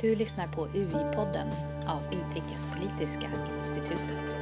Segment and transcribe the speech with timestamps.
[0.00, 1.52] Du lyssnar på UI-podden
[1.86, 4.38] av Utrikespolitiska institutet.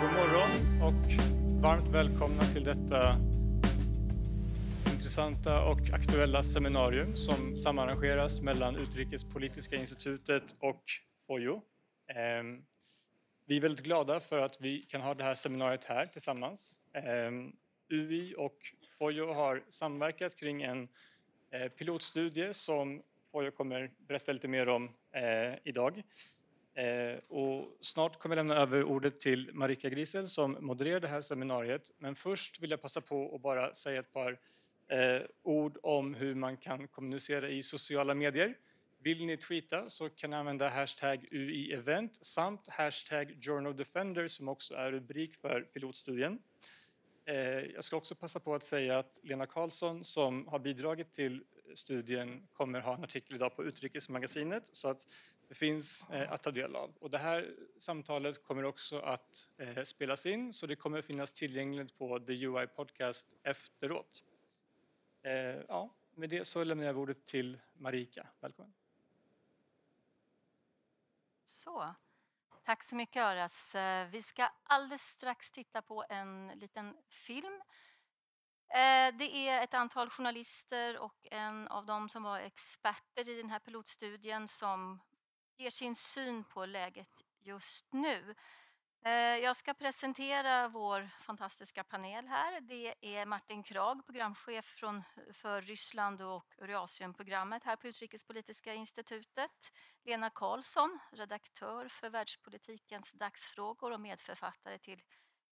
[0.00, 1.22] God morgon och
[1.62, 3.16] varmt välkomna till detta
[4.92, 10.82] intressanta och aktuella seminarium som samarrangeras mellan Utrikespolitiska institutet och
[11.26, 11.62] FOJO.
[12.14, 12.64] Ehm,
[13.46, 16.80] vi är väldigt glada för att vi kan ha det här seminariet här tillsammans.
[16.94, 17.52] Ehm,
[17.88, 18.58] UI och
[18.98, 20.88] FOJO har samverkat kring en
[21.50, 23.02] eh, pilotstudie som
[23.32, 26.02] FOJO kommer berätta lite mer om eh, idag.
[26.74, 31.20] Eh, och snart kommer jag lämna över ordet till Marika Grisel som modererar det här
[31.20, 31.90] seminariet.
[31.98, 34.38] Men först vill jag passa på att bara säga ett par
[34.88, 38.54] eh, ord om hur man kan kommunicera i sociala medier.
[39.02, 44.92] Vill ni tweeta så kan ni använda hashtag UIEvent samt hashtag JournalDefender som också är
[44.92, 46.38] rubrik för pilotstudien.
[47.24, 47.36] Eh,
[47.74, 52.48] jag ska också passa på att säga att Lena Karlsson som har bidragit till studien
[52.52, 55.06] kommer ha en artikel idag på Utrikesmagasinet så att
[55.48, 56.94] det finns eh, att ta del av.
[57.00, 61.98] Och det här samtalet kommer också att eh, spelas in så det kommer finnas tillgängligt
[61.98, 64.22] på The UI Podcast efteråt.
[65.22, 65.32] Eh,
[65.68, 68.26] ja, med det så lämnar jag ordet till Marika.
[68.40, 68.74] Välkommen.
[71.44, 71.94] Så,
[72.64, 73.74] tack så mycket Aras.
[73.74, 77.62] Eh, vi ska alldeles strax titta på en liten film
[78.70, 83.50] Eh, det är ett antal journalister och en av dem som var experter i den
[83.50, 85.00] här pilotstudien som
[85.56, 88.34] ger sin syn på läget just nu.
[89.04, 92.60] Eh, jag ska presentera vår fantastiska panel här.
[92.60, 99.72] Det är Martin Krag, programchef från, för Ryssland och Eurasienprogrammet här på Utrikespolitiska institutet.
[100.04, 105.02] Lena Karlsson, redaktör för Världspolitikens dagsfrågor och medförfattare till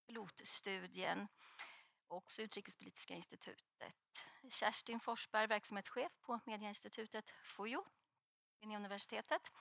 [0.07, 1.27] pilotstudien
[2.07, 3.93] också Utrikespolitiska institutet.
[4.49, 7.85] Kerstin Forsberg, verksamhetschef på Mediainstitutet FOJO,
[8.61, 9.51] Linnéuniversitetet.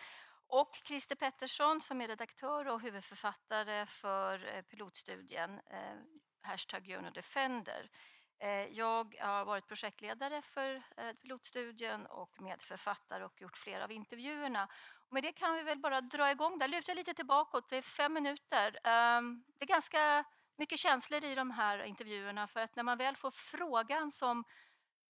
[0.49, 5.97] Och Christer Pettersson som är redaktör och huvudförfattare för eh, pilotstudien eh,
[6.43, 7.91] Hashtag Defender.
[8.39, 14.69] Eh, jag har varit projektledare för eh, pilotstudien och medförfattare och gjort flera av intervjuerna.
[15.09, 16.69] Och med det kan vi väl bara dra igång där.
[16.69, 18.79] Luta lite tillbaka, det är fem minuter.
[18.85, 20.25] Ehm, det är ganska
[20.59, 24.45] mycket känslor i de här intervjuerna för att när man väl får frågan som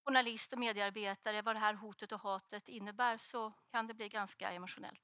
[0.05, 4.51] journalist och mediearbetare vad det här hotet och hatet innebär så kan det bli ganska
[4.51, 5.01] emotionellt.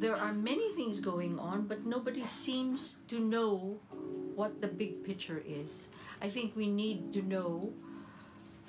[0.00, 3.80] There are many things going on, but nobody seems to know
[4.36, 5.90] what the big picture is.
[6.20, 7.72] I think we need to know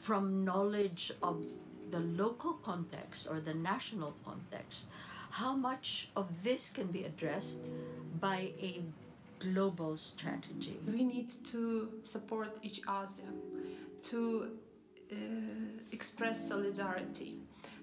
[0.02, 1.44] from knowledge of
[1.92, 4.88] the local context or the national context
[5.35, 7.59] how much of this can be addressed
[8.22, 8.81] by a
[9.40, 10.79] global strategy?
[10.88, 13.29] We need to support each other,
[14.09, 14.51] to
[15.12, 15.16] uh,
[15.91, 17.35] express solidarity.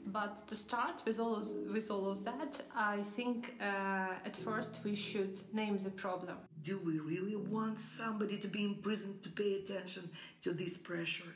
[0.07, 4.79] But to start with all of, with all of that, I think uh, at first
[4.83, 6.39] we should name the problem.
[6.63, 10.09] Do we really want somebody to be imprisoned to pay attention
[10.43, 11.35] to this pressure?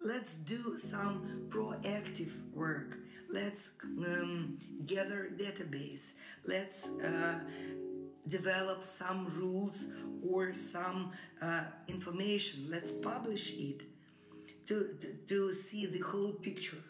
[0.00, 2.98] Let's do some proactive work
[3.30, 4.56] let's um,
[4.86, 6.14] gather database
[6.46, 7.40] let's uh,
[8.28, 9.92] develop some rules
[10.28, 13.82] or some uh, information let's publish it
[14.66, 16.82] to, to, to see the whole picture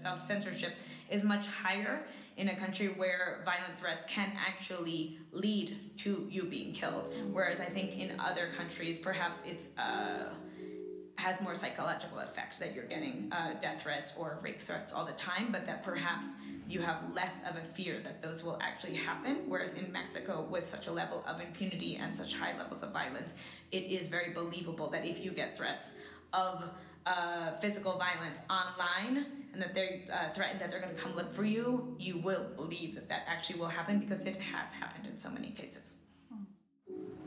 [0.00, 0.74] self censorship
[1.10, 6.72] is much higher in a country where violent threats can actually lead to you being
[6.72, 7.12] killed.
[7.32, 10.30] Whereas I think in other countries, perhaps it's uh,
[11.20, 15.12] has more psychological effect that you're getting uh, death threats or rape threats all the
[15.12, 16.28] time, but that perhaps
[16.66, 19.42] you have less of a fear that those will actually happen.
[19.46, 23.34] Whereas in Mexico, with such a level of impunity and such high levels of violence,
[23.70, 25.94] it is very believable that if you get threats
[26.32, 26.64] of
[27.04, 31.34] uh, physical violence online and that they're uh, threatened that they're going to come look
[31.34, 35.18] for you, you will believe that that actually will happen because it has happened in
[35.18, 35.96] so many cases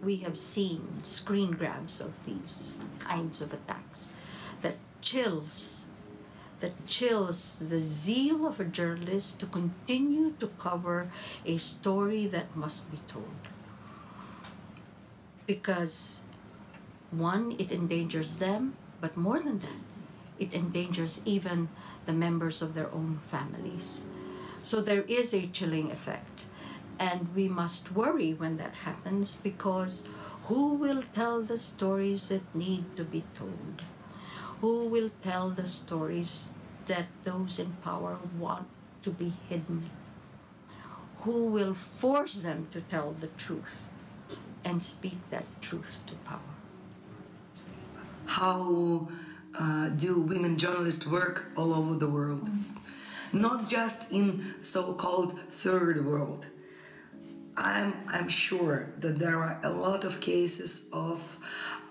[0.03, 4.09] we have seen screen grabs of these kinds of attacks
[4.61, 5.85] that chills
[6.59, 11.11] that chills the zeal of a journalist to continue to cover
[11.45, 13.35] a story that must be told.
[15.45, 16.21] Because
[17.11, 19.83] one it endangers them but more than that
[20.39, 21.67] it endangers even
[22.05, 24.05] the members of their own families.
[24.61, 26.45] So there is a chilling effect
[26.97, 30.03] and we must worry when that happens because
[30.43, 33.83] who will tell the stories that need to be told?
[34.61, 36.49] Who will tell the stories
[36.87, 38.67] that those in power want
[39.03, 39.89] to be hidden?
[41.19, 43.87] Who will force them to tell the truth
[44.63, 46.53] and speak that truth to power?
[48.25, 49.07] how
[49.59, 52.49] uh, do women journalists work all over the world,
[53.31, 56.47] not just in so-called third world.
[57.57, 61.37] I'm I'm sure that there are a lot of cases of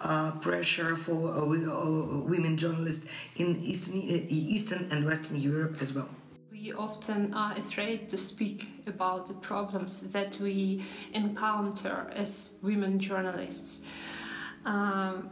[0.01, 3.07] uh, pressure for uh, uh, women journalists
[3.37, 6.09] in Eastern, Eastern and Western Europe as well.
[6.51, 13.81] We often are afraid to speak about the problems that we encounter as women journalists.
[14.65, 15.31] Um,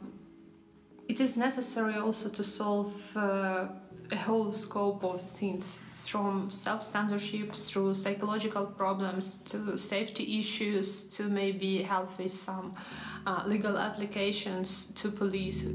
[1.09, 3.69] it is necessary also to solve uh,
[4.13, 11.83] a whole scope of things from self-censorship through psychological problems to safety issues to maybe
[11.83, 12.75] help with some
[13.27, 15.67] uh, legal applications to police.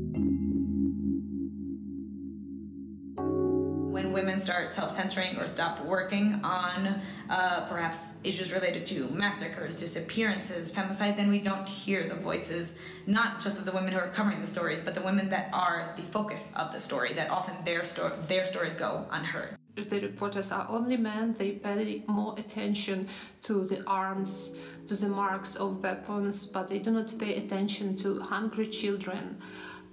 [4.36, 7.00] Women start self-censoring or stop working on
[7.30, 12.78] uh, perhaps issues related to massacres, disappearances, femicide, then we don't hear the voices,
[13.08, 15.94] not just of the women who are covering the stories, but the women that are
[15.96, 19.56] the focus of the story, that often their, sto- their stories go unheard.
[19.78, 23.08] If the reporters are only men, they pay more attention
[23.44, 24.54] to the arms,
[24.88, 29.38] to the marks of weapons, but they do not pay attention to hungry children,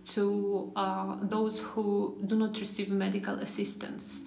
[0.05, 4.23] to uh, those who do not receive medical assistance.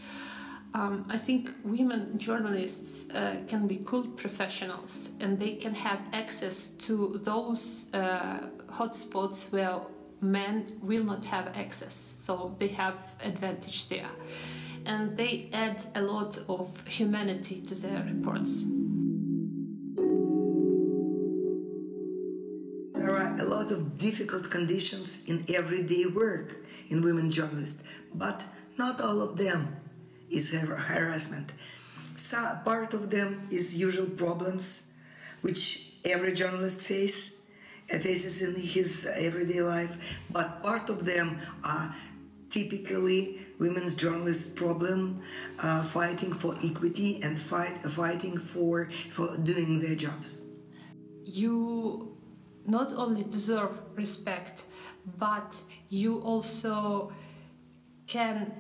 [0.73, 6.67] Um, I think women journalists uh, can be good professionals and they can have access
[6.85, 8.39] to those uh,
[8.69, 9.79] hotspots where
[10.19, 12.11] men will not have access.
[12.17, 14.09] So they have advantage there.
[14.85, 18.65] And they add a lot of humanity to their reports.
[24.09, 26.47] Difficult conditions in everyday work
[26.91, 28.43] in women journalists, but
[28.77, 29.59] not all of them
[30.29, 31.49] is harassment.
[32.15, 34.91] So part of them is usual problems
[35.41, 35.61] which
[36.13, 37.19] every journalist face,
[37.91, 39.93] uh, faces in his everyday life,
[40.31, 41.27] but part of them
[41.63, 41.95] are
[42.49, 45.21] typically women's journalists problem
[45.63, 50.37] uh, fighting for equity and fight, fighting for, for doing their jobs.
[51.23, 52.14] You
[52.67, 54.63] not only deserve respect,
[55.17, 57.11] but you also
[58.07, 58.53] can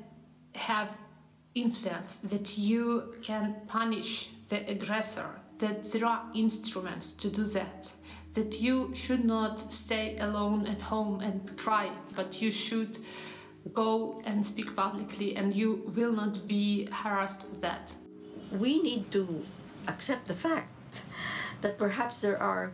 [0.55, 0.97] have
[1.53, 7.91] influence, that you can punish the aggressor, that there are instruments to do that,
[8.33, 12.97] that you should not stay alone at home and cry, but you should
[13.73, 17.93] go and speak publicly and you will not be harassed for that.
[18.51, 19.45] We need to
[19.87, 21.01] accept the fact
[21.61, 22.73] that perhaps there are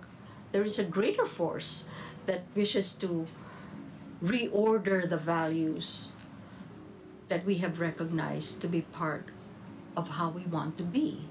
[0.51, 1.85] there is a greater force
[2.25, 3.25] that wishes to
[4.23, 6.11] reorder the values
[7.27, 9.25] that we have recognized to be part
[9.95, 11.21] of how we want to be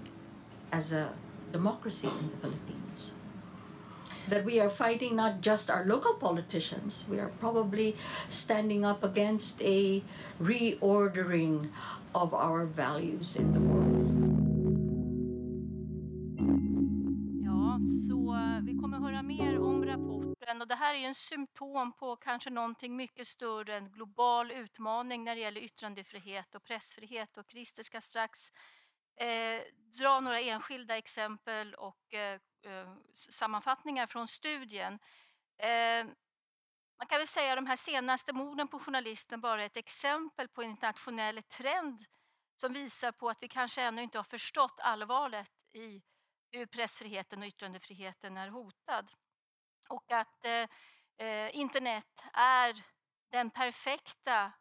[0.72, 1.12] as a
[1.52, 3.12] democracy in the Philippines.
[4.28, 7.96] That we are fighting not just our local politicians, we are probably
[8.28, 10.02] standing up against a
[10.40, 11.68] reordering
[12.14, 14.19] of our values in the world.
[20.70, 25.40] Det här är en symptom på kanske någonting mycket större, en global utmaning när det
[25.40, 28.52] gäller yttrandefrihet och pressfrihet och Christer ska strax
[29.16, 29.62] eh,
[29.98, 34.98] dra några enskilda exempel och eh, eh sammanfattningar från studien.
[35.58, 36.04] Eh,
[36.98, 40.48] man kan väl säga att de här senaste morden på journalisten bara är ett exempel
[40.48, 42.04] på en internationell trend
[42.56, 46.02] som visar på att vi kanske ännu inte har förstått allvaret i
[46.50, 49.12] hur pressfriheten och yttrandefriheten är hotad.
[49.90, 50.68] Och att eh,
[51.26, 52.82] eh, internet är
[53.30, 54.52] den perfekta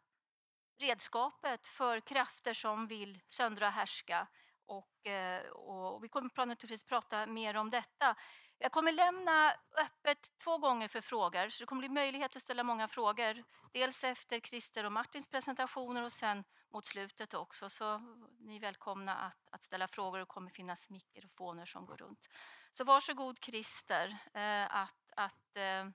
[0.78, 4.26] redskapet för krafter som vill söndra och härska.
[4.66, 8.16] Och, eh, och vi kommer naturligtvis prata mer om detta.
[8.58, 12.62] Jag kommer lämna öppet två gånger för frågor, så det kommer bli möjlighet att ställa
[12.62, 13.44] många frågor.
[13.72, 17.70] Dels efter Christer och Martins presentationer och sen mot slutet också.
[17.70, 17.98] Så
[18.38, 22.28] ni är välkomna att, att ställa frågor och kommer finnas mikrofoner som går runt.
[22.72, 25.86] Så varsågod Christer eh, att, att eh,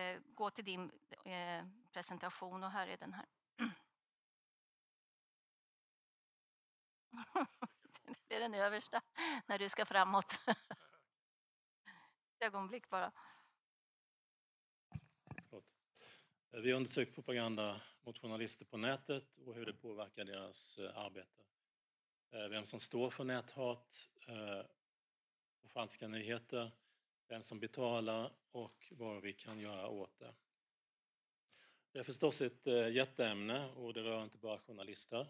[0.00, 0.90] eh, gå till din
[1.24, 3.26] eh, presentation och här är den här.
[8.28, 9.02] Det är den översta
[9.46, 10.32] när du ska framåt.
[10.46, 10.56] Ett
[12.40, 13.12] ögonblick bara.
[15.48, 15.74] Förlåt.
[16.52, 20.98] Eh, vi har undersökt propaganda mot journalister på nätet och hur det påverkar deras eh,
[20.98, 21.42] arbete.
[22.30, 24.08] Eh, vem som står för näthat
[25.62, 26.72] och falska nyheter,
[27.28, 30.34] vem som betalar och vad vi kan göra åt det.
[31.92, 35.26] Det är förstås ett eh, jätteämne och det rör inte bara journalister.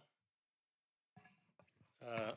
[2.00, 2.34] Eh,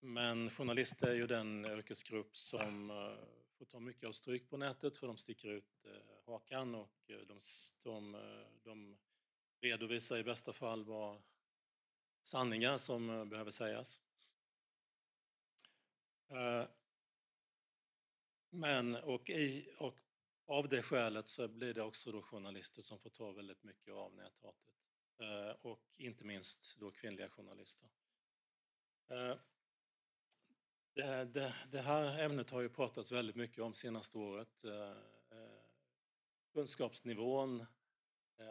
[0.00, 3.18] men journalister är ju den yrkesgrupp som eh,
[3.58, 5.86] får ta mycket av stryk på nätet för de sticker ut
[6.26, 7.40] hakan och de,
[7.82, 8.16] de,
[8.64, 8.98] de
[9.60, 11.22] redovisar i bästa fall vad
[12.22, 14.00] sanningar som behöver sägas.
[18.50, 19.98] Men och, i, och
[20.46, 24.14] av det skälet så blir det också då journalister som får ta väldigt mycket av
[24.14, 24.90] näthatet.
[25.18, 27.88] Eh, och inte minst då kvinnliga journalister.
[29.08, 29.34] Eh,
[30.94, 34.64] det, det, det, här ämnet har ju pratats väldigt mycket om senaste året.
[34.64, 34.92] Eh,
[36.52, 37.66] kunskapsnivån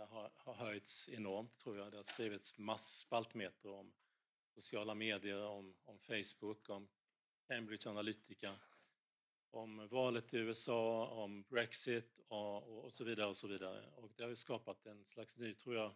[0.10, 1.92] har, har höjts enormt tror jag.
[1.92, 3.94] Det har skrivits mass spaltmeter om
[4.54, 6.88] sociala medier, om, om Facebook, om
[7.48, 8.56] Cambridge Analytica,
[9.52, 13.84] om valet i USA, om Brexit och, och, så vidare och så vidare.
[13.96, 15.96] Och det har ju skapat en slags ny, tror jag,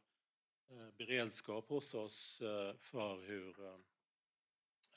[0.70, 3.66] eh, beredskap hos oss eh, för hur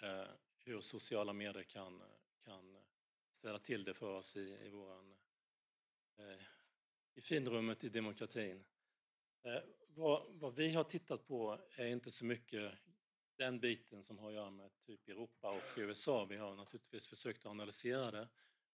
[0.03, 0.27] eh,
[0.65, 2.03] hur sociala medier kan,
[2.39, 2.79] kan
[3.33, 5.15] ställa till det för oss i, i, våran,
[7.15, 8.65] i finrummet i demokratin.
[9.89, 12.73] Vad, vad, vi har tittat på är inte så mycket
[13.37, 16.25] den biten som har att göra med typ Europa och USA.
[16.25, 18.29] Vi har naturligtvis försökt analysera det.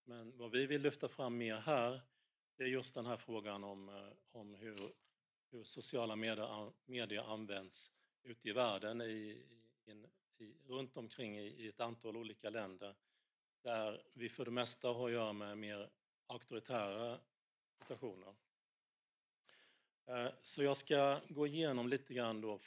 [0.04, 2.00] Men vad vi vill lyfta fram mer här,
[2.56, 4.78] det är just den här frågan om, eh, om hur,
[5.50, 9.44] hur sociala medier, medier används ute i världen i,
[9.84, 10.06] i
[10.38, 12.94] i, runt omkring i, i ett antal olika länder
[13.62, 15.90] där vi för det mesta har att göra med mer
[16.26, 17.20] auktoritära
[17.78, 18.34] situationer.
[20.06, 22.60] Eh, så jag ska gå igenom lite grann då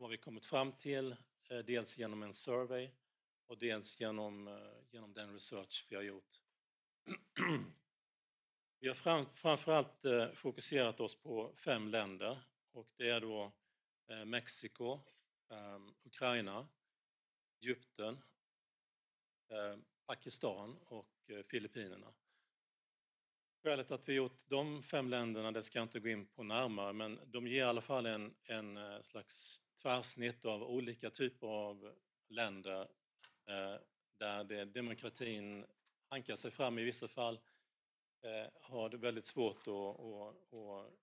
[0.00, 1.16] vad vi kommit fram till,
[1.48, 2.90] eh, dels genom en survey
[3.46, 4.54] och dels genom, eh,
[4.88, 6.36] genom den research vi har gjort.
[8.82, 12.42] Vi har fram, framförallt eh, fokuserat oss på fem länder
[12.72, 13.52] och det är då
[14.26, 15.00] Mexiko,
[15.50, 16.68] ehm, Ukraina,
[17.60, 18.22] Egypten,
[20.06, 22.12] Pakistan och Filippinerna.
[23.62, 26.92] Skälet att vi gjort de fem länderna, det ska jag inte gå in på närmare,
[26.92, 31.94] men de ger i alla fall en, en eh, slags tvärsnitt av olika typer av
[32.28, 32.80] länder
[33.46, 33.80] eh,
[34.18, 35.66] där det, demokratin
[36.08, 37.40] hankar sig fram i vissa fall,
[38.22, 41.00] eh, har det väldigt svårt att, att, att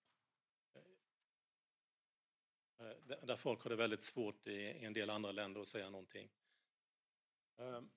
[2.80, 5.90] Eh, eh där folk har det väldigt svårt i en del andra länder att säga
[5.90, 6.30] någonting.
[7.58, 7.90] Ehm,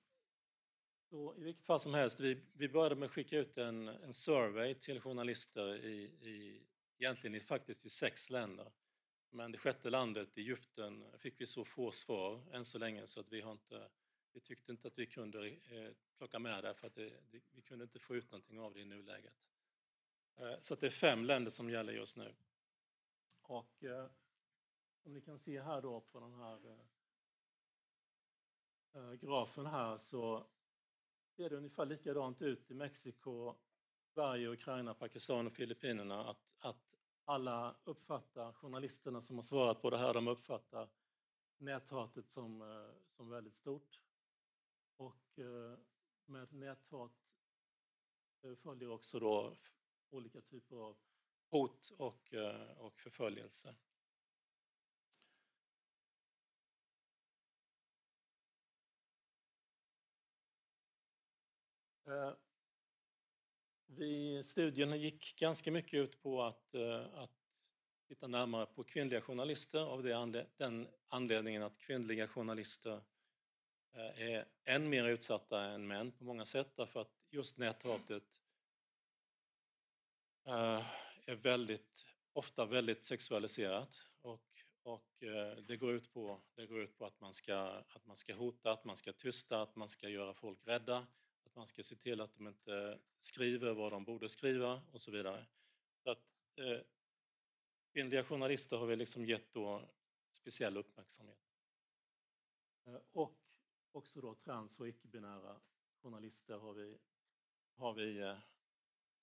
[1.11, 4.13] så I vilket fall som helst, vi, vi började med att skicka ut en, en
[4.13, 6.63] survey till journalister i, i,
[6.97, 8.71] egentligen i, faktiskt i sex länder.
[9.29, 13.31] Men det sjätte landet, Egypten, fick vi så få svar än så länge så att
[13.31, 13.89] vi, har inte,
[14.33, 17.61] vi tyckte inte att vi kunde eh, plocka med det för att det, det, vi
[17.61, 19.49] kunde inte få ut någonting av det i nuläget.
[20.37, 22.35] Eh, så att det är fem länder som gäller just nu.
[23.41, 24.07] Och eh,
[25.03, 26.85] som ni kan se här då på den här eh,
[28.93, 30.47] eh, grafen här så
[31.41, 33.55] ser det ungefär likadant ut i Mexiko,
[34.13, 39.97] Sverige, Ukraina, Pakistan och Filippinerna att, att alla uppfattar, journalisterna som har svarat på det
[39.97, 40.89] här, de uppfattar
[41.57, 43.99] näthatet som, eh, som väldigt stort.
[44.97, 45.77] Och eh,
[46.25, 47.33] med näthat
[48.43, 49.57] eh, följer också då
[50.09, 50.97] olika typer av
[51.49, 52.33] hot och,
[52.77, 53.75] och förföljelse.
[62.11, 62.33] Eh,
[63.85, 67.69] vi, studien gick ganska mycket ut på att, eh, att
[68.07, 70.03] titta närmare på kvinnliga journalister av
[70.57, 73.01] den anledningen att kvinnliga journalister
[73.93, 78.41] eh, är än mer utsatta än män på många sätt därför att just näthatet
[81.25, 84.47] är väldigt, ofta väldigt sexualiserat och,
[84.83, 85.07] och
[85.67, 87.55] det, går ut på, det går ut på att man, ska,
[87.89, 91.07] att man ska hota, att man ska tysta, att man ska göra folk rädda,
[91.51, 95.11] att man ska se till att de inte skriver vad de borde skriva och så
[95.11, 95.45] vidare.
[96.03, 96.79] Så att, eh,
[97.93, 99.89] kvinnliga journalister har vi liksom gett då
[100.31, 101.39] speciell uppmärksamhet.
[102.85, 103.39] Eh, och
[103.91, 105.61] också då trans och icke-binära
[106.01, 106.97] journalister har vi,
[107.75, 108.37] har vi eh,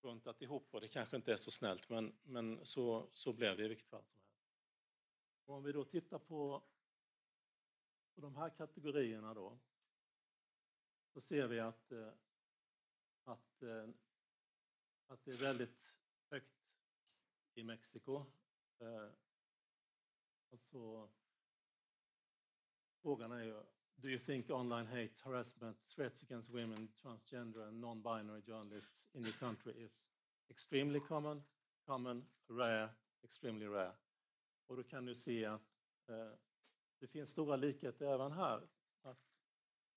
[0.03, 3.65] buntat ihop och det kanske inte är så snällt men, men så, så blev det
[3.65, 4.49] i vilket fall som helst.
[5.45, 6.63] Och om vi då tittar på,
[8.15, 9.59] på de här kategorierna då
[11.19, 12.13] så ser vi att, eh,
[13.25, 13.89] att, eh,
[15.07, 15.95] att det är väldigt
[16.31, 16.59] högt
[17.55, 18.13] i Mexiko.
[20.53, 21.11] Alltså,
[23.03, 23.63] frågan är ju
[23.95, 29.39] Do you think online hate, harassment, threats against women, transgender and non-binary journalists in your
[29.39, 30.03] country is
[30.49, 31.45] extremely common,
[31.87, 32.91] common, rare,
[33.23, 33.97] extremely rare?
[34.67, 36.33] Och då kan du se att eh,
[36.99, 38.69] det finns stora likheter även här.
[39.03, 39.19] Att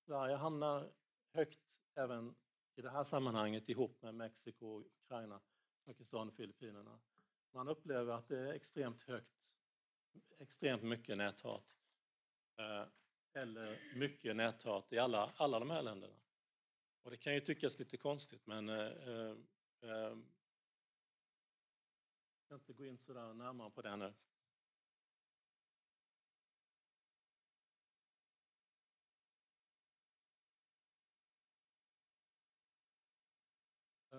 [0.06, 0.92] Sverige hamnar
[1.32, 2.34] högt även
[2.74, 5.40] i det här sammanhanget ihop med Mexiko, Ukraina,
[5.84, 7.00] Pakistan och Filippinerna.
[7.52, 9.54] Man upplever att det är extremt högt,
[10.38, 11.76] extremt mycket näthat.
[12.58, 12.86] Eh,
[13.34, 16.14] eller mycket näthat i alla, alla de här länderna.
[17.02, 19.36] Och det kan ju tyckas lite konstigt men eh, eh,
[19.82, 20.16] eh
[22.36, 24.14] jag ska inte gå in sådär närmare på det nu.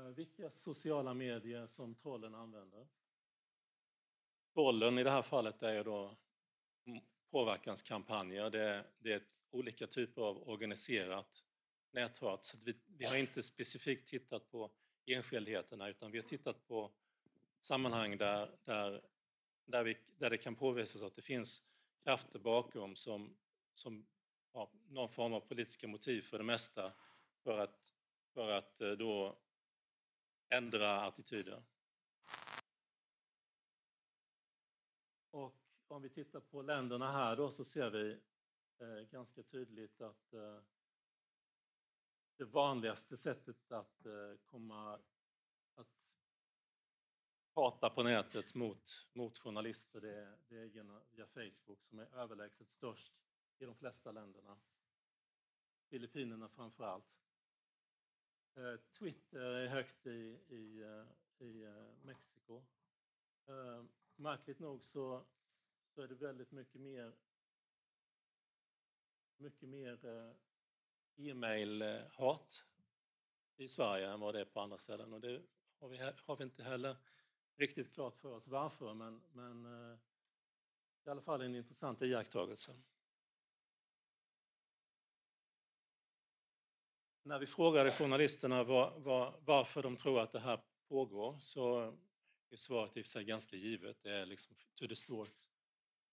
[0.03, 2.87] Eh, Vilka sociala medier som trollen använder?
[4.53, 6.15] Trollen i det här fallet är ju då
[7.31, 8.49] påverkanskampanjer.
[8.49, 11.45] Det, det är olika typer av organiserat
[11.91, 12.45] näthat.
[12.45, 14.71] Så vi, vi har inte specifikt tittat på
[15.05, 16.91] enskildheterna utan vi har tittat på
[17.59, 19.01] sammanhang där, där,
[19.65, 21.63] där, vi, där det kan påvisas att det finns
[22.03, 23.37] krafter bakom som,
[23.73, 24.05] som
[24.51, 26.93] har någon form av politiska motiv för det mesta
[27.43, 27.93] för att,
[28.33, 29.37] för att eh, då
[30.53, 31.63] ändra attityder.
[35.31, 35.55] Och
[35.87, 38.19] om vi tittar på länderna här då så ser vi
[38.79, 40.59] eh, ganska tydligt att eh,
[42.37, 44.99] det vanligaste sättet att eh, komma
[45.75, 45.87] att
[47.53, 52.15] prata på nätet mot, mot journalister det är, det är genom, via Facebook som är
[52.15, 53.13] överlägset störst
[53.59, 54.57] i de flesta länderna.
[55.89, 57.22] Filippinerna framför allt.
[58.55, 62.63] Eh, Twitter är högt i, i, eh, i eh, Mexiko.
[64.15, 65.25] Märkligt nog så,
[65.87, 67.13] så är det väldigt mycket mer
[69.37, 69.99] mycket mer
[71.15, 72.65] e-mail-hat
[73.55, 75.13] i Sverige än vad det är på andra ställen.
[75.13, 75.41] Och det
[75.79, 76.97] har vi, har vi inte heller
[77.55, 79.65] riktigt klart för oss varför, men, men
[81.05, 82.75] i alla fall en intressant iakttagelse.
[87.25, 91.97] När vi frågade journalisterna var, var, varför de tror att det här pågår så
[92.49, 93.97] är svaret i och för sig ganska givet.
[94.03, 95.49] Det är liksom to distort,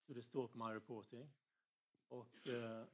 [0.06, 1.32] to distort my reporting.
[2.08, 2.84] Och eh,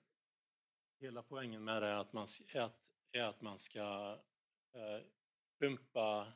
[0.99, 4.19] hela poängen med det är att man, är att, är att man ska
[4.73, 5.07] eh,
[5.59, 6.33] pumpa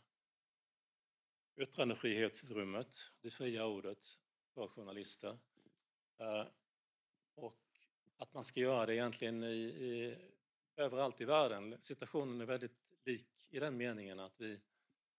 [1.57, 4.07] yttrandefrihetsutrymmet, det fria ordet,
[4.55, 5.39] för journalister.
[6.19, 6.47] Eh,
[7.35, 7.63] och
[8.17, 10.19] att man ska göra det egentligen i, i,
[10.81, 11.77] överallt i världen.
[11.81, 14.61] Situationen är väldigt lik i den meningen att vi,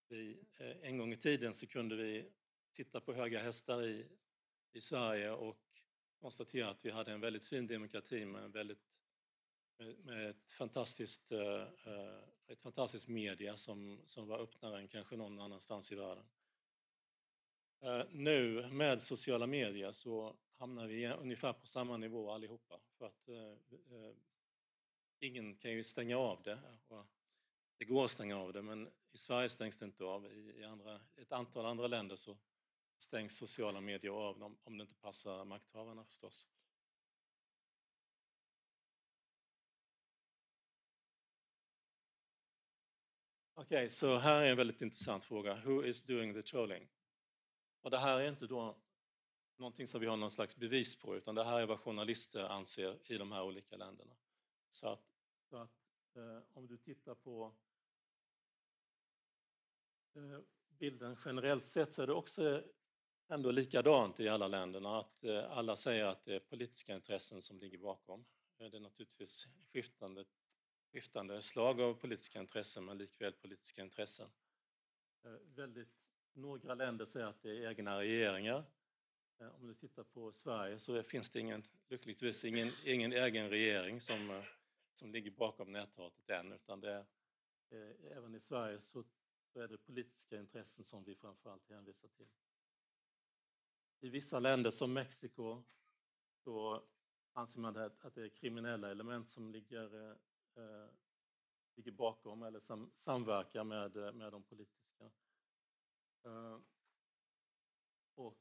[0.08, 2.32] vi eh, en gång i tiden så kunde vi
[2.72, 4.06] sitta på höga hästar i,
[4.74, 5.60] i Sverige och
[6.20, 9.02] konstatera att vi hade en väldigt fin demokrati med en väldigt
[10.04, 15.40] med ett fantastiskt, eh, eh, ett fantastiskt media som, som var öppnare än kanske någon
[15.40, 16.24] annanstans i världen.
[18.10, 23.30] Nu med sociala medier så hamnar vi ungefär på samma nivå allihopa för att
[25.22, 26.60] ingen kan ju stänga av det.
[27.78, 30.34] Det går att stänga av det men i Sverige stängs det inte av.
[30.34, 32.38] I andra, ett antal andra länder så
[32.98, 36.48] stängs sociala medier av om det inte passar makthavarna förstås.
[43.54, 45.62] Okej, okay, så här är en väldigt intressant fråga.
[45.66, 46.88] Who is doing the trolling?
[47.82, 48.78] Och det här är inte då
[49.58, 53.00] någonting som vi har någon slags bevis på utan det här är vad journalister anser
[53.12, 54.14] i de här olika länderna.
[54.70, 55.11] Så att,
[55.52, 57.54] så att eh, om du tittar på
[60.16, 62.64] eh, bilden generellt sett så är det också
[63.28, 67.60] ändå likadant i alla länderna att eh, alla säger att det är politiska intressen som
[67.60, 68.26] ligger bakom.
[68.58, 70.26] Eh, det är naturligtvis skiftande
[70.92, 74.30] skiftande slag av politiska intressen men likväl politiska intressen.
[75.24, 75.90] Eh, väldigt,
[76.34, 78.64] några länder säger att det är egna regeringar.
[79.40, 84.00] Eh, om du tittar på Sverige så finns det ingen, lyckligtvis ingen, ingen egen regering
[84.00, 84.44] som, eh,
[85.02, 87.06] som ligger bakom näthatet än utan det
[87.70, 89.04] är, även i Sverige så,
[89.46, 92.30] så är det politiska intressen som vi framförallt hänvisar till.
[94.00, 95.64] I vissa länder som Mexiko
[96.34, 96.84] så
[97.34, 100.12] anser man att det är kriminella element som ligger
[100.56, 100.90] eh,
[101.76, 105.12] ligger bakom eller sam, samverkar med, med de politiska.
[106.24, 106.60] Eh,
[108.16, 108.40] och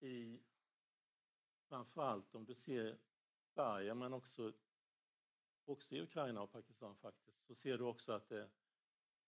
[0.00, 0.40] i
[1.68, 2.98] framförallt om du ser
[3.54, 4.52] Sverige men också,
[5.64, 8.48] också i Ukraina och Pakistan faktiskt så ser du också att, det,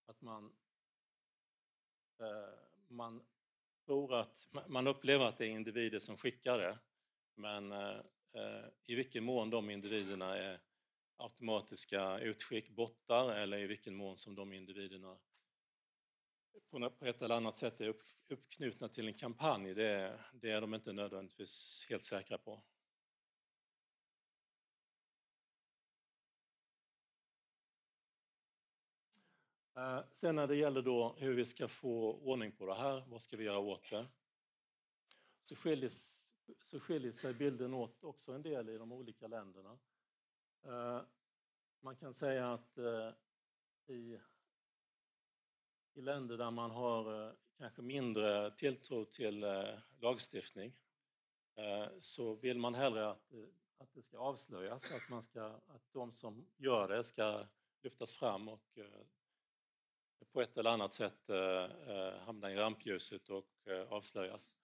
[0.06, 0.56] att man,
[2.20, 3.22] eh, man
[3.86, 6.78] tror att man upplever att det är individer som skickar det
[7.34, 8.00] men eh,
[8.34, 10.60] eh, i vilken mån de individerna är
[11.16, 15.18] automatiska utskick, bottar eller i vilken mån som de individerna
[16.70, 17.94] på ett eller annat sätt är
[18.28, 22.62] uppknutna till en kampanj, det är, det är de inte nödvändigtvis helt säkra på.
[29.76, 33.22] Eh, sen när det gäller då hur vi ska få ordning på det här, vad
[33.22, 34.06] ska vi göra åt det?
[35.40, 35.90] Så skiljer,
[36.60, 39.78] så skiljer sig bilden åt också en del i de olika länderna.
[40.62, 41.00] Eh,
[41.80, 43.10] man kan säga att eh,
[43.86, 44.20] i,
[45.94, 49.44] i länder där man har kanske mindre tilltro till
[50.00, 50.76] lagstiftning
[51.98, 53.32] så vill man hellre att,
[53.78, 57.46] att det ska avslöjas, att, man ska, att de som gör det ska
[57.82, 58.78] lyftas fram och
[60.32, 64.56] på ett eller annat sätt eh, eh hamna i rampljuset och eh, avslöjas.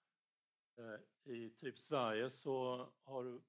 [0.77, 3.43] Eh, I typ Sverige så har du,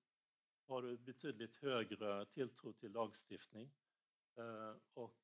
[0.67, 3.71] har du betydligt högre tilltro till lagstiftning
[4.37, 5.17] eh, och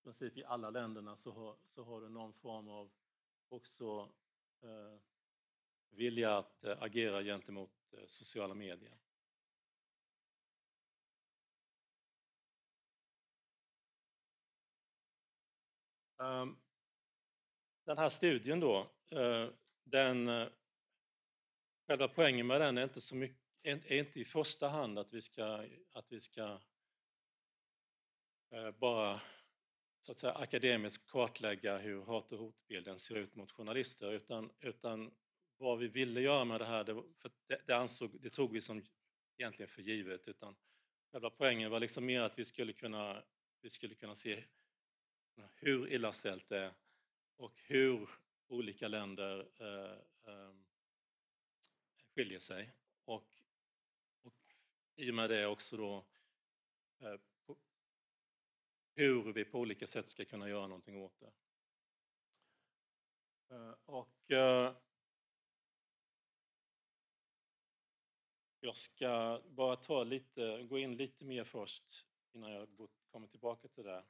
[0.00, 2.90] i princip i alla länderna så har, så har du någon form av
[3.48, 4.12] också
[5.90, 8.98] vilja att agera gentemot sociala medier.
[16.20, 16.56] Ehm,
[17.84, 19.48] den här studien då, eh,
[19.84, 20.48] den, eh,
[21.86, 25.22] själva poängen med den är inte, så mycket, är inte i första hand att vi
[25.22, 26.60] ska, att vi ska
[28.50, 29.20] eh, bara
[30.00, 35.10] så att säga, akademiskt kartlägga hur hat och hotbilden ser ut mot journalister utan, utan
[35.56, 38.60] vad vi ville göra med det här, det, för det, det, ansåg, det tog vi
[38.60, 38.82] som
[39.38, 40.56] egentligen för givet utan
[41.12, 43.22] själva poängen var liksom mer att vi skulle kunna,
[43.60, 44.44] vi skulle kunna se
[45.54, 46.74] hur illa ställt det är
[47.36, 48.10] och hur
[48.48, 49.98] olika länder eh,
[50.32, 50.54] eh,
[52.14, 52.72] skiljer sig.
[53.04, 53.28] Och,
[54.22, 54.54] och
[54.96, 56.04] i och med det också då
[56.98, 57.16] eh,
[57.46, 57.56] på,
[58.94, 61.32] hur vi på olika sätt ska kunna göra någonting åt det.
[63.54, 64.74] Eh, och eh,
[68.60, 72.68] jag ska bara ta lite, gå in lite mer först innan jag
[73.10, 74.04] kommer tillbaka till det.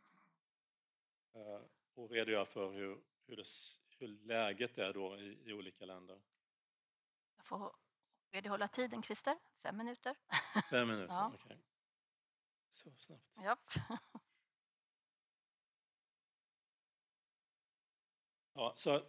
[1.35, 1.61] Eh,
[1.95, 3.45] och redogöra för hur, hur, det,
[3.99, 6.21] hur läget är då i, i olika länder.
[7.37, 7.77] Jag får
[8.31, 9.39] be dig hålla tiden, Christer.
[9.63, 10.17] Fem minuter.
[10.71, 11.33] Fem minuter, ja.
[11.35, 11.45] okej.
[11.45, 11.59] Okay.
[12.69, 13.37] Så snabbt.
[13.37, 13.73] Japp.
[18.53, 19.03] Ja, så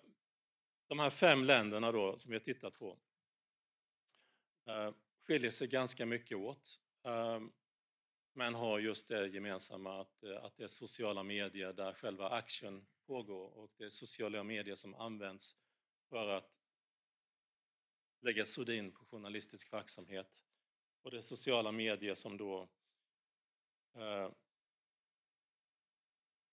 [0.87, 2.99] de här fem länderna då som vi har tittat på
[4.65, 4.91] eh,
[5.27, 6.79] skiljer sig ganska mycket åt.
[7.03, 7.53] Um,
[8.33, 12.87] men har just det gemensamma att, eh, att det är sociala medier där själva action
[13.05, 15.57] pågår och det är sociala medier som används
[16.09, 16.61] för att
[18.21, 20.43] lägga sordin på journalistisk verksamhet.
[21.01, 22.69] Och det är sociala medier som då
[23.95, 24.29] eh,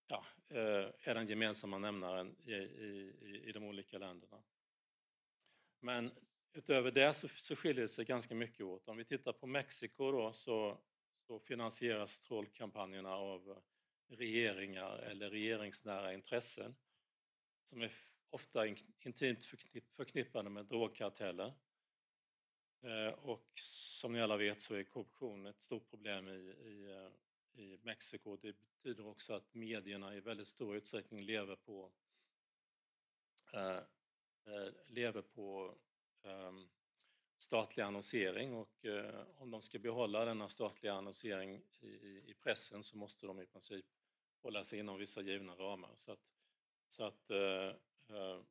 [0.07, 4.43] ja, eh, är den gemensamma nämnaren i, i, i de olika länderna.
[5.79, 6.11] Men
[6.53, 8.87] utöver det så, så skiljer det sig ganska mycket åt.
[8.87, 10.77] Om vi tittar på Mexiko då så
[11.29, 13.57] så finansieras trollkampanjerna av eh,
[14.15, 16.75] regeringar eller regeringsnära intressen
[17.63, 17.91] som är
[18.29, 18.67] ofta
[19.05, 19.45] intimt
[19.91, 21.53] förknippade med drogkarteller.
[22.81, 27.61] Eh, och som ni alla vet så är korruption ett stort problem i, i, eh,
[27.61, 28.37] i Mexiko.
[28.37, 31.91] Det betyder också att medierna i väldigt stor utsträckning lever på,
[33.53, 33.79] äh,
[34.87, 35.77] lever på
[36.23, 36.69] ähm,
[37.41, 43.27] statlig annonsering och eh, om de ska behålla denna statliga annonsering i, pressen så måste
[43.27, 43.85] de i princip
[44.41, 45.91] hålla sig inom vissa givna ramar.
[45.95, 46.33] Så att,
[46.87, 47.75] så att eh,
[48.17, 48.41] eh,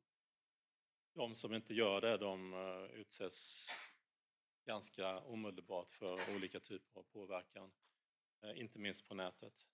[1.13, 2.53] de som inte gör det, de
[2.93, 3.69] utsätts
[4.65, 7.71] ganska omedelbart för olika typer av påverkan,
[8.55, 9.67] inte minst på nätet.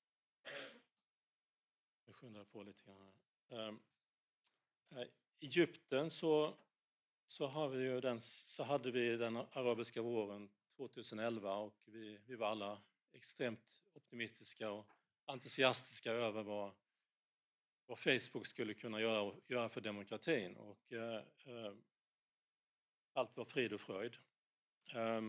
[2.06, 3.14] Nu skyndar på lite grann.
[3.50, 3.80] I ehm,
[5.40, 6.58] Egypten så
[7.26, 12.36] så, har vi ju den, så hade vi den arabiska våren 2011 och vi, vi
[12.36, 12.82] var alla
[13.14, 14.88] extremt optimistiska och
[15.26, 16.72] entusiastiska över vad,
[17.86, 20.58] vad Facebook skulle kunna göra, göra för demokratin.
[20.58, 21.74] Och, eh, eh,
[23.14, 24.18] allt var frid och fröjd.
[24.94, 25.22] Eh,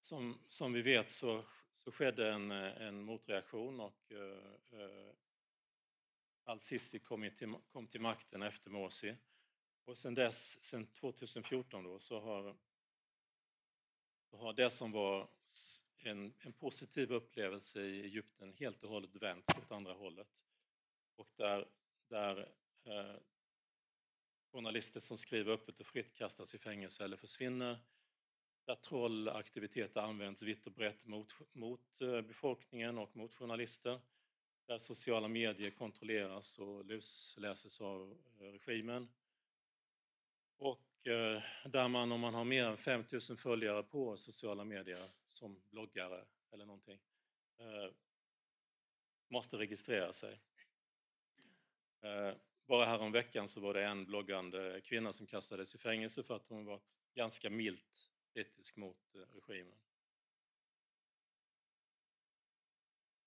[0.00, 5.14] som, som vi vet så, så skedde en, en motreaktion och eh, eh
[6.46, 9.16] Al-Sisi kom, till, kom till makten efter Morsi.
[9.84, 12.56] Och sen dess, sen 2014 då, så har,
[14.30, 15.28] så har det som var
[15.98, 20.44] en, en positiv upplevelse i Egypten helt och hållet vänts åt andra hållet.
[21.16, 21.68] Och där,
[22.08, 22.52] där
[22.84, 23.16] eh,
[24.52, 27.78] journalister som skriver öppet och fritt kastas i fängelse eller försvinner,
[28.64, 34.00] där trollaktiviteter används vitt och brett mot, mot eh, befolkningen och mot journalister,
[34.66, 39.08] där sociala medier kontrolleras och lusläses av eh, regimen,
[40.58, 45.62] och eh, där man om man har mer än 5000 följare på sociala medier som
[45.70, 47.00] bloggare eller någonting
[47.58, 47.92] eh,
[49.28, 50.40] måste registrera sig.
[52.00, 52.34] Eh,
[52.66, 56.48] bara häromveckan veckan så var det en bloggande kvinna som kastades i fängelse för att
[56.48, 59.78] hon varit ganska milt kritisk mot eh, regimen.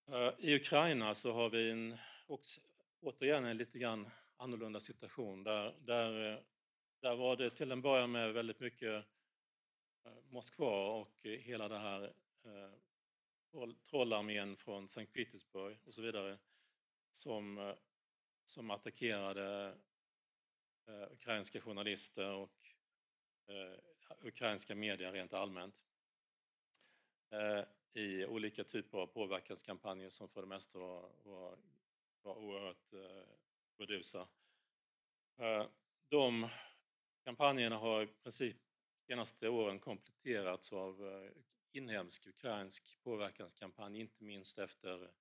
[0.07, 2.61] Eh, I Ukraina så har vi en, också,
[3.01, 6.43] återigen en lite grann annorlunda situation där, där,
[6.99, 9.05] där var det till en början med väldigt mycket
[10.05, 16.37] eh, Moskva och eh, hela det här eh, trollarmén från Sankt Petersburg och så vidare
[17.11, 17.75] som,
[18.45, 19.77] som attackerade
[21.11, 22.67] ukrainska journalister och
[24.23, 25.83] ukrainska medier rent allmänt
[27.93, 31.57] i olika typer av påverkanskampanjer som för det mesta var, var,
[32.21, 32.93] var oerhört
[33.77, 34.27] burdusa.
[36.09, 36.49] De
[37.27, 38.57] kampanjerna har i princip
[39.05, 41.31] de senaste åren kompletterats av eh,
[41.71, 45.11] inhemsk ukrainsk påverkanskampanj, inte minst efter,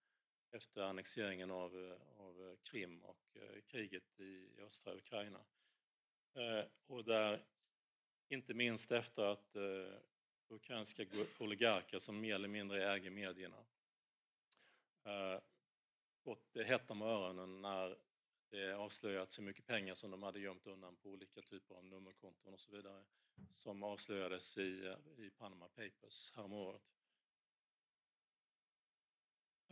[0.50, 5.40] efter annexeringen av, eh, av eh, Krim och kriget i östra Ukraina.
[6.86, 7.44] Och där,
[8.28, 9.56] inte minst efter att
[10.48, 11.06] ukrainska
[11.38, 13.64] oligarker som mer eller mindre äger medierna
[16.24, 17.96] fått det hett om öronen när
[18.50, 21.84] Eh, det avslöjats hur mycket pengar som de hade gömt undan på olika typer av
[21.84, 23.04] nummerkonton och så vidare
[23.48, 26.94] som avslöjades i, eh, i Panama Papers häromåret.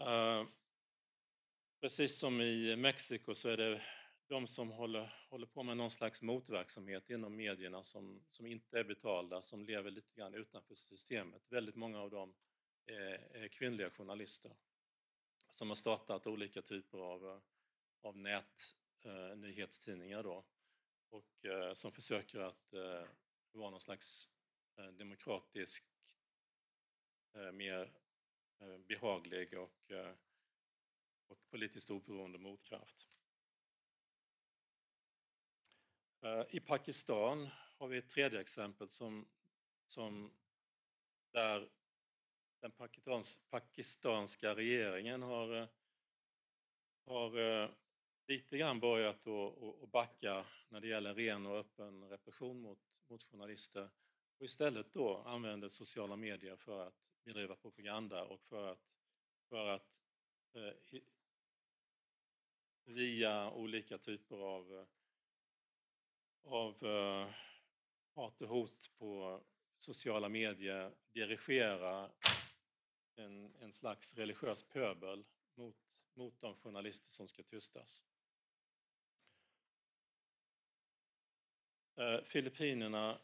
[0.01, 0.49] Uh,
[1.81, 3.83] precis som i Mexiko så är det
[4.27, 8.85] de som håller, håller på med någon slags motverksamhet inom medierna som, som inte är
[8.85, 11.43] betalda, som lever lite grann utanför systemet.
[11.49, 12.35] Väldigt många av dem
[12.87, 14.53] är, är kvinnliga journalister
[15.51, 17.43] som har startat olika typer av,
[18.05, 20.45] av nätnyhetstidningar eh, då
[21.11, 23.05] och eh, som försöker att eh,
[23.53, 24.29] vara någon slags
[24.77, 25.85] eh, demokratisk,
[27.35, 27.93] eh, mer
[28.61, 30.15] eh, behaglig och, eh,
[31.27, 33.09] och politiskt oberoende motkraft.
[36.21, 39.29] Eh, I Pakistan har vi ett tredje exempel som,
[39.87, 40.33] som
[41.31, 41.71] där
[42.61, 45.69] den pakistans, pakistanska regeringen har, eh,
[47.05, 47.39] har
[48.27, 53.91] lite grann börjat att backa när det gäller ren och öppen repression mot, mot journalister
[54.39, 58.99] och istället då använder sociala medier för att bedriva propaganda och för att,
[59.49, 60.03] för att
[60.55, 61.01] eh,
[62.85, 64.87] via olika typer av,
[66.43, 67.31] av eh,
[68.15, 69.41] hat och hot på
[69.75, 72.11] sociala medier dirigera
[73.15, 78.03] en, en slags religiös pöbel mot, mot de journalister som ska tystas.
[81.97, 83.19] Eh, Filippinerna,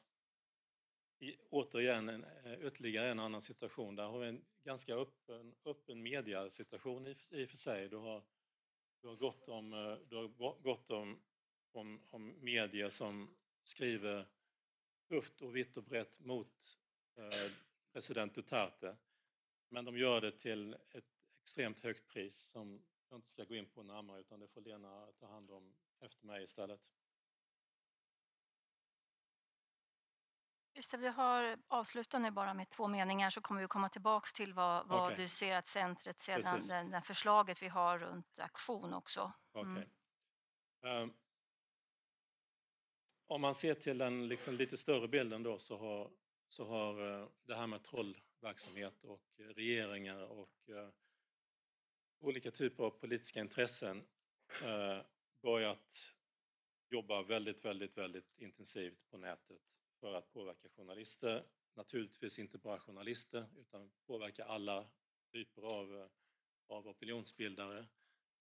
[1.50, 3.96] återigen en, eh, ytterligare en annan situation.
[3.96, 7.88] Där har vi en ganska öppen, öppen mediasituation i, i och för sig.
[7.88, 8.22] Du har,
[9.00, 11.22] du har gott om, eh, du har gott om,
[11.72, 14.26] om, om medier som skriver
[15.09, 16.78] tufft och vitt och brett mot
[17.16, 17.52] eh,
[17.92, 18.96] president Duterte.
[19.68, 21.04] Men de gör det till ett
[21.40, 25.06] extremt högt pris som jag inte ska gå in på närmare utan det får Lena
[25.18, 26.92] ta hand om efter mig istället.
[30.80, 34.54] Visst, vi har avslutat nu bara med två meningar så kommer vi komma tillbaks till
[34.54, 35.22] vad, vad okay.
[35.24, 39.32] du ser att centret sedan, den, den, förslaget vi har runt aktion också.
[39.54, 39.72] Mm.
[39.72, 39.86] Okay.
[41.02, 41.14] Um,
[43.26, 46.10] om man ser till den liksom lite större bilden då så har,
[46.48, 50.88] så har uh, det här med trollverksamhet och regeringar och uh,
[52.20, 53.98] olika typer av politiska intressen
[54.62, 55.02] uh,
[55.42, 56.10] börjat
[56.90, 61.46] jobba väldigt, väldigt, väldigt intensivt på nätet för att påverka journalister.
[61.74, 64.86] Naturligtvis inte bara journalister utan påverka alla
[65.32, 66.08] typer av, eh,
[66.66, 67.78] av opinionsbildare.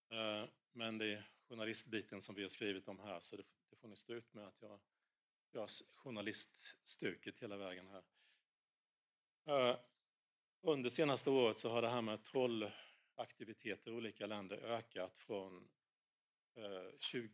[0.09, 3.87] Eh, men det är journalistbiten som vi har skrivit om här så det, det får
[3.87, 4.79] ni stå ut med att jag
[5.51, 8.03] gör journaliststuket hela vägen här.
[9.45, 9.79] Eh,
[10.61, 15.69] under senaste året så har det här med trollaktiviteter i olika länder ökat från
[16.99, 17.29] 20,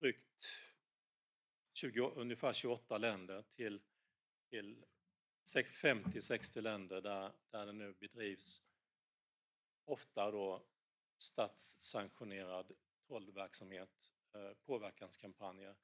[0.00, 0.48] drygt
[1.76, 3.80] 20, ungefär 28 länder till,
[4.50, 4.84] till
[5.44, 8.62] 50-60 länder där, där det nu bedrivs
[9.84, 10.62] ofta då
[11.16, 12.72] statssanktionerad
[13.06, 15.76] trollverksamhet, eh, påverkanskampanjer,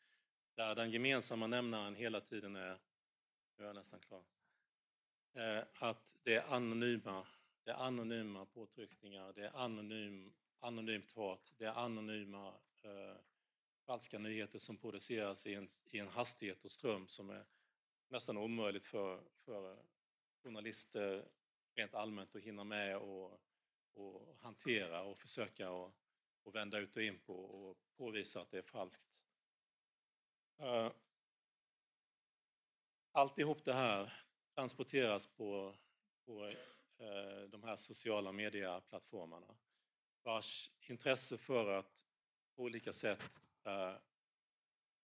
[0.55, 2.81] där den gemensamma nämnaren hela tiden är,
[3.57, 4.25] nu är jag nästan klar,
[5.35, 7.27] eh, att det är anonyma,
[7.65, 13.17] det är anonyma påtryckningar, det är anonym, anonymt hat, det är anonyma eh,
[13.87, 17.45] falska nyheter som produceras i en, i en hastighet och ström som är
[18.09, 19.79] nästan omöjligt för, för
[20.43, 21.29] journalister
[21.75, 23.41] rent allmänt att hinna med och,
[24.31, 25.95] att hantera och försöka och,
[26.43, 29.25] och vända ut och in på och påvisa att det är falskt.
[30.59, 30.93] Eh,
[33.13, 34.13] alltihop det här
[34.55, 35.75] transporteras på,
[36.25, 36.47] på
[36.99, 39.55] eh, de här sociala medieplattformarna
[40.23, 42.07] vars intresse för att
[42.57, 43.95] på olika sätt Eh,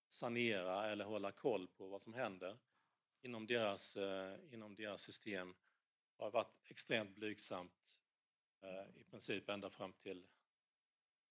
[0.09, 2.59] sanera eller hålla koll på vad som händer
[3.21, 5.55] inom deras, eh, inom deras system
[6.17, 8.01] har varit extremt blygsamt
[8.61, 10.27] eh, i princip ända fram till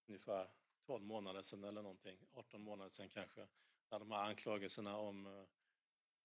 [0.06, 0.50] ungefär
[0.86, 3.48] 12 månader sedan eller någonting, 18 månader sedan kanske,
[3.90, 5.46] när de här anklagelserna om,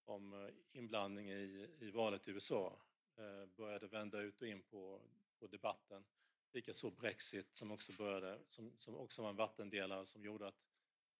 [0.06, 2.80] om inblandning i, i valet i USA
[3.16, 5.02] eh, började vända ut och in på,
[5.40, 6.06] på debatten.
[6.52, 10.62] Likaså Brexit som också, började, som, som också var en vattendelare som gjorde att,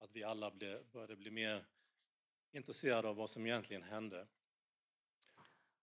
[0.04, 0.52] att vi alla
[0.92, 1.66] började bli mer
[2.52, 4.28] intresserade av vad som egentligen hände.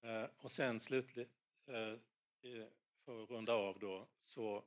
[0.00, 1.30] Eh, och sen slutligen,
[1.66, 1.98] eh,
[3.04, 4.64] för att runda av då, så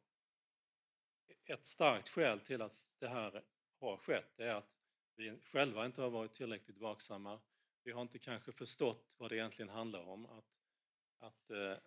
[1.45, 3.43] ett starkt skäl till att det här
[3.79, 4.75] har skett är att
[5.15, 7.39] vi själva inte har varit tillräckligt vaksamma.
[7.83, 10.25] Vi har inte kanske förstått vad det egentligen handlar om.
[10.25, 10.45] Att,
[11.19, 11.77] att eh,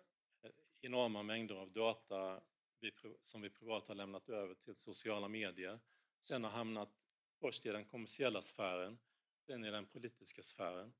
[0.81, 2.41] enorma mängder av data
[2.79, 5.79] vi, som vi privat har lämnat över till sociala medier
[6.19, 7.06] sen har hamnat
[7.39, 8.99] först i den kommersiella sfären,
[9.45, 10.93] sen i den politiska sfären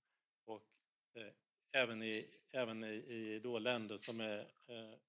[0.46, 0.68] och
[1.14, 1.34] eh,
[1.72, 5.00] även i, även i, i då länder som är eh,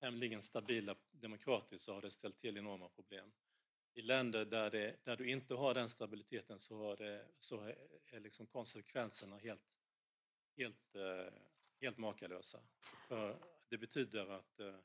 [0.00, 3.32] tämligen stabila demokratiskt så har det ställt till enorma problem.
[3.94, 7.60] I länder där, det, där du inte har den stabiliteten så, har det, så
[8.06, 9.62] är liksom konsekvenserna helt,
[10.56, 11.32] helt, eh,
[11.80, 12.60] helt makalösa.
[13.08, 14.76] För det betyder att eh,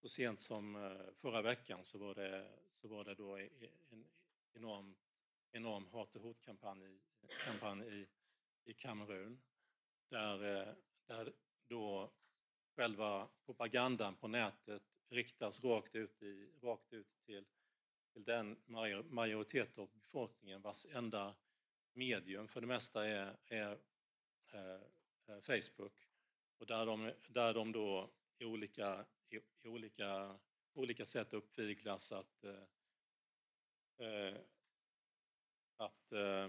[0.00, 3.36] så sent som eh, förra veckan så var det, så var det då
[3.90, 4.08] en
[4.58, 4.96] enorm,
[5.52, 6.98] enorm hat och hotkampanj
[7.44, 8.08] kampanj i,
[8.64, 9.40] i Kamerun
[10.08, 10.74] där, eh,
[11.06, 11.32] där
[11.68, 12.12] då
[12.76, 17.44] själva propagandan på nätet riktas rakt ut, i, rakt ut till,
[18.12, 18.56] till den
[19.08, 21.36] majoritet av befolkningen vars enda
[21.92, 23.78] medium för det mesta är, är
[24.52, 24.80] eh,
[25.26, 26.08] eh, Facebook.
[26.58, 30.38] Och där de, där de då i olika, i, i olika,
[30.72, 32.64] olika sätt uppviglas att, eh
[35.76, 36.48] att eh,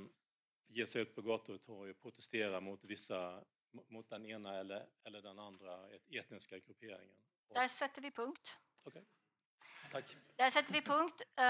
[0.67, 4.85] ge sig ut på gator och torg och protestera mot vissa mot den ena eller,
[5.03, 7.15] eller den andra etniska grupperingen.
[7.53, 8.57] Där sätter vi punkt.
[8.83, 9.03] Okay.
[9.91, 10.17] Tack.
[10.35, 11.21] Där sätter vi punkt.
[11.21, 11.43] Eh,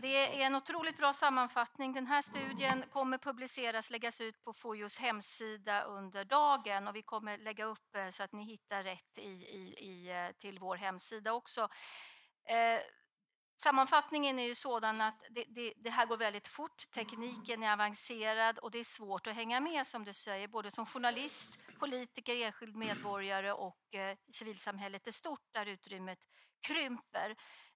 [0.00, 1.92] det är en otroligt bra sammanfattning.
[1.92, 7.38] Den här studien kommer publiceras, läggas ut på Fojos hemsida under dagen och vi kommer
[7.38, 11.32] lägga upp eh, så att ni hittar rätt i, i, i eh, till vår hemsida
[11.32, 11.68] också.
[13.62, 18.58] Sammanfattningen är ju sådan att det, det, det, här går väldigt fort, tekniken är avancerad
[18.58, 22.76] och det är svårt att hänga med som du säger, både som journalist, politiker, enskild
[22.76, 26.18] medborgare och eh, civilsamhället är stort där utrymmet
[26.66, 27.30] krymper.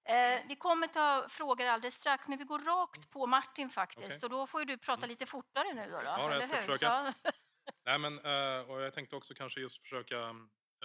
[0.09, 4.25] Eh, vi kommer ta frågor alldeles strax, men vi går rakt på Martin faktiskt okay.
[4.25, 5.09] och då får du prata mm.
[5.09, 5.97] lite fortare nu då.
[5.97, 6.61] då ja, jag ska hur?
[6.61, 7.13] försöka.
[7.85, 10.29] Nej, men, eh, och jag tänkte också kanske just försöka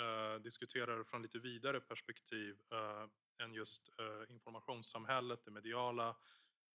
[0.01, 2.57] uh, diskutera det från lite vidare perspektiv.
[3.41, 6.09] Än just eh, informationssamhället, det mediala.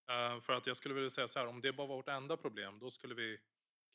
[0.10, 2.38] Eh, för att jag skulle vilja säga så här, om det bara var vårt enda
[2.38, 3.40] problem, då skulle vi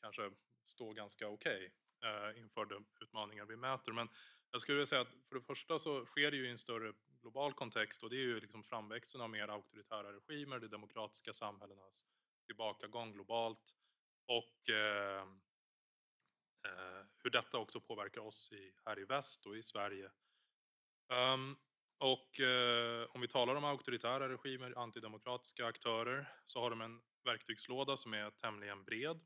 [0.01, 0.31] kanske
[0.63, 3.91] stå ganska okej okay, inför de utmaningar vi möter.
[3.91, 4.09] Men
[4.51, 6.93] jag skulle vilja säga att för det första så sker det ju i en större
[7.21, 12.05] global kontext och det är ju liksom framväxten av mer auktoritära regimer, de demokratiska samhällenas
[12.45, 13.75] tillbakagång globalt
[14.25, 15.21] och eh,
[16.65, 20.11] eh, hur detta också påverkar oss i, här i väst och i Sverige.
[21.09, 21.57] Um,
[22.01, 27.97] och eh, om vi talar om auktoritära regimer, antidemokratiska aktörer, så har de en verktygslåda
[27.97, 29.19] som är tämligen bred.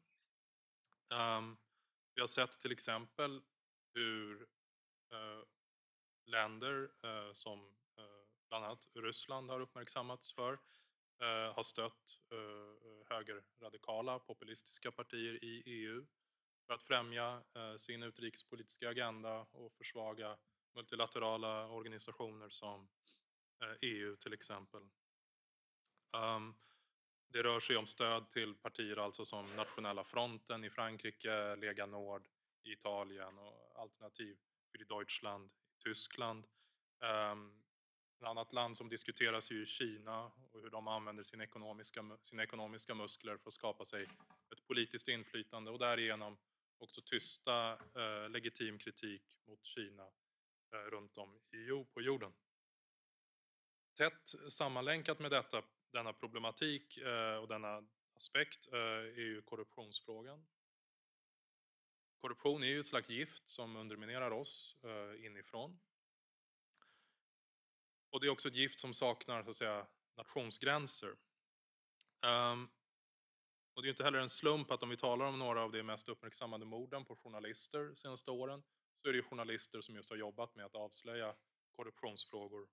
[1.14, 1.58] Um,
[2.16, 3.42] vi har sett till exempel
[3.94, 4.42] hur
[5.12, 5.44] eh,
[6.26, 7.60] länder eh, som
[7.98, 8.06] eh,
[8.50, 10.54] bland annat Ryssland har uppmärksammats för
[11.22, 16.06] eh, har stött eh, högerradikala populistiska partier i EU
[16.68, 17.44] för att främja
[17.78, 20.38] sin utrikespolitiska agenda och försvaga
[20.76, 22.88] multilaterala organisationer som
[23.62, 24.82] eh, EU till exempel.
[26.12, 26.56] Um,
[27.28, 32.28] det rör sig om stöd till partier alltså som Nationella fronten i Frankrike, Lega Nord
[32.64, 34.38] i Italien och Alternativ
[34.72, 36.48] för Deutschland i Tyskland.
[37.32, 37.64] Um,
[38.18, 42.44] ett annat land som diskuteras är ju Kina och hur de använder sin ekonomiska, sina
[42.44, 44.04] ekonomiska muskler för att skapa sig
[44.52, 46.38] ett politiskt inflytande och därigenom
[46.78, 50.08] också tysta eh, legitim kritik mot Kina
[50.72, 51.40] Eh, runt om
[51.94, 52.34] på jorden.
[53.98, 60.46] Tätt sammanlänkat med detta, denna problematik eh, och denna aspekt eh, är ju korruptionsfrågan.
[62.18, 64.82] Korruption är ju ett slags gift som underminerar oss
[65.18, 65.80] inifrån.
[68.10, 69.88] och det är också ett gift som saknar så att säga,
[70.18, 71.16] nationsgränser.
[72.22, 72.70] Ehm,
[73.74, 75.84] och det är inte heller en slump att om vi talar om några av de
[75.84, 78.64] mest uppmärksammade morden på journalister de senaste åren
[79.06, 81.36] så är det journalister som just har jobbat med att avslöja
[81.76, 82.68] korruptionsfrågor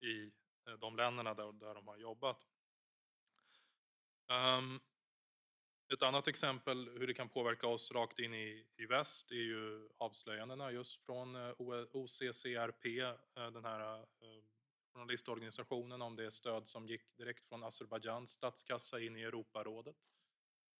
[0.00, 0.32] i
[0.68, 2.46] eh, de länderna där, där de har jobbat.
[4.28, 4.80] Um,
[5.92, 9.88] ett annat exempel hur det kan påverka oss rakt in i, i väst är ju
[9.98, 11.54] avslöjandena just från eh,
[11.92, 14.06] OCCRP, eh, den här
[14.92, 19.96] journalistorganisationen om det stöd som gick direkt från Azerbajdzjans statskassa in i Europarådet.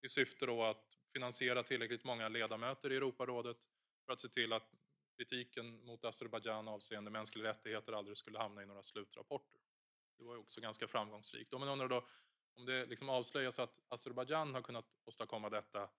[0.03, 3.59] I syfte då att finansiera tillräckligt många ledamöter i Europarådet
[4.07, 4.82] för att se till att
[5.25, 9.61] kritiken mot Azerbajdzjan avseende mänskliga rättigheter aldrig skulle hamna i några slutrapporter.
[10.19, 11.53] Det var ju också ganska framgångsrikt.
[11.53, 12.07] Man undrar då,
[12.55, 15.91] om det liksom avslöjas att Azerbajdzjan har kunnat åstadkomma detta,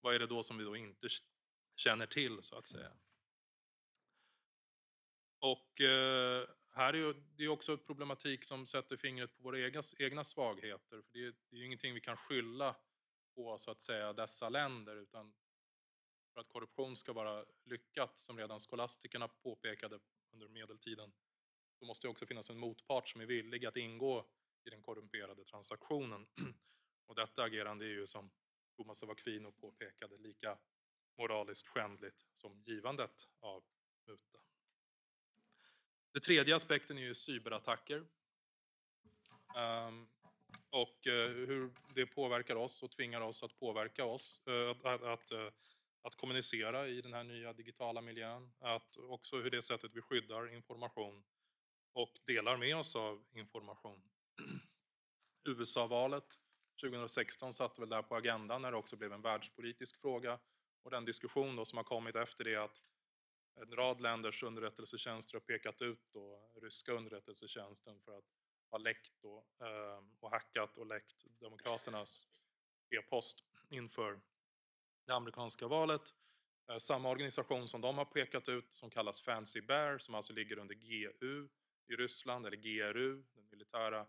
[0.00, 1.08] vad är det då som vi då inte
[1.76, 2.92] känner till så att säga?
[5.38, 9.60] Och eh, här är ju, det är också en problematik som sätter fingret på våra
[9.60, 11.02] egna, egna svagheter.
[11.02, 12.76] För det, är, det är ju ingenting vi kan skylla
[13.34, 15.34] på så att säga dessa länder utan
[16.32, 20.00] för att korruption ska vara lyckat, som redan skolastikerna påpekade
[20.32, 21.12] under medeltiden,
[21.80, 24.26] då måste det också finnas en motpart som är villig att ingå
[24.64, 26.26] i den korrumperade transaktionen.
[27.06, 28.30] Och detta agerande är ju som
[28.76, 30.58] Thomas av Aquino påpekade lika
[31.18, 33.64] moraliskt skändligt som givandet av
[34.06, 34.40] muta.
[36.12, 38.06] Den tredje aspekten är ju cyberattacker.
[39.56, 40.08] Um,
[40.70, 45.02] och eh, hur det påverkar oss och tvingar oss att påverka oss, eh, att, att,
[45.02, 45.32] att,
[46.02, 48.52] att, kommunicera i den här nya digitala miljön.
[48.58, 51.24] Att också hur det sättet vi skyddar information
[51.92, 54.02] och delar med oss av information.
[55.44, 56.38] USA-valet
[56.80, 60.38] 2016 satte väl där på agendan när det också blev en världspolitisk fråga
[60.82, 62.82] och den diskussion då som har kommit efter det att
[63.54, 68.24] en rad länders underrättelsetjänster har pekat ut då ryska underrättelsetjänsten för att
[68.70, 72.28] ha läckt då, eh, och hackat och läckt demokraternas
[72.90, 74.20] e-post inför
[75.04, 76.14] det amerikanska valet.
[76.70, 80.58] Eh, samma organisation som de har pekat ut som kallas Fancy Bear som alltså ligger
[80.58, 81.48] under GU
[81.88, 84.06] i Ryssland, eller GRU, den militära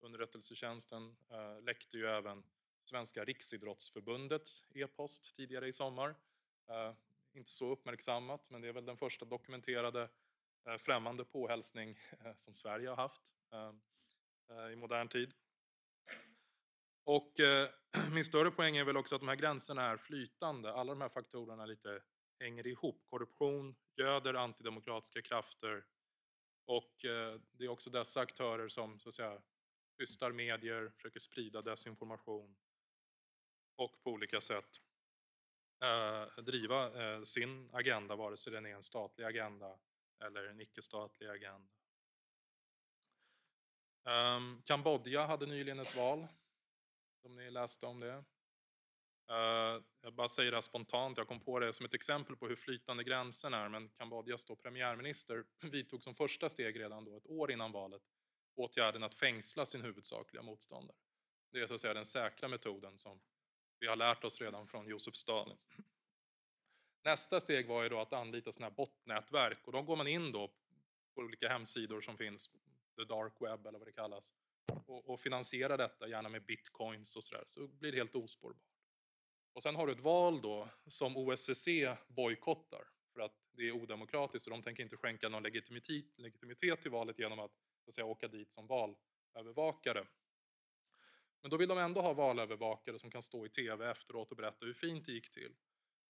[0.00, 2.44] underrättelsetjänsten, eh, läckte ju även
[2.84, 6.14] Svenska Riksidrottsförbundets e-post tidigare i sommar
[6.68, 6.94] eh,
[7.32, 10.08] inte så uppmärksammat, men det är väl den första dokumenterade
[10.78, 11.98] främmande påhälsning
[12.36, 13.32] som Sverige har haft
[14.72, 15.34] i modern tid.
[17.06, 17.68] Och eh,
[18.12, 20.72] min större poäng är väl också att de här gränserna är flytande.
[20.72, 22.02] Alla de här faktorerna lite
[22.40, 23.02] hänger ihop.
[23.06, 25.84] Korruption göder antidemokratiska krafter
[26.66, 29.42] och eh, det är också dessa aktörer som så att säga
[29.98, 32.56] tystar medier, försöker sprida desinformation
[33.76, 34.80] och på olika sätt
[35.84, 39.78] eh, driva eh, sin agenda, vare sig den är en statlig agenda
[40.24, 41.72] eller en icke-statlig agenda.
[44.04, 46.26] Um, Kambodja hade nyligen ett val,
[47.26, 48.24] om ni läste om det.
[49.30, 52.48] Eh, jag bara säger det här spontant, jag kom på det som ett exempel på
[52.48, 57.26] hur flytande gränsen är, men Kambodjas då premiärminister vidtog som första steg redan då ett
[57.26, 58.02] år innan valet
[58.54, 60.96] åtgärden att fängsla sin huvudsakliga motståndare.
[61.52, 63.20] Det är så att säga den säkra metoden som
[63.78, 65.58] vi har lärt oss redan från Josef Stalin.
[67.04, 70.32] Nästa steg var ju då att anlita sådana här botnätverk och då går man in
[70.32, 70.48] då
[71.14, 72.52] på olika hemsidor som finns,
[72.96, 74.32] the dark web eller vad det kallas,
[74.86, 78.62] och, och finansierar detta gärna med bitcoins och sådär, så blir det helt ospårbart.
[79.52, 84.46] Och sen har du ett val då som OSSE bojkottar för att det är odemokratiskt
[84.46, 87.52] och de tänker inte skänka någon legitimitet, legitimitet till valet genom att,
[87.84, 90.06] så att säga, åka dit som valövervakare.
[91.40, 94.66] Men då vill de ändå ha valövervakare som kan stå i tv efteråt och berätta
[94.66, 95.56] hur fint det gick till.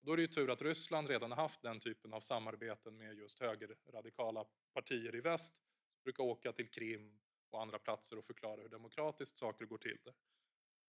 [0.00, 3.14] Då är det ju tur att Ryssland redan har haft den typen av samarbeten med
[3.14, 4.44] just högerradikala
[4.74, 5.54] partier i väst.
[5.94, 7.18] Som brukar åka till Krim
[7.56, 10.14] på andra platser och förklara hur demokratiskt saker går till där.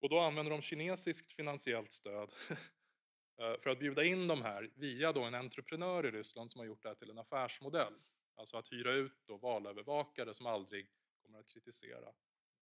[0.02, 2.34] Och då använder de kinesiskt finansiellt stöd
[3.38, 6.66] eh, för att bjuda in de här via då en entreprenör i Ryssland som har
[6.66, 7.94] gjort det här till en affärsmodell.
[8.36, 10.90] Alltså att hyra ut då valövervakare som aldrig
[11.22, 12.14] kommer att kritisera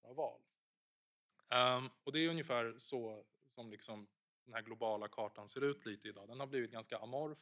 [0.03, 0.41] några val.
[1.53, 4.08] Um, och det är ungefär så som liksom
[4.45, 6.28] den här globala kartan ser ut lite idag.
[6.28, 7.38] Den har blivit ganska amorf,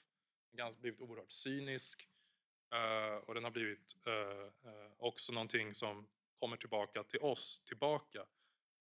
[0.51, 2.09] den har blivit oerhört cynisk
[2.73, 4.13] uh, och den har blivit uh,
[4.71, 6.07] uh, också någonting som
[6.39, 8.25] kommer tillbaka till oss, tillbaka.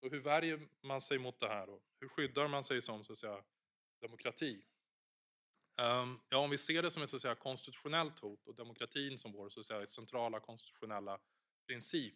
[0.01, 1.83] Och hur värjer man sig mot det här då?
[2.01, 3.45] Hur skyddar man sig som så att säga,
[4.01, 4.63] demokrati?
[5.81, 9.19] Um, ja, om vi ser det som ett så att säga, konstitutionellt hot och demokratin
[9.19, 11.21] som vår så att säga, centrala konstitutionella
[11.67, 12.15] princip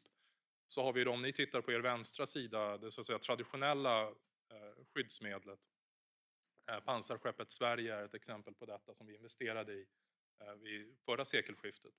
[0.66, 3.18] så har vi då, om ni tittar på er vänstra sida, det så att säga
[3.18, 4.02] traditionella
[4.50, 5.60] eh, skyddsmedlet.
[6.70, 9.86] Eh, pansarskeppet Sverige är ett exempel på detta som vi investerade i
[10.40, 11.94] eh, vid förra sekelskiftet.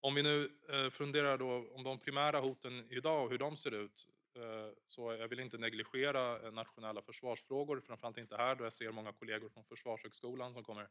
[0.00, 3.74] Om vi nu eh, funderar då om de primära hoten idag och hur de ser
[3.74, 8.72] ut eh, så jag vill inte negligera eh, nationella försvarsfrågor, framförallt inte här då jag
[8.72, 10.88] ser många kollegor från Försvarshögskolan som kommer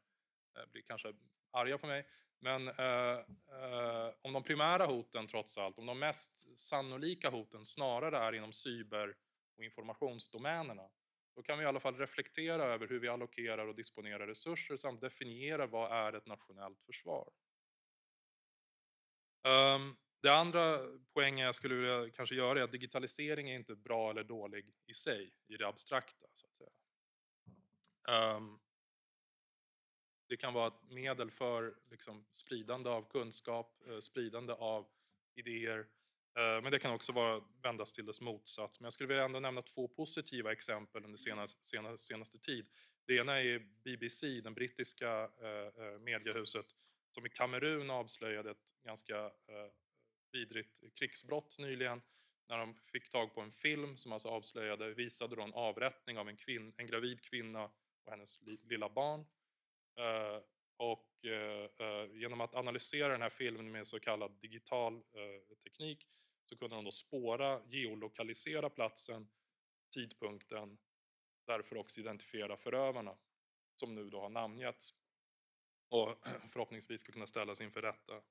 [0.71, 1.13] bli kanske
[1.51, 2.05] arga på mig.
[2.39, 3.19] Men eh,
[3.51, 8.53] eh, om de primära hoten trots allt, om de mest sannolika hoten snarare är inom
[8.53, 9.15] cyber
[9.57, 10.89] och informationsdomänerna,
[11.35, 15.01] då kan vi i alla fall reflektera över hur vi allokerar och disponerar resurser samt
[15.01, 17.31] definiera vad är ett nationellt försvar.
[19.43, 20.79] Um, det andra
[21.13, 24.93] poängen jag skulle vilja kanske göra är att digitalisering är inte bra eller dålig i
[24.93, 26.25] sig, i det abstrakta.
[26.33, 26.69] Så att säga.
[28.35, 28.59] Um,
[30.29, 34.87] det kan vara ett medel för liksom, spridande av kunskap, eh, spridande av
[35.35, 35.79] idéer,
[36.37, 38.79] eh, men det kan också vara, vändas till dess motsats.
[38.79, 42.67] Men jag skulle vilja ändå nämna två positiva exempel under senaste, senaste, senaste tid.
[43.07, 46.65] Det ena är BBC, den brittiska eh, eh mediehuset,
[47.19, 49.71] som i Kamerun avslöjade ett ganska eh,
[50.31, 52.01] vidrigt krigsbrott nyligen
[52.49, 56.29] när de fick tag på en film som alltså avslöjade, visade då en avrättning av
[56.29, 57.63] en, kvinn, en gravid kvinna
[58.03, 59.19] och hennes lilla barn.
[59.99, 60.43] Eh,
[60.77, 66.07] och eh, eh, genom att analysera den här filmen med så kallad digital eh, teknik
[66.45, 69.29] så kunde de då spåra, geolokalisera platsen,
[69.93, 70.77] tidpunkten,
[71.47, 73.17] därför också identifiera förövarna
[73.75, 74.93] som nu då har namngetts
[75.89, 78.21] och förhoppningsvis ska kunna ställas inför rätta.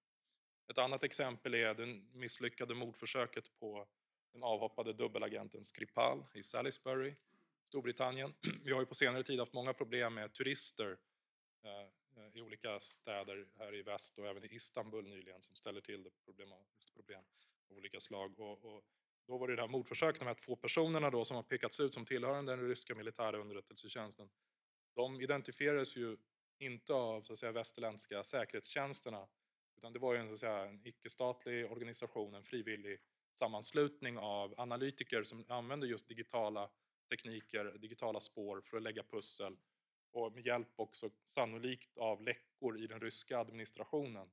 [0.70, 3.88] Ett annat exempel är det misslyckade mordförsöket på
[4.32, 7.14] den avhoppade dubbelagenten Skripal i Salisbury,
[7.64, 8.34] Storbritannien.
[8.64, 10.98] Vi har ju på senare tid haft många problem med turister
[11.64, 15.80] eh, eh, i olika städer här i väst och även i Istanbul nyligen som ställer
[15.80, 16.66] till det problem av
[17.68, 18.40] olika slag.
[18.40, 18.84] Och, och
[19.26, 21.94] då var det det här mordförsöket, de här två personerna då som har pekats ut
[21.94, 24.28] som tillhörande den ryska militära underrättelsetjänsten.
[24.94, 26.16] De identifierades ju
[26.58, 29.28] inte av så att säga, västerländska säkerhetstjänsterna
[29.76, 32.98] utan det var ju en, så att säga, en icke-statlig organisation, en frivillig
[33.34, 36.70] sammanslutning av analytiker som använde just digitala
[37.08, 39.56] tekniker, digitala spår för att lägga pussel
[40.12, 44.30] och med hjälp också sannolikt av läckor i den ryska administrationen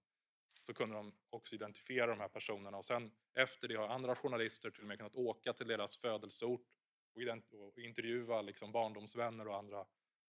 [0.62, 2.78] så kunde de också identifiera de här personerna.
[2.78, 6.68] Och sen efter det har andra journalister till och med kunnat åka till deras födelseort
[7.14, 9.86] och, intervjua liksom barndomsvänner och andra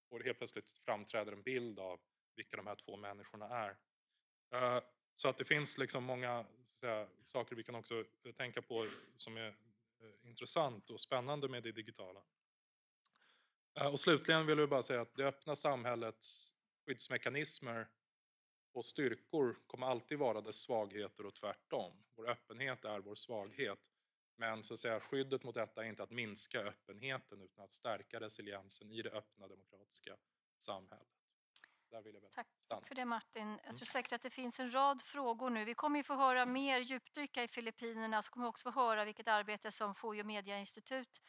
[0.08, 2.00] och helt plötsligt framträder en bild av
[2.36, 3.76] vilka de här två människorna är.
[4.52, 4.82] Eh,
[5.14, 9.36] så att det finns liksom många säga, saker vi kan också eh, tänka på som
[9.36, 12.22] är eh, intressant och spännande med det digitala.
[13.92, 16.54] Och slutligen vill jag bara säga att det öppna samhällets
[16.86, 17.88] skyddsmekanismer
[18.72, 22.04] och styrkor kommer alltid vara dess svagheter och tvärtom.
[22.14, 23.78] Vår öppenhet är vår svaghet.
[24.36, 28.20] Men så att säga, skyddet mot detta är inte att minska öppenheten utan att stärka
[28.20, 30.16] resiliensen i det öppna demokratiska
[30.58, 31.06] samhället.
[32.34, 32.86] Tack stanna.
[32.86, 33.48] för det Martin.
[33.48, 33.76] Jag Mm.
[33.76, 35.64] tror säkert att det finns en rad frågor nu.
[35.64, 39.04] Vi kommer ju få höra mer djupdyka i Filippinerna så kommer vi också få höra
[39.04, 41.22] vilket arbete som Fojo Media Institut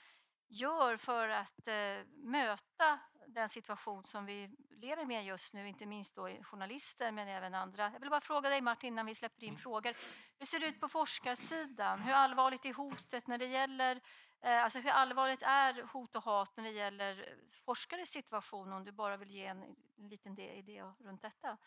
[0.47, 6.15] gör för att eh, möta den situation som vi lever med just nu, inte minst
[6.15, 7.84] då journalister men även andra.
[7.93, 9.97] Jag vill bara fråga dig Martin innan vi släpper in frågor.
[10.39, 11.99] Hur ser det ut på forskarsidan?
[12.01, 14.01] Hur allvarligt är hotet när det gäller
[14.41, 18.73] Eh, Alltså hur allvarligt är hot och hat när det gäller forskares situation?
[18.73, 21.57] Om du bara vill ge en, en liten idé runt detta.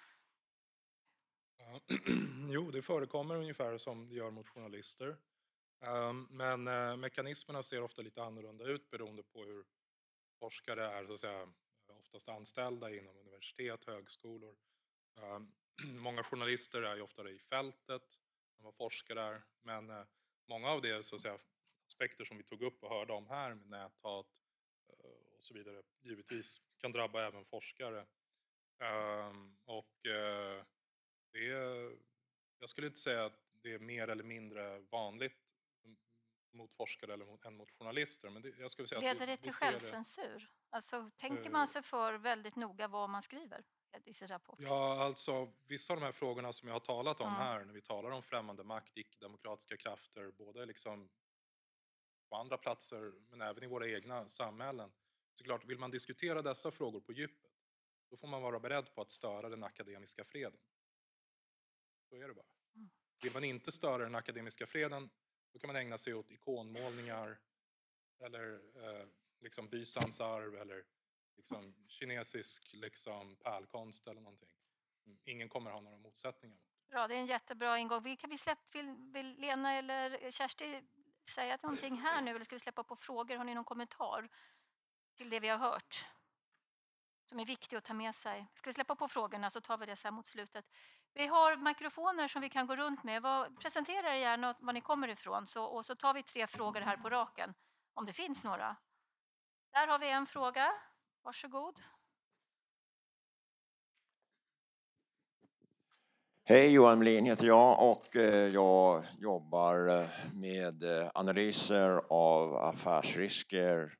[1.57, 1.81] Ja,
[2.51, 5.17] Jo, det förekommer ungefär som det gör mot journalister.
[5.81, 9.65] Ehm, Men eh, mekanismerna ser ofta lite annorlunda ut beroende på hur
[10.41, 11.53] forskare är så att säga,
[11.87, 14.57] oftast anställda inom universitet, högskolor.
[15.17, 15.53] Ehm,
[16.03, 18.19] många journalister är ju oftare i fältet
[18.59, 19.43] än vad forskare är.
[19.63, 20.05] Men eh,
[20.47, 21.39] många av de så att säga,
[21.87, 24.27] aspekter som vi tog upp och hörde om här med näthat
[24.89, 28.07] eh, och så vidare givetvis kan drabba även forskare.
[28.79, 30.65] Ehm, och eh,
[31.33, 31.99] det är,
[32.59, 35.50] jag skulle inte säga att det är mer eller mindre vanligt
[36.53, 38.31] mot forskare eller mot, än mot journalister.
[38.31, 40.51] Men det, jag skulle säga att Leder vi, det till ser det- självcensur?
[40.71, 41.51] Alltså tänker Eh.
[41.53, 43.65] man sig för väldigt noga vad man skriver
[44.05, 44.59] i sin rapport?
[44.61, 47.33] Ja, alltså vissa av de här frågorna som jag har talat om Ja.
[47.39, 51.11] här, när vi talar om främmande makt, icke-demokratiska krafter, både liksom
[52.29, 54.93] på andra platser men även i våra egna samhällen.
[55.35, 57.51] Så klart, vill man diskutera dessa frågor på djupet,
[58.11, 60.61] då får man vara beredd på att störa den akademiska freden.
[62.09, 62.47] Så är det bara.
[62.75, 62.91] Mm.
[63.23, 65.11] Vill man inte störa den akademiska freden,
[65.53, 67.39] då kan man ägna sig åt ikonmålningar
[68.21, 69.07] eller eh,
[69.41, 70.85] liksom Bysans arv eller
[71.37, 74.51] liksom kinesisk liksom pärlkonst eller någonting.
[75.07, 76.59] Mm, ingen kommer ha några motsättningar.
[76.89, 78.03] Bra, det är en jättebra ingång.
[78.03, 80.83] Vill, kan vi släpp, vill, vill Lena eller Kersti
[81.29, 83.37] säga någonting här nu eller ska vi släppa på frågor?
[83.37, 84.29] Har ni någon kommentar
[85.17, 86.07] till det vi har hört?
[87.27, 88.47] Som är viktigt att ta med sig.
[88.55, 90.71] Ska vi släppa på frågorna så tar vi det sen mot slutet.
[91.15, 93.23] Vi har mikrofoner som vi kan gå runt med.
[93.23, 96.81] Vad, presentera er gärna var ni kommer ifrån så, och så tar vi tre frågor
[96.81, 97.55] här på raken,
[97.95, 98.77] om det finns några.
[99.73, 100.73] Där har vi en fråga.
[101.23, 101.81] Varsågod.
[106.45, 113.95] Hej, Johan Melin heter jag och eh, jag jobbar eh, med eh, analyser av affärsrisker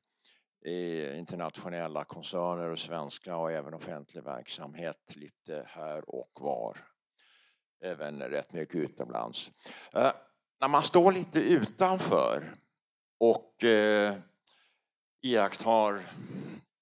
[0.65, 6.90] i internationella koncerner och svenska och även offentlig verksamhet lite här och var.
[7.83, 9.51] Även rätt mycket utomlands.
[9.93, 10.11] Eh,
[10.61, 12.55] när man står lite utanför
[13.19, 14.15] och eh,
[15.21, 16.01] iakttar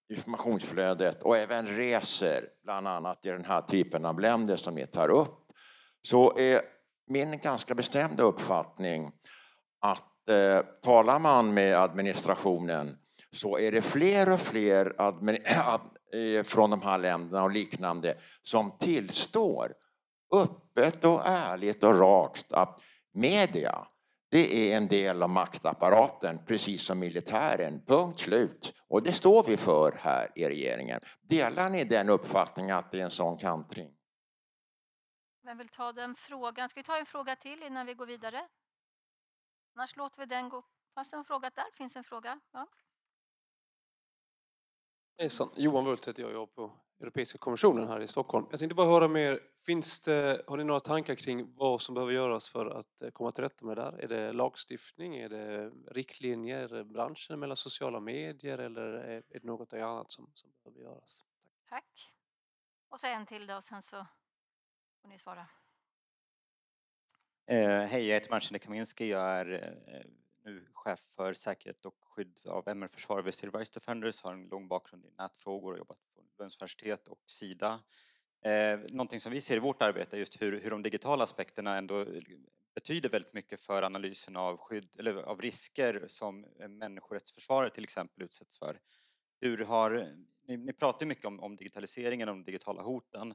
[0.09, 5.09] informationsflödet och även reser bland annat i den här typen av länder som ni tar
[5.09, 5.51] upp
[6.01, 6.61] så är
[7.07, 9.11] min ganska bestämda uppfattning
[9.81, 12.97] att eh, talar man med administrationen
[13.31, 14.93] så är det fler och fler
[16.43, 19.73] från de här länderna och liknande som tillstår
[20.31, 22.81] öppet och ärligt och rakt att
[23.13, 23.87] media
[24.31, 27.85] det är en del av maktapparaten, precis som militären.
[27.85, 28.73] Punkt slut.
[28.87, 31.01] Och det står vi för här i regeringen.
[31.21, 33.95] Delar ni den uppfattningen att det är en sån kantring?
[35.43, 36.69] Vem vill ta den frågan?
[36.69, 38.47] Ska vi ta en fråga till innan vi går vidare?
[39.75, 40.65] Annars låter vi den gå.
[40.95, 41.71] Fanns det en fråga där?
[41.73, 42.39] Finns en fråga?
[42.51, 42.67] Ja.
[45.17, 48.47] Hejsan, Johan Wult heter jag, jag på Europeiska kommissionen här i Stockholm.
[48.49, 52.13] Jag tänkte bara höra mer, finns det, har ni några tankar kring vad som behöver
[52.13, 53.93] göras för att eh, komma till rätta med det här?
[53.93, 60.11] Är det lagstiftning, är det riktlinjer, branschen mellan sociala medier eller är det något annat
[60.11, 61.25] som, som behöver göras?
[61.69, 61.83] Tack.
[61.83, 62.13] Tack.
[62.89, 64.05] Och så en till då, sen så
[65.01, 65.47] får ni svara.
[67.45, 69.09] Eh, hej, jag heter Marcin Kaminski.
[69.09, 70.11] Jag är eh,
[70.43, 74.67] nu chef för säkerhet och skydd av MR-försvar vid Civil Rights Defenders, har en lång
[74.67, 75.97] bakgrund i nätfrågor och jobbat
[76.39, 77.79] på Lunds universitet och Sida.
[78.45, 81.77] Eh, någonting som vi ser i vårt arbete är just hur, hur de digitala aspekterna
[81.77, 82.21] ändå eh,
[82.75, 88.23] betyder väldigt mycket för analysen av, skydd, eller av risker som eh, människorättsförsvarare till exempel
[88.23, 88.79] utsätts för.
[89.41, 90.07] Hur har, eh,
[90.47, 93.33] ni, ni pratar mycket om, om digitaliseringen och de digitala hoten.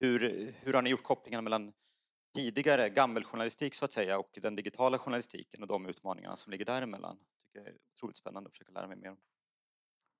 [0.00, 0.20] Hur,
[0.60, 1.72] hur har ni gjort kopplingen mellan
[2.34, 7.16] tidigare gammeljournalistik så att säga och den digitala journalistiken och de utmaningarna som ligger däremellan?
[7.16, 9.18] Det tycker jag är otroligt spännande att försöka lära mig mer om.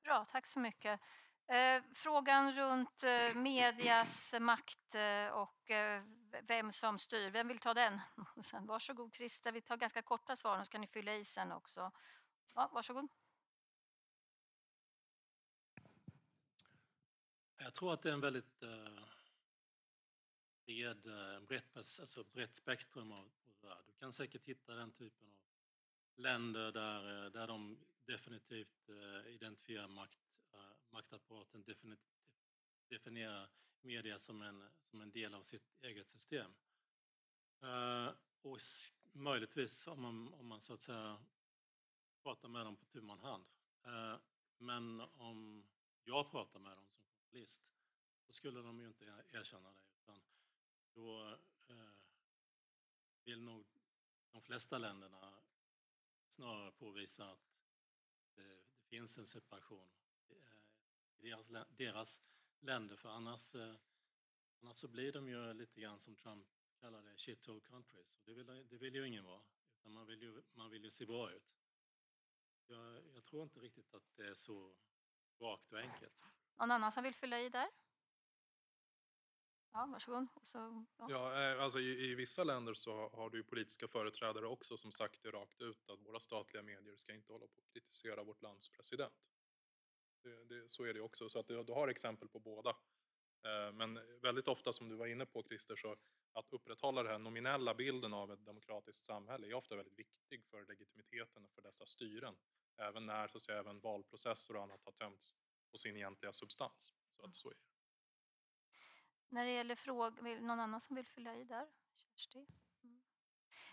[0.04, 1.00] Bra, tack så mycket.
[1.48, 5.70] Eh, frågan runt eh, medias makt eh, och
[6.42, 8.00] vem som styr, vem vill ta den?
[8.42, 11.92] Sen, varsågod Christer, vi tar ganska korta svar, så kan ni fylla i sen också.
[12.54, 13.08] Ja, varsågod.
[17.56, 18.62] Jag tror att det är en väldigt
[20.66, 21.06] bred,
[21.48, 23.82] brett, alltså brett spektrum av det där.
[23.86, 25.38] Du kan säkert hitta den typen av
[26.16, 28.88] länder där, där de definitivt
[29.26, 30.40] identifierar makt,
[30.90, 31.64] maktapparaten,
[32.88, 36.54] definierar media som en, som en del av sitt eget system.
[37.60, 38.10] Eh,
[38.42, 38.58] och
[39.12, 41.24] möjligtvis om man, om man så att säga
[42.22, 43.46] pratar med dem på tu man hand.
[43.82, 44.16] Eh,
[44.58, 45.66] men om
[46.04, 47.74] jag pratar med dem som journalist,
[48.26, 49.82] då skulle de ju inte erkänna det.
[50.02, 50.22] Utan
[50.94, 51.92] då eh,
[53.24, 53.66] vill nog
[54.32, 55.42] de flesta länderna
[56.28, 57.58] snarare påvisa att
[58.34, 59.90] det, det finns en separation
[61.26, 62.22] deras, deras
[62.60, 63.74] länder, för annars, eh,
[64.62, 66.48] annars så blir de ju lite grann som Trump
[66.80, 68.16] kallar det, shithole countries.
[68.16, 69.42] Och det, vill, det vill ju ingen vara,
[69.78, 71.56] utan man vill ju, man vill ju se bra ut.
[72.66, 74.74] Jag, jag tror inte riktigt att det är så
[75.40, 76.28] rakt och enkelt.
[76.58, 77.68] Någon annan som vill fylla i där?
[79.72, 80.26] Ja, varsågod.
[80.42, 81.06] Så, ja.
[81.10, 84.92] Ja, eh, alltså i, i, vissa länder så har du ju politiska företrädare också som
[84.92, 88.42] sagt det rakt ut att våra statliga medier ska inte hålla på att kritisera vårt
[88.42, 89.14] lands president.
[90.26, 92.70] Det, det, så är det också, så att du, du har exempel på båda.
[93.44, 95.96] Eh, men väldigt ofta som du var inne på Christer, så
[96.32, 100.66] att upprätthålla den här nominella bilden av ett demokratiskt samhälle är ofta väldigt viktig för
[100.66, 102.36] legitimiteten för dessa styren.
[102.76, 105.34] Även när så att säga, även valprocesser och annat har tömts
[105.70, 106.92] på sin egentliga substans.
[107.10, 107.60] Så att så är det.
[109.28, 111.68] När det gäller frågan, någon annan som vill fylla i där?
[111.92, 112.46] Kersti?
[112.84, 113.02] Mm.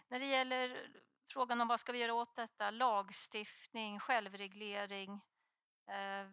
[0.07, 0.91] När det gäller
[1.27, 5.21] frågan om vad ska vi göra åt detta, lagstiftning, självreglering.
[5.87, 6.27] Eh,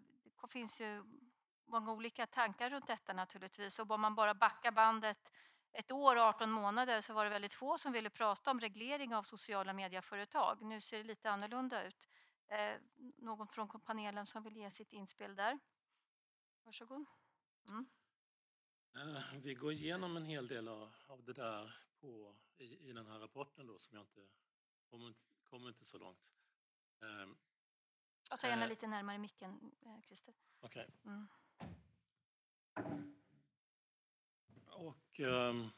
[0.49, 1.05] finns ju
[1.66, 3.78] många olika tankar runt detta naturligtvis.
[3.78, 5.32] Och om man bara backar bandet
[5.72, 9.14] ett år och 18 månader så var det väldigt få som ville prata om reglering
[9.14, 10.62] av sociala medieföretag.
[10.62, 12.09] Nu ser det lite annorlunda ut.
[12.47, 12.80] Eh,
[13.16, 15.59] någon från panelen som vill ge sitt inspel där?
[16.64, 17.07] Varsågod.
[17.68, 17.86] Mm.
[18.95, 23.18] Eh, vi går igenom en hel del av det där på, i, i den här
[23.18, 24.28] rapporten då som jag inte
[24.84, 26.32] kommer, inte, kommer inte så långt.
[27.03, 27.36] Ehm,
[28.31, 30.35] jag tar gärna äh, lite närmare micken, eh, Christer.
[30.61, 30.87] Okej.
[31.03, 31.12] Okay.
[31.12, 31.28] Mm.
[34.66, 35.70] Och um,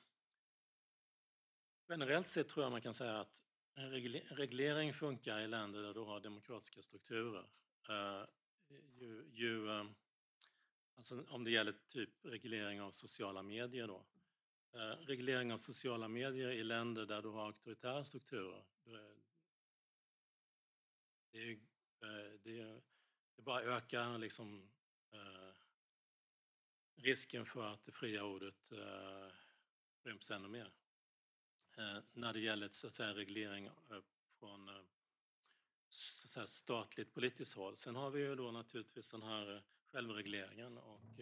[1.89, 3.43] generellt sett tror jag man kan säga att
[3.75, 3.91] en
[4.37, 7.49] reglering funkar i länder där du har demokratiska strukturer.
[7.91, 8.27] Uh,
[8.95, 9.85] ju, ju, uh,
[10.97, 14.07] alltså om det gäller typ reglering av sociala medier då.
[14.75, 18.65] Uh, reglering av sociala medier i länder där du har auktoritära strukturer.
[21.31, 21.59] Det, är,
[22.03, 22.83] Eh, det,
[23.37, 24.71] det bara ökar liksom
[25.13, 25.55] eh,
[26.95, 29.29] risken för att det fria ordet eh,
[30.05, 30.73] ryms ännu mer.
[31.77, 33.71] Eh, när det gäller så att säga, reglering
[34.39, 34.71] från
[35.89, 37.77] så att säga, statligt politiskt håll.
[37.77, 41.21] Sen har vi ju då naturligtvis den här självregleringen och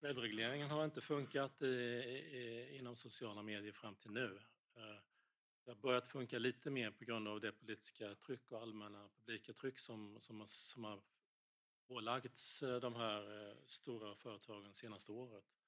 [0.00, 4.40] självregleringen har inte funkat i, i, inom sociala medier fram till nu.
[5.70, 9.52] Det har börjat funka lite mer på grund av det politiska tryck och allmänna publika
[9.52, 11.02] tryck som, som, som har
[11.88, 15.58] ålagts eh, de här eh, stora företagen senaste året.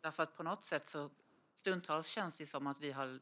[0.09, 1.11] Därför att på något sätt så
[1.55, 3.21] stundtals känns det som att vi har,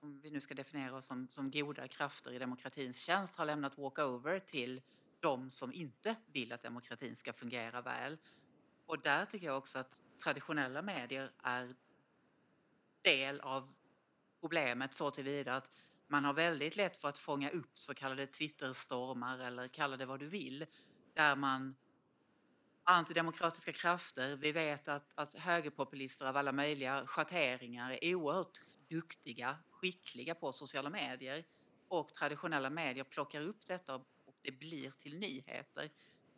[0.00, 3.78] om vi nu ska definiera oss som, som goda krafter i demokratins tjänst, har lämnat
[3.78, 4.82] walkover till
[5.20, 8.18] de som inte vill att demokratin ska fungera väl.
[8.86, 11.74] Och där tycker jag också att traditionella medier är
[13.02, 13.74] del av
[14.40, 15.70] problemet så tillvida att
[16.06, 20.20] man har väldigt lätt för att fånga upp så kallade Twitterstormar eller kalla det vad
[20.20, 20.66] du vill,
[21.14, 21.76] där man
[22.84, 30.34] antidemokratiska krafter, vi vet att, att högerpopulister av alla möjliga schatteringar är oerhört duktiga, skickliga
[30.34, 31.44] på sociala medier
[31.88, 35.90] och traditionella medier plockar upp detta och det blir till nyheter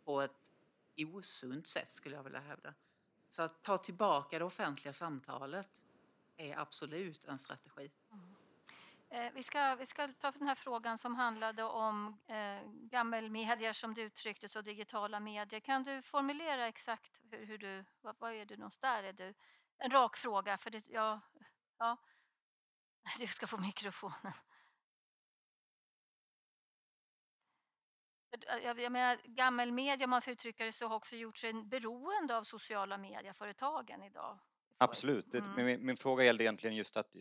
[0.04, 0.50] på ett
[0.96, 2.74] osunt sätt skulle jag vilja hävda.
[3.28, 5.84] Så att ta tillbaka det offentliga samtalet
[6.36, 7.90] är absolut en strategi.
[9.08, 13.94] Eh, vi, ska, vi ska ta den här frågan som handlade om eh, gammelmedier som
[13.94, 15.60] du uttryckte så digitala medier.
[15.60, 19.02] Kan du formulera exakt hur, hur du, vad, vad, är du någonstans där?
[19.02, 19.34] Är du,
[19.78, 21.20] en rak fråga, för det, ja,
[21.78, 21.96] ja,
[23.18, 24.32] du ska få mikrofonen.
[28.62, 32.36] Jag, jag menar, gammelmedia, om man får uttrycka det så, har också gjort sig beroende
[32.36, 34.38] av sociala medieföretagen idag.
[34.78, 35.34] Absolut.
[35.34, 35.66] Mm.
[35.66, 37.16] Min, min, fråga gällde egentligen just att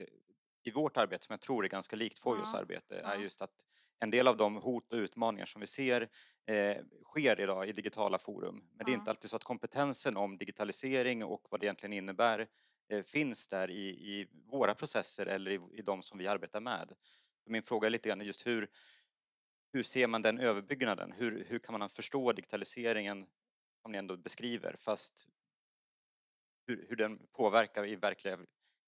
[0.66, 2.59] i vårt arbete, som jag tror är ganska likt Fojos ja.
[2.59, 3.66] arbete, är just att
[3.99, 6.09] en del av de hot och utmaningar som vi ser
[6.45, 8.55] eh, sker idag i digitala forum.
[8.55, 8.86] Men ja.
[8.86, 12.47] det är inte alltid så att kompetensen om digitalisering och vad det egentligen innebär
[12.89, 16.93] eh, finns där i, i våra processer eller i, i de som vi arbetar med.
[17.45, 18.70] Min fråga är lite grann just hur,
[19.74, 21.11] hur ser man den överbyggnaden?
[21.11, 23.26] Hur, hur kan man förstå digitaliseringen
[23.82, 25.28] som ni ändå beskriver fast
[26.68, 28.38] hur, hur den påverkar i verkliga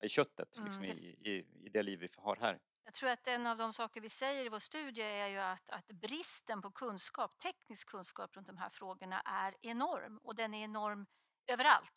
[0.02, 0.98] i köttet, liksom mm.
[0.98, 2.60] i, i, i det liv vi har här.
[2.84, 5.70] Jag tror att en av de saker vi säger i vår studie är ju att,
[5.70, 10.64] att bristen på kunskap, teknisk kunskap runt de här frågorna är enorm och den är
[10.64, 11.06] enorm
[11.48, 11.92] överallt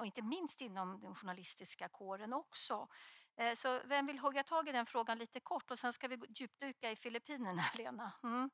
[0.00, 2.88] och inte minst inom den journalistiska kåren också.
[3.36, 6.18] Eh, så vem vill hugga tag i den frågan lite kort och sen ska vi
[6.28, 8.12] djupdyka i Filippinerna, Lena.
[8.22, 8.50] Mm.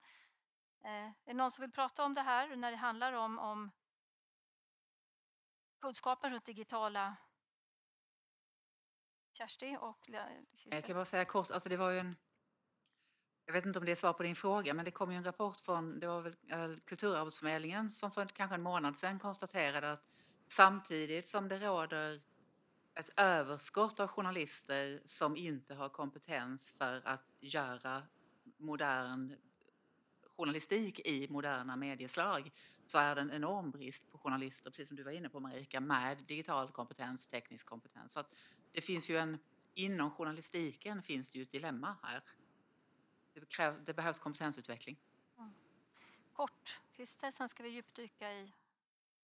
[0.84, 3.70] Eh, är det någon som vill prata om det här när det handlar om, om
[5.80, 7.16] kunskapen runt digitala
[9.32, 10.08] Kersti och
[10.64, 12.16] Jag kan bara säga kort, alltså det var ju en
[13.46, 15.24] Jag vet inte om det är svar på din fråga, men det kom ju en
[15.24, 20.04] rapport från det var väl, eh, Kulturarbetsförmedlingen som för kanske en månad sedan konstaterade att
[20.48, 22.22] samtidigt som det råder
[22.94, 28.02] ett överskott av journalister som inte har kompetens för att göra
[28.56, 29.36] modern
[30.36, 32.50] journalistik i moderna medieslag
[32.86, 35.80] så är det en enorm brist på journalister, precis som du var inne på Marika,
[35.80, 38.12] med digital kompetens, teknisk kompetens.
[38.12, 38.24] Så
[38.72, 39.38] det finns ju en,
[39.74, 42.22] inom journalistiken finns det ju ett dilemma här.
[43.32, 44.96] Det, kräv, det behövs kompetensutveckling.
[45.38, 45.52] Mm.
[46.32, 48.52] Kort, Christer, sen ska vi djupdyka i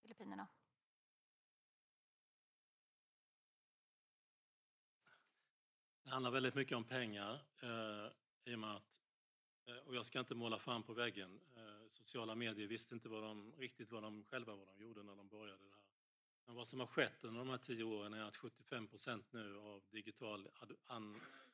[0.01, 0.47] Filippinerna.
[6.03, 8.11] Det handlar väldigt mycket om pengar eh,
[8.51, 9.01] i och med att,
[9.65, 13.23] eh, och jag ska inte måla fan på väggen, eh, sociala medier visste inte vad
[13.23, 15.88] de, riktigt vad de själva vad de gjorde när de började det här.
[16.49, 19.57] Men vad som har skett under de här tio åren är att 75 procent nu
[19.57, 20.49] av digital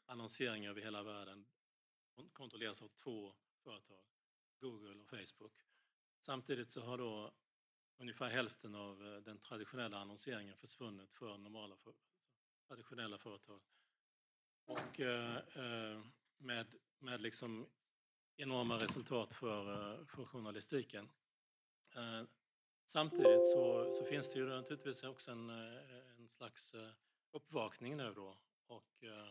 [0.06, 1.46] annonsering över hela världen
[2.34, 3.34] kontrolleras av två
[3.64, 4.04] företag,
[4.60, 5.54] Google och Facebook.
[6.20, 7.34] Samtidigt så har då
[7.98, 12.32] ungefär hälften av eh, den traditionella annonseringen försvunnit för normala för, alltså
[12.68, 13.62] traditionella företag.
[14.66, 16.02] Och eh, eh,
[16.38, 17.68] med, med liksom
[18.36, 21.10] enorma resultat för, eh, för journalistiken.
[22.86, 26.90] Samtidigt så, så finns det ju naturligtvis också en, eh, en slags eh,
[27.32, 29.30] uppvakning nu då och eh,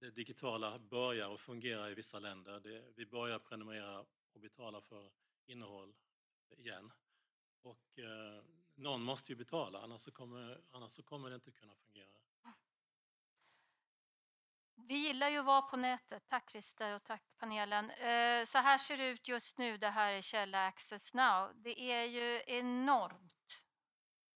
[0.00, 2.60] det digitala börjar att fungera i vissa länder.
[2.60, 5.12] Det, vi börjar prenumerera och betala för
[5.46, 5.96] innehåll
[6.56, 6.92] igen.
[7.62, 8.44] Och eh,
[8.74, 12.19] någon måste ju betala, annars så, kommer, annars så kommer det inte kunna fungera.
[14.86, 16.22] Vi gillar ju att vara på nätet.
[16.28, 17.90] Tack Christer och tack panelen.
[17.90, 19.76] Eh, så här ser det ut just nu.
[19.76, 21.52] Det här är Källa Access Now.
[21.54, 23.62] Det är ju enormt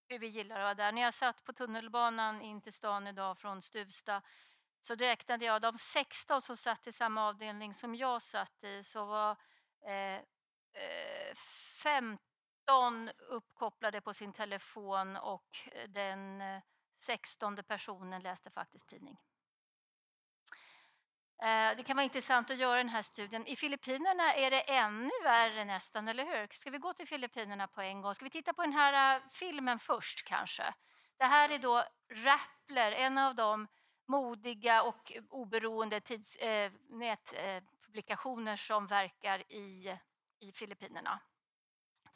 [0.08, 0.92] hur vi gillar att vara där.
[0.92, 4.22] När jag satt på tunnelbanan in till stan idag från Stuvsta
[4.80, 9.04] så räknade jag de 16 som satt i samma avdelning som jag satt i så
[9.04, 9.36] var
[9.86, 11.34] eh, eh,
[11.82, 15.48] 15 uppkopplade på sin telefon och
[15.88, 16.42] den
[16.98, 19.18] 16 personen läste faktiskt tidning.
[21.44, 23.46] Eh, det kan vara intressant att göra den här studien.
[23.46, 26.48] I Filippinerna är det ännu värre nästan, eller hur?
[26.52, 28.14] Ska vi gå till Filippinerna på en gång?
[28.14, 30.74] Ska vi titta på den här eh, filmen först kanske?
[31.16, 33.66] Det här är då Rappler, en av de
[34.06, 39.98] modiga och oberoende tids, eh, nätpublikationer som verkar i,
[40.40, 41.20] i Filippinerna.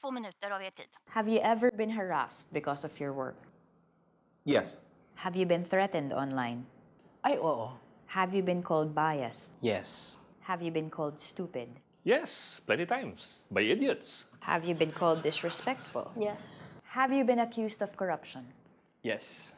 [0.01, 0.91] Två minuter av er tid.
[1.07, 3.37] Have you ever been harassed because of your work?
[4.45, 4.81] Yes.
[5.15, 6.67] Have you been threatened online?
[7.21, 7.88] Ay, oo.
[8.09, 9.53] Have you been called biased?
[9.61, 10.17] Yes.
[10.41, 11.69] Have you been called stupid?
[12.05, 13.43] Yes, plenty times.
[13.51, 14.25] By idiots.
[14.41, 16.11] Have you been called disrespectful?
[16.19, 16.81] Yes.
[16.85, 18.47] Have you been accused of corruption?
[19.03, 19.53] Yes.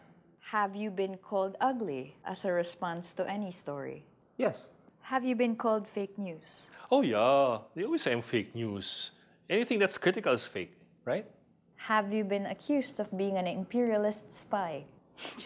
[0.50, 4.04] Have you been called ugly as a response to any story?
[4.36, 4.68] Yes.
[5.02, 6.66] Have you been called fake news?
[6.90, 7.58] Oh, yeah.
[7.76, 9.12] They always say I'm fake news.
[9.48, 10.74] Anything that's critical is fake,
[11.04, 11.26] right?
[11.76, 14.82] Have you been accused of being an imperialist spy?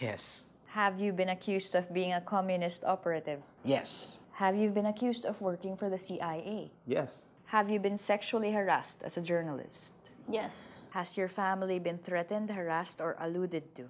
[0.01, 0.45] Yes.
[0.75, 3.39] Have you been accused of being a communist operative?
[3.63, 4.19] Yes.
[4.33, 6.69] Have you been accused of working for the CIA?
[6.85, 7.21] Yes.
[7.45, 9.93] Have you been sexually harassed as a journalist?
[10.27, 10.89] Yes.
[10.91, 13.87] Has your family been threatened, harassed, or alluded to?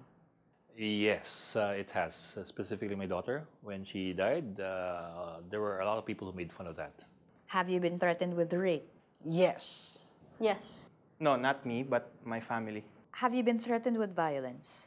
[0.78, 2.36] Yes, uh, it has.
[2.38, 3.48] Uh, specifically, my daughter.
[3.62, 7.02] When she died, uh, there were a lot of people who made fun of that.
[7.48, 8.86] Have you been threatened with rape?
[9.24, 10.06] Yes.
[10.38, 10.90] Yes.
[11.18, 12.84] No, not me, but my family.
[13.10, 14.86] Have you been threatened with violence?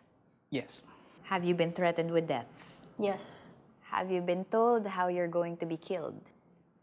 [0.50, 0.84] Yes.
[1.30, 2.50] Have you been threatened with death?
[2.98, 3.54] Yes.
[3.82, 6.20] Have you been told how you're going to be killed?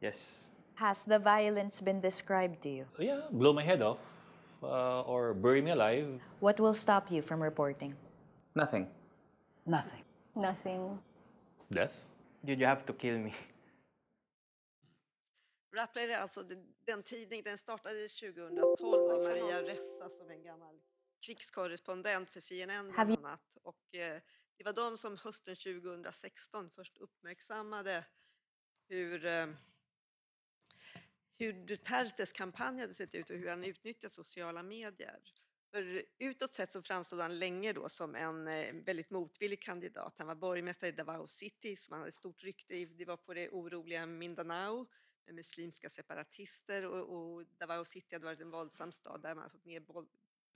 [0.01, 0.47] Yes.
[0.75, 2.85] Has the violence been described to you?
[2.97, 3.99] Yeah, blow my head off
[4.63, 6.21] uh, or bury me alive.
[6.39, 7.95] What will stop you from reporting?
[8.55, 8.87] Nothing.
[9.67, 10.05] Nothing.
[10.37, 10.99] Nothing.
[11.73, 12.05] Death?
[12.45, 13.35] Did you have to kill me?
[15.75, 16.43] Rappler är alltså
[16.87, 20.75] den tidning, den startades 2012 av Maria Ressa som en gammal
[21.27, 23.57] krigskorrespondent för CNN bland annat.
[23.63, 24.21] Och eh,
[24.57, 28.05] det var de som hösten 2016 först uppmärksammade
[28.89, 29.47] hur, eh,
[31.39, 35.21] hur Dutertes kampanj hade sett ut och hur han utnyttjat sociala medier.
[35.71, 40.15] För utåt sett så framstod han länge då som en eh, väldigt motvillig kandidat.
[40.19, 42.85] Han var borgmästare i Davao City som han hade stort rykte i.
[42.87, 44.87] Det var på det oroliga Mindanao
[45.27, 49.65] med muslimska separatister och, och Davao City hade varit en våldsam stad där man fått
[49.65, 49.81] ner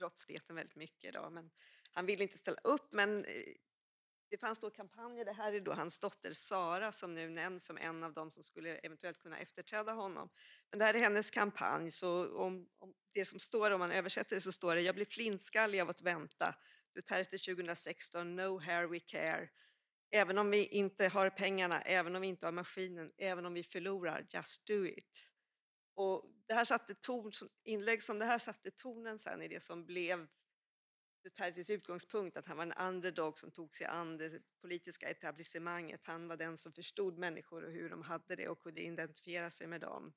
[0.01, 1.13] brottsligheten väldigt mycket.
[1.13, 1.29] Då.
[1.29, 1.51] Men
[1.91, 3.43] han ville inte ställa upp men eh,
[4.31, 7.77] det fanns då kampanjer, det här är då hans dotter Sara som nu nämns som
[7.77, 10.29] en av dem som skulle eventuellt kunna efterträda honom.
[10.69, 14.35] Men det här är hennes kampanj, så om, om det som står, om man översätter
[14.35, 16.55] det så står det “Jag blir flintskallig av att vänta”.
[16.95, 19.49] Duterte 2016, “No hair we care”.
[20.11, 23.63] Även om vi inte har pengarna, även om vi inte har maskinen, även om vi
[23.63, 25.27] förlorar, just do it.
[25.95, 27.31] Och det här satte ton,
[27.63, 30.27] inlägg som det här satte tonen sen i det som blev
[31.23, 36.07] Dutertes utgångspunkt, att han var en underdog som tog sig an det politiska etablissemanget.
[36.07, 39.67] Han var den som förstod människor och hur de hade det och kunde identifiera sig
[39.67, 40.13] med dem.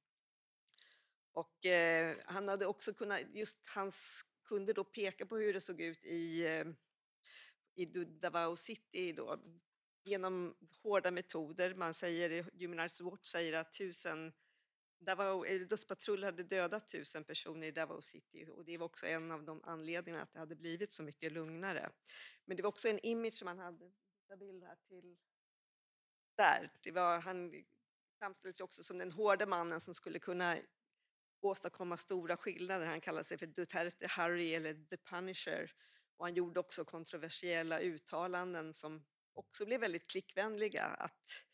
[1.32, 5.80] Och eh, han hade också kunnat, just hans kunde då peka på hur det såg
[5.80, 6.66] ut i, eh,
[7.74, 9.40] i Davao City då,
[10.04, 11.74] genom hårda metoder.
[11.74, 14.32] Man säger, Human Rights Watch säger att tusen
[15.04, 19.06] Davao, dödspatrull eh, dödspatruller hade dödat tusen personer i Davao City och det var också
[19.06, 21.90] en av de anledningarna att det hade blivit så mycket lugnare.
[22.44, 23.92] Men det var också en image som han hade,
[24.28, 25.16] en bild här till
[26.36, 26.72] där.
[26.82, 27.64] Det var, han
[28.18, 30.58] framställdes också som den hårde mannen som skulle kunna
[31.40, 32.86] åstadkomma stora skillnader.
[32.86, 35.72] Han kallade sig för Duterte Harry eller The Punisher
[36.16, 40.84] och han gjorde också kontroversiella uttalanden som också blev väldigt klickvänliga.
[40.84, 41.44] Att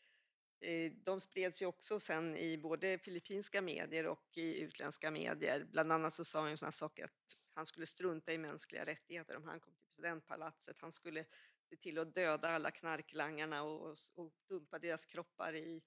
[0.61, 5.67] Eh, de spreds ju också sen i både filippinska medier och i utländska medier.
[5.71, 9.43] Bland annat så sa han sådana saker att han skulle strunta i mänskliga rättigheter om
[9.43, 10.81] han kom till presidentpalatset.
[10.81, 11.25] Han skulle
[11.69, 15.81] se till att döda alla knarklangarna och, och dumpa deras kroppar i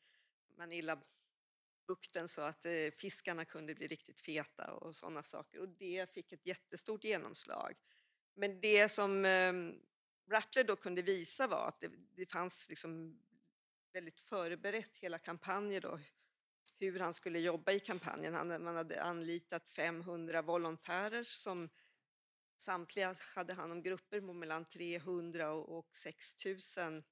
[0.57, 5.61] Manila-bukten så att eh, fiskarna kunde bli riktigt feta och sådana saker.
[5.61, 7.75] Och det fick ett jättestort genomslag.
[8.35, 9.53] Men det som eh,
[10.31, 13.21] Rappler då kunde visa var att det, det fanns liksom
[13.95, 16.01] väldigt förberett hela kampanjen då,
[16.79, 18.35] hur han skulle jobba i kampanjen.
[18.35, 21.69] Han, man hade anlitat 500 volontärer som
[22.57, 26.45] samtliga hade hand om grupper med mellan 300 och 6
[26.79, 27.03] 000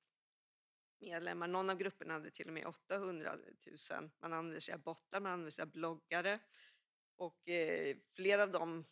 [1.00, 1.48] medlemmar.
[1.48, 3.36] Någon av grupperna hade till och med 800
[3.90, 4.10] 000.
[4.20, 6.38] Man använde sig av bottar, man använde sig av bloggare
[7.16, 8.84] och eh, flera av dem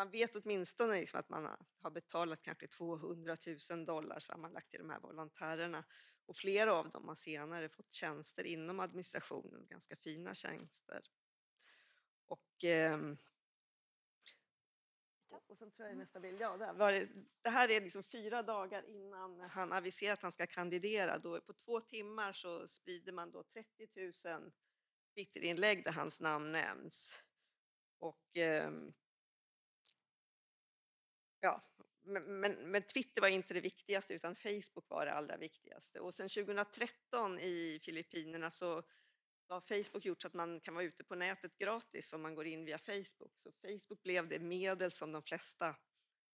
[0.00, 3.36] man vet åtminstone liksom att man har betalat kanske 200
[3.70, 5.84] 000 dollar sammanlagt till de här volontärerna.
[6.26, 11.02] Och flera av dem har senare fått tjänster inom administrationen, ganska fina tjänster.
[12.26, 13.00] Och, eh,
[15.46, 17.08] och sen tror jag nästa bild, ja, där det,
[17.42, 21.18] det här är liksom fyra dagar innan han aviserar att han ska kandidera.
[21.18, 23.88] Då, på två timmar så sprider man då 30
[24.28, 24.52] 000
[25.14, 27.22] Twitterinlägg där hans namn nämns.
[27.98, 28.72] Och eh,
[31.40, 31.62] ja,
[32.02, 36.00] men, men, men, Twitter var inte det viktigaste utan Facebook var det allra viktigaste.
[36.00, 38.82] Och sen 2013 i Filippinerna så
[39.48, 42.46] har Facebook gjort så att man kan vara ute på nätet gratis om man går
[42.46, 43.32] in via Facebook.
[43.34, 45.76] Så Facebook blev det medel som de flesta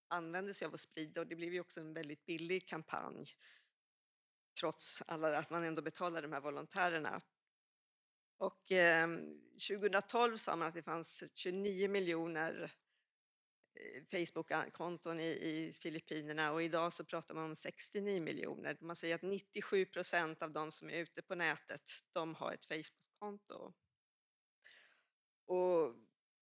[0.08, 3.26] använde sig av att sprida och det blev ju också en väldigt billig kampanj
[4.60, 7.20] trots alla, att man ändå betalade de här volontärerna.
[8.38, 9.08] Och eh,
[9.68, 12.72] 2012 sa man att det fanns 29 miljoner
[14.10, 18.76] Facebook-konton i, i Filippinerna och idag så pratar man om 69 miljoner.
[18.80, 22.64] Man säger att 97 procent av de som är ute på nätet, de har ett
[22.64, 23.72] Facebook-konto.
[25.46, 25.94] Och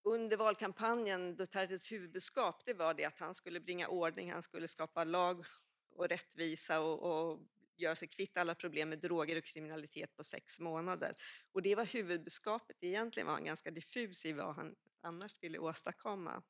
[0.05, 5.05] under valkampanjen, Dutertes huvudbudskap, det var det att han skulle bringa ordning, han skulle skapa
[5.05, 5.45] lag
[5.91, 7.41] och rättvisa och, och
[7.77, 11.17] göra sig kvitt alla problem med droger och kriminalitet på sex månader.
[11.53, 12.77] Och det var huvudbudskapet.
[12.81, 16.43] Egentligen var han ganska diffus i vad han annars ville åstadkomma.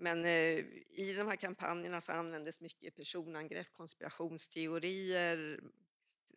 [0.00, 5.60] Men eh, i de här kampanjerna så användes mycket personangrepp, konspirationsteorier,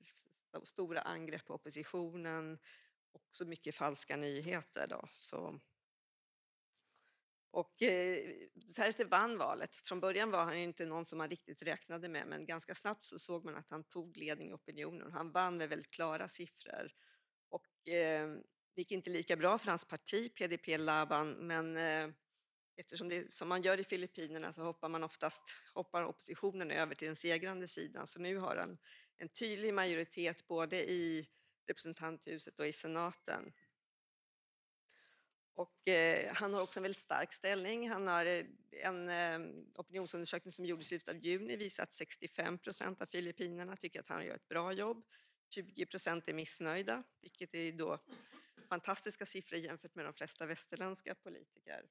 [0.01, 2.59] st stora angrepp på oppositionen,
[3.11, 4.87] också mycket falska nyheter.
[4.87, 5.59] Då, så.
[7.51, 9.75] Och eh, Duterte vann valet.
[9.75, 13.19] Från början var han inte någon som man riktigt räknade med men ganska snabbt så
[13.19, 15.11] såg man att han tog ledning i opinionen.
[15.11, 16.91] Han vann med väldigt klara siffror.
[17.49, 18.29] Och, eh,
[18.75, 22.09] det gick inte lika bra för hans parti, PDP Laban, men eh,
[22.75, 25.43] Eftersom det som man gör i Filippinerna så hoppar man oftast
[25.73, 28.07] hoppar oppositionen över till den segrande sidan.
[28.07, 28.77] Så nu har han
[29.17, 31.29] en tydlig majoritet både i
[31.67, 33.53] representanthuset och i senaten.
[35.55, 37.89] Och eh, han har också en väldigt stark ställning.
[37.89, 39.39] Han har eh, en eh,
[39.75, 44.07] opinionsundersökning som gjordes i slutet av juni visar att 65 procent av filippinerna tycker att
[44.07, 45.05] han gör ett bra jobb.
[45.49, 47.99] 20 procent är missnöjda, vilket är då
[48.69, 51.85] fantastiska siffror jämfört med de flesta västerländska politiker.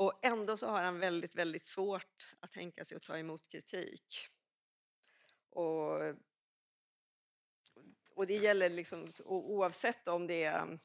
[0.00, 4.28] Och ändå så har han väldigt, väldigt svårt att tänka sig att ta emot kritik.
[5.50, 6.00] Och,
[8.14, 10.78] och det gäller liksom, oavsett om det är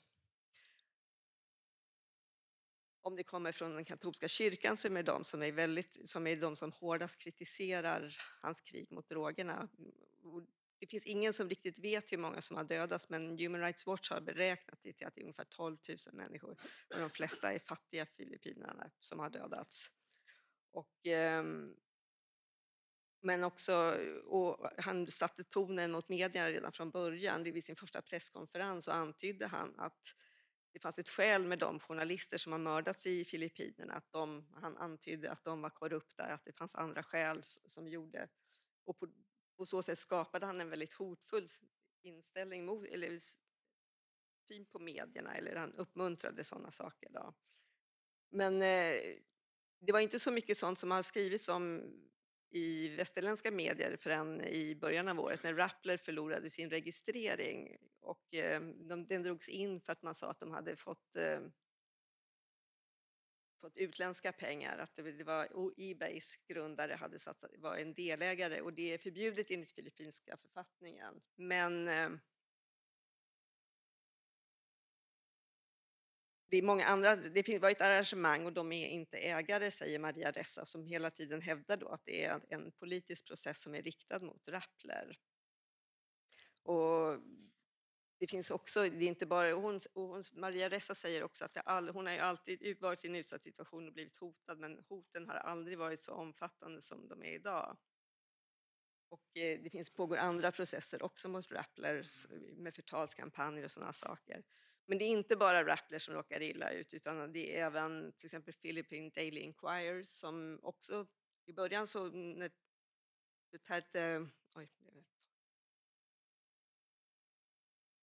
[3.02, 6.36] om det kommer från den katolska kyrkan som är de som är, väldigt, som är
[6.36, 9.70] de som hårdast kritiserar hans krig mot drogerna
[10.86, 14.10] det finns ingen som riktigt vet hur många som har dödats men Human Rights Watch
[14.10, 16.52] har beräknat det till att det är ungefär 12 000 människor.
[16.94, 19.92] Och de flesta är fattiga filippinare som har dödats.
[20.72, 21.44] Och, eh,
[23.22, 27.44] Men också, och han satte tonen mot medierna redan från början.
[27.44, 30.16] Vid sin första presskonferens så antydde han att
[30.72, 33.94] det fanns ett skäl med de journalister som har mördats i Filippinerna.
[33.94, 38.28] Att de, han antydde att de var korrupta, att det fanns andra skäl som gjorde...
[38.86, 39.08] Och på,
[39.58, 41.48] på så sätt skapade han en väldigt hotfull
[42.02, 43.20] inställning mot, eller
[44.48, 47.10] syn på medierna, eller han uppmuntrade sådana saker.
[47.10, 47.34] Då.
[48.30, 49.00] Men eh,
[49.80, 51.84] det var inte så mycket sånt som har skrivits om
[52.50, 58.62] i västerländska medier förrän i början av året när Rappler förlorade sin registrering och eh,
[58.62, 61.40] de, den drogs in för att man sa att de hade fått eh,
[63.66, 65.48] fått utländska pengar, att det, var
[65.78, 71.22] Ebays grundare hade satsat, var en delägare och det är förbjudet enligt filippinska författningen.
[71.36, 72.10] Men eh,
[76.50, 80.32] det är många andra, det var ett arrangemang och de är inte ägare, säger Maria
[80.32, 84.20] Ressa som hela tiden hävdar då att det är en politisk process som är riktad
[84.20, 85.18] mot Rappler.
[86.64, 87.20] Och
[88.20, 91.62] det finns också, det är inte bara, hon, hon, Maria Ressa säger också att det
[91.62, 95.28] all, hon har ju alltid varit i en utsatt situation och blivit hotad men hoten
[95.28, 97.78] har aldrig varit så omfattande som de är idag.
[99.10, 101.96] Och eh, det finns, pågår andra processer också mot Rappler
[102.32, 104.44] eh, med förtalskampanjer och sådana saker.
[104.88, 108.28] Men det är inte bara Rappler som råkar illa ut utan det är även till
[108.28, 111.08] exempel Philippine Daily Inquirer som också
[111.46, 112.52] i början så mm, när
[113.52, 114.70] Duterte, oj,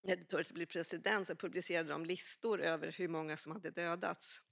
[0.02, 4.42] när Duterte blev president så publicerade de listor över hur många som hade dödats.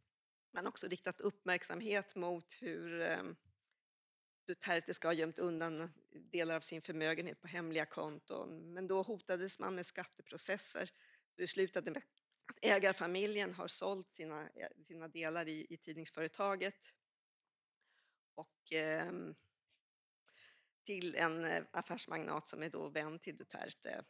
[0.52, 3.22] Man har också riktat uppmärksamhet mot hur eh,
[4.46, 8.72] Duterte ska ha gömt undan delar av sin förmögenhet på hemliga konton.
[8.72, 10.90] Men då hotades man med skatteprocesser.
[11.36, 12.02] Det slutade med
[12.46, 16.94] att ägarfamiljen har sålt sina, eh, sina delar i, i tidningsföretaget
[18.34, 19.12] och eh,
[20.84, 24.04] till en eh, affärsmagnat som är då vän till Duterte.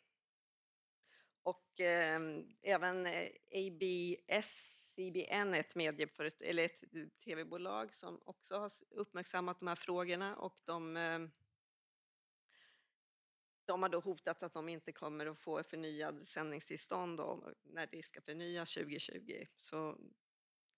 [1.42, 3.06] Och ehm, eh, även
[3.52, 6.84] ABS, CBN, ett medieföret- eller ett
[7.24, 11.20] tv-bolag som också har uppmärksammat de här frågorna och de eh,
[13.70, 18.02] de har då hotat att de inte kommer att få förnyad sändningstillstånd då, när det
[18.02, 19.46] ska förnyas 2020.
[19.56, 19.98] Så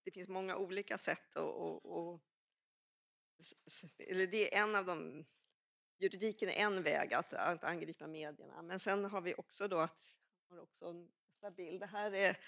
[0.05, 1.43] det finns många olika sätt att...
[1.43, 2.21] Och, och,
[3.99, 5.25] eller det är en av de...
[5.99, 10.17] Juridiken är en väg att, att angripa medierna, men sen har vi också då att...
[10.53, 11.81] Har också en bild.
[11.81, 12.39] Det här är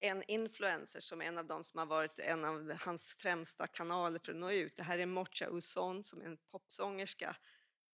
[0.00, 4.18] en influencer som är en av dem som har varit en av hans främsta kanaler
[4.18, 4.76] för att nå ut.
[4.76, 7.36] Det här är Mocha Uzon som är en popsångerska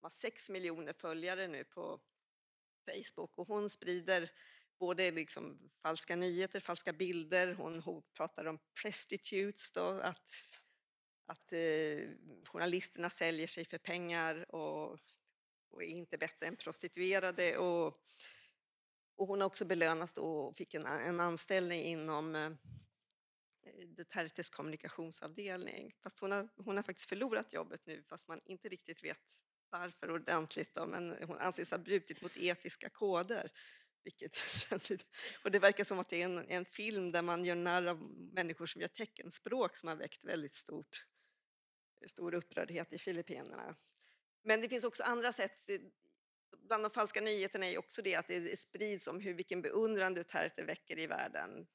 [0.00, 2.00] har 6 miljoner följare nu på
[2.86, 4.30] Facebook och hon sprider
[4.78, 10.30] både liksom falska nyheter, falska bilder, hon, hon pratar om prostitutes, då, att,
[11.26, 12.08] att eh,
[12.44, 14.98] journalisterna säljer sig för pengar och,
[15.70, 17.58] och är inte bättre än prostituerade.
[17.58, 18.02] Och,
[19.18, 22.50] och hon har också belönats och fick en, en anställning inom eh,
[23.86, 25.94] Dutertes kommunikationsavdelning.
[26.02, 29.18] Fast hon har, hon har faktiskt förlorat jobbet nu fast man inte riktigt vet
[29.70, 33.52] varför ordentligt då, men hon anses ha brutit mot etiska koder.
[34.04, 34.34] Vilket
[34.68, 35.04] känns lite,
[35.44, 38.02] och det verkar som att det är en, en film där man gör narr av
[38.32, 41.06] människor som gör teckenspråk som har väckt väldigt stort,
[42.06, 43.76] stor upprördhet i Filippinerna.
[44.42, 45.70] Men det finns också andra sätt.
[46.68, 50.62] Bland de falska nyheterna är också det att det sprids om hur, vilken beundran Duterte
[50.62, 51.66] väcker i världen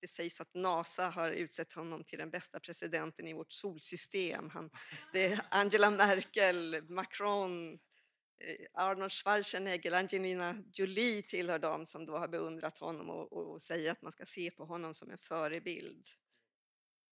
[0.00, 4.50] det sägs att NASA har utsett honom till den bästa presidenten i vårt solsystem.
[4.50, 4.70] Han,
[5.12, 12.28] det är Angela Merkel, Macron, eh, Arnold Schwarzenegger, Angelina Jolie tillhör dem som då har
[12.28, 16.06] beundrat honom och, och säger att man ska se på honom som en förebild.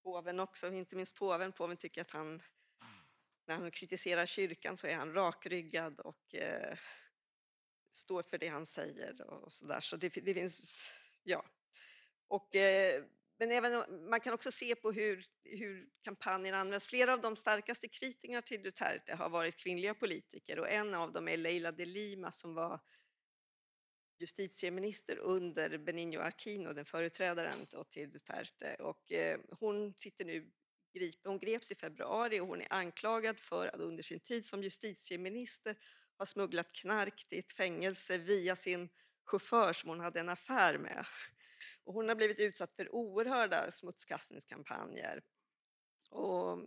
[0.05, 1.53] Påven också, inte minst påven.
[1.53, 2.43] Påven tycker att han,
[3.47, 6.79] när han kritiserar kyrkan så är han rakryggad och eh,
[7.93, 9.81] står för det han säger och så där.
[9.81, 10.91] Så det, det finns,
[11.23, 11.45] ja,
[12.29, 13.05] och, eh,
[13.39, 16.87] men även, man kan också se på hur, hur kampanjen används.
[16.87, 21.29] Flera av de starkaste kritikerna till Duterte har varit kvinnliga politiker och en av dem
[21.29, 22.81] är Leila de Lima som var
[24.19, 28.75] justitieminister under Benigno Aquino, den företrädaren till Duterte.
[28.75, 30.51] Och, eh, hon sitter nu
[31.25, 35.77] hon greps i februari och hon är anklagad för att under sin tid som justitieminister
[36.19, 38.89] ha smugglat knark till ett fängelse via sin
[39.25, 41.07] chaufför som hon hade en affär med.
[41.85, 45.23] Och hon har blivit utsatt för oerhörda smutskastningskampanjer.
[46.11, 46.59] Och,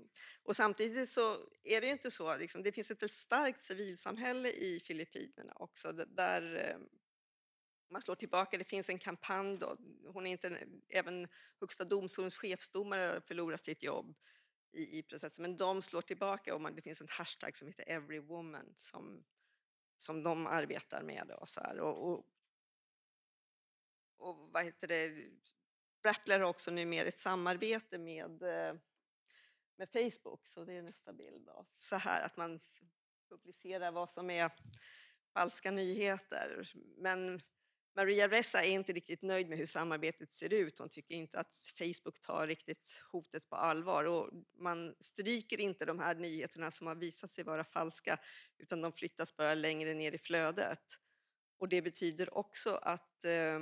[0.44, 4.80] och, samtidigt så är det ju inte så, liksom, det finns ett starkt civilsamhälle i
[4.80, 6.78] Filippinerna också där eh,
[7.90, 11.28] man slår tillbaka, det finns en kampanj då, hon är inte, även
[11.60, 14.16] Högsta domstolens chefsdomare har förlorat sitt jobb
[14.76, 15.42] i, i processen.
[15.42, 19.24] Men de slår tillbaka och man, det finns en hashtag som heter everywoman som,
[19.98, 21.32] som de arbetar med.
[21.32, 21.80] Och, så här.
[21.80, 22.26] Och, och,
[24.18, 25.30] och vad heter det?
[26.04, 28.76] Rappler har också numera ett samarbete med, eh,
[29.76, 31.46] med Facebook, så det är nästa bild.
[31.46, 31.66] Då.
[31.74, 32.60] Så här att man
[33.30, 34.52] publicerar vad som är
[35.34, 36.72] falska nyheter.
[36.98, 37.42] Men
[37.96, 40.80] Maria Ressa är inte riktigt nöjd med hur samarbetet ser ut.
[40.80, 46.00] Hon tycker inte att Facebook tar riktigt hotet på allvar och man stryker inte de
[46.00, 48.20] här nyheterna som har visat sig vara falska
[48.58, 50.98] utan de flyttas bara längre ner i flödet.
[51.58, 53.60] Och det betyder också att eh,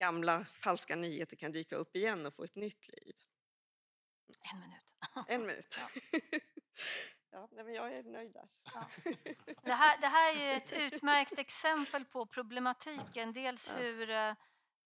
[0.00, 3.14] gamla falska nyheter kan dyka upp igen och få ett nytt liv.
[4.52, 5.28] En minut.
[5.28, 5.78] En minut.
[5.78, 6.20] Ja,
[7.32, 8.48] nej, men jag är nöjd där.
[8.74, 8.86] Ja.
[9.62, 13.32] Det, här, det här är ett utmärkt exempel på problematiken.
[13.32, 13.76] Dels Ja.
[13.76, 14.34] hur eh,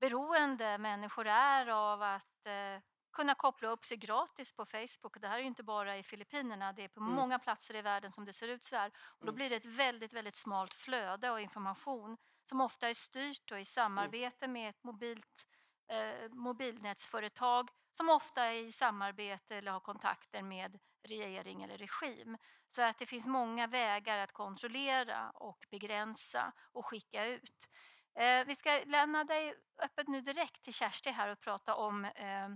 [0.00, 5.20] beroende människor är av att eh, kunna koppla upp sig gratis på Facebook.
[5.20, 7.12] Det här är ju inte bara i Filippinerna, det är på Mm.
[7.14, 8.88] många platser i världen som det ser ut så här.
[8.96, 9.34] Och då Mm.
[9.34, 12.16] blir det ett väldigt, väldigt smalt flöde av information
[12.48, 15.46] som ofta är styrt och i samarbete med ett mobilt
[15.88, 22.36] eh, mobilnätsföretag som ofta är i samarbete eller har kontakter med regering eller regim.
[22.68, 27.68] Så att det finns många vägar att kontrollera och begränsa och skicka ut.
[28.14, 32.48] Eh, vi ska lämna dig öppet nu direkt till Kersti här och prata om eh,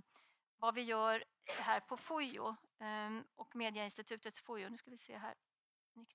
[0.56, 2.48] vad vi gör här på FOJO
[2.80, 4.68] eh, och Mediainstitutet FOJO.
[4.68, 5.34] Nu ska vi se här.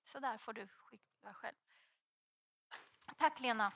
[0.04, 1.56] Så där får du skicka själv.
[3.18, 3.74] Tack Lena.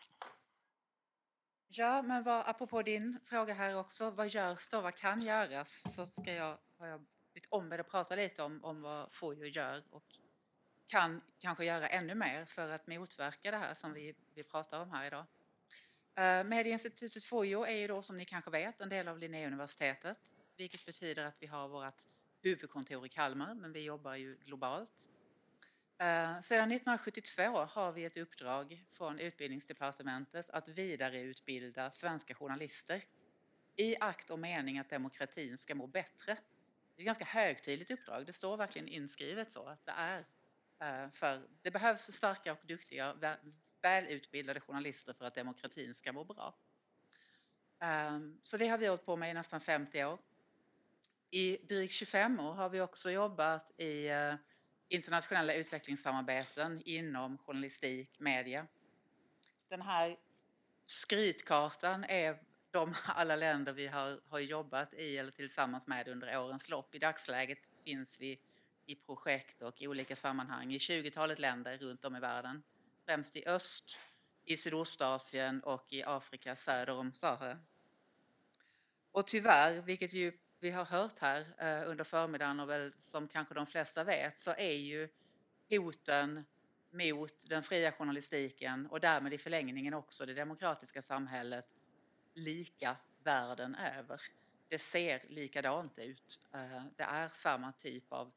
[1.68, 5.84] Ja, men vad, apropå din fråga här också, vad görs då, vad kan göras?
[5.96, 7.06] Så ska jag, har jag
[7.38, 10.04] blivit ombedd att prata lite om, om vad FOJO gör och
[10.88, 14.92] kan kanske göra ännu mer för att motverka det här som vi, vi pratar om
[14.92, 15.26] här idag.
[16.20, 20.18] Uh, Medieinstitutet FOJO är ju då som ni kanske vet en del av Linnéuniversitetet,
[20.58, 22.02] vilket betyder att vi har vårt
[22.42, 25.08] huvudkontor i Kalmar, men vi jobbar ju globalt.
[26.00, 33.04] Eh, sedan 1972 har vi ett uppdrag från Utbildningsdepartementet att vidareutbilda svenska journalister
[33.76, 36.38] i akt och mening att demokratin ska må bättre.
[36.98, 38.26] Det är ett ganska högtidligt uppdrag.
[38.26, 40.18] Det står verkligen inskrivet så att det är
[40.80, 43.38] eh, för det behövs starka och duktiga,
[43.82, 46.56] välutbildade journalister för att demokratin ska må bra.
[47.80, 50.20] Ehm, så det har vi hållit på med i nästan 50 år.
[51.30, 54.36] I drygt 25 år har vi också jobbat i eh,
[54.88, 58.68] internationella utvecklingssamarbeten inom journalistik, media.
[59.68, 60.18] Den här
[60.86, 62.40] skrytkartan är
[62.78, 66.96] de alla länder vi har, har jobbat i eller tillsammans med under årens lopp.
[66.96, 68.40] I dagsläget finns vi
[68.86, 72.64] i projekt och i olika sammanhang i 20-talet länder runt om i världen.
[73.06, 73.98] Främst i öst,
[74.46, 77.60] i Sydostasien och i Afrika söder om Sahara.
[79.12, 83.54] Och tyvärr, vilket ju vi har hört här eh, under förmiddagen och väl som kanske
[83.54, 85.10] de flesta vet, så är ju
[85.70, 86.46] hoten
[86.92, 91.77] mot den fria journalistiken och därmed i förlängningen också det demokratiska samhället
[92.38, 94.22] lika världen över.
[94.68, 96.40] Det ser likadant ut.
[96.54, 98.32] Eh, det är samma typ av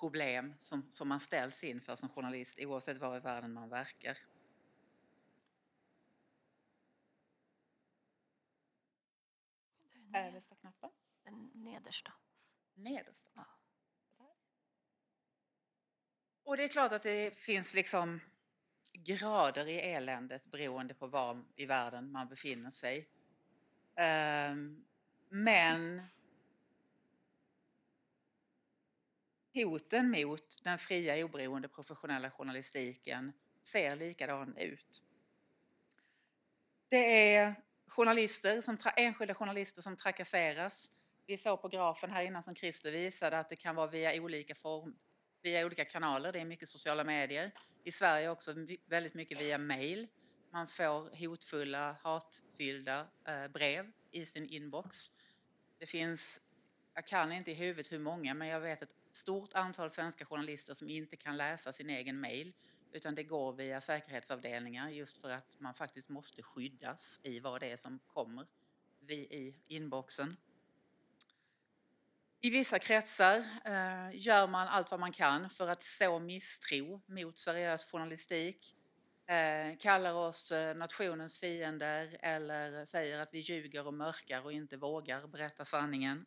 [0.00, 4.18] problem som, som man ställs inför som journalist oavsett var i världen man verkar.
[10.14, 10.90] Översta knappen?
[11.24, 12.12] Den nedersta.
[12.74, 13.30] Nedersta?
[13.34, 14.36] Ja.
[16.44, 18.20] Och det är klart att det finns liksom
[18.92, 23.08] grader i eländet beroende på var i världen man befinner sig.
[23.96, 24.84] Ehm,
[25.28, 26.02] men
[29.54, 33.32] hoten mot den fria, oberoende, professionella journalistiken
[33.62, 35.02] ser likadan ut.
[36.88, 37.54] Det är
[37.86, 40.90] journalister som, tra- enskilda journalister som trakasseras.
[41.26, 44.54] Vi såg på grafen här innan som Christer visade att det kan vara via olika
[44.54, 44.96] form,
[45.42, 46.32] via olika kanaler.
[46.32, 47.50] Det är mycket sociala medier.
[47.84, 48.54] I Sverige också
[48.86, 50.08] väldigt mycket via mail.
[50.56, 55.10] Man får hotfulla, hatfyllda eh, brev i sin inbox.
[55.78, 56.40] Det finns,
[56.94, 60.74] jag kan inte i huvudet hur många, men jag vet ett stort antal svenska journalister
[60.74, 62.52] som inte kan läsa sin egen mail
[62.92, 67.72] utan det går via säkerhetsavdelningar just för att man faktiskt måste skyddas i vad det
[67.72, 68.46] är som kommer
[69.08, 70.36] i inboxen.
[72.40, 77.38] I vissa kretsar eh, gör man allt vad man kan för att så misstro mot
[77.38, 78.76] seriös journalistik,
[79.26, 84.76] eh, kallar oss eh, nationens fiender eller säger att vi ljuger och mörkar och inte
[84.76, 86.26] vågar berätta sanningen.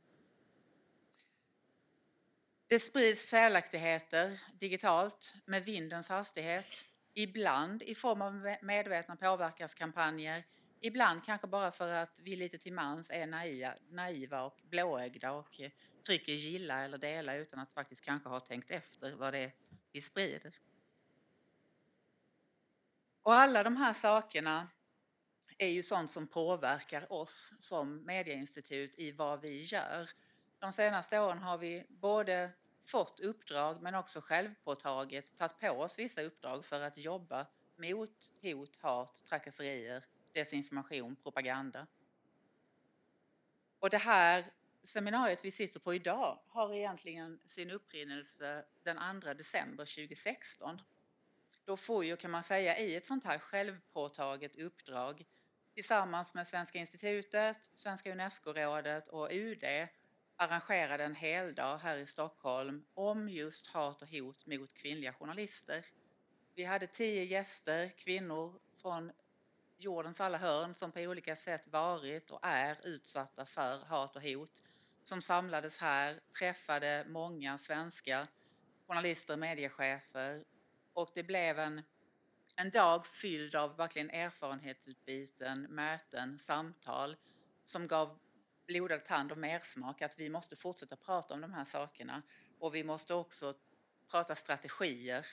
[2.67, 6.85] Det sprids felaktigheter digitalt med vindens hastighet.
[7.13, 10.43] Ibland i form av medvetna påverkanskampanjer,
[10.81, 15.61] Ibland kanske bara för att vi lite till mans är naiva, naiva och blåögda och
[16.05, 19.51] trycker gilla eller dela utan att faktiskt kanske ha tänkt efter vad det är
[19.91, 20.53] vi sprider.
[23.29, 24.67] Och alla de här sakerna
[25.57, 30.09] är ju sånt som påverkar oss som medieinstitut i vad vi gör.
[30.59, 32.51] De senaste åren har vi både
[32.83, 37.45] fått uppdrag men också självpåtaget tagit på oss vissa uppdrag för att jobba
[37.75, 41.87] mot hot, hat, trakasserier, desinformation, propaganda.
[43.79, 44.45] Och det här
[44.83, 50.81] seminariet vi sitter på idag har egentligen sin upprinnelse den 2 december 2016.
[51.69, 55.25] Då får ju, kan man säga, i ett sånt här självpåtaget uppdrag
[55.73, 59.63] tillsammans med Svenska institutet, Svenska Unesco-rådet och UD
[60.35, 65.85] arrangerade en heldag här i Stockholm om just hat och hot mot kvinnliga journalister.
[66.55, 69.11] Vi hade tio gäster, kvinnor från
[69.77, 74.63] jordens alla hörn som på olika sätt varit och är utsatta för hat och hot
[75.03, 78.27] som samlades här, träffade många svenska
[78.87, 80.43] journalister, mediechefer
[80.99, 81.81] och det blev en,
[82.55, 87.15] en dag fylld av verkligen erfarenhetsutbyten, möten, samtal
[87.63, 88.19] som gav
[88.67, 92.21] blodad tand och mersmak att vi måste fortsätta prata om de här sakerna
[92.59, 93.53] och vi måste också
[94.11, 95.25] prata strategier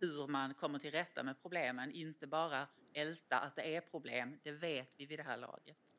[0.00, 4.52] hur man kommer till rätta med problemen, inte bara älta att det är problem, det
[4.52, 5.94] vet vi vid det här laget.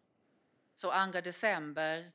[0.74, 2.12] Så 2 december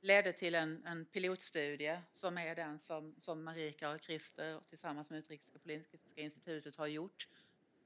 [0.00, 5.18] ledde till en, en pilotstudie som är den som, som Marika och Christer tillsammans med
[5.18, 7.28] Utrikespolitiska institutet har gjort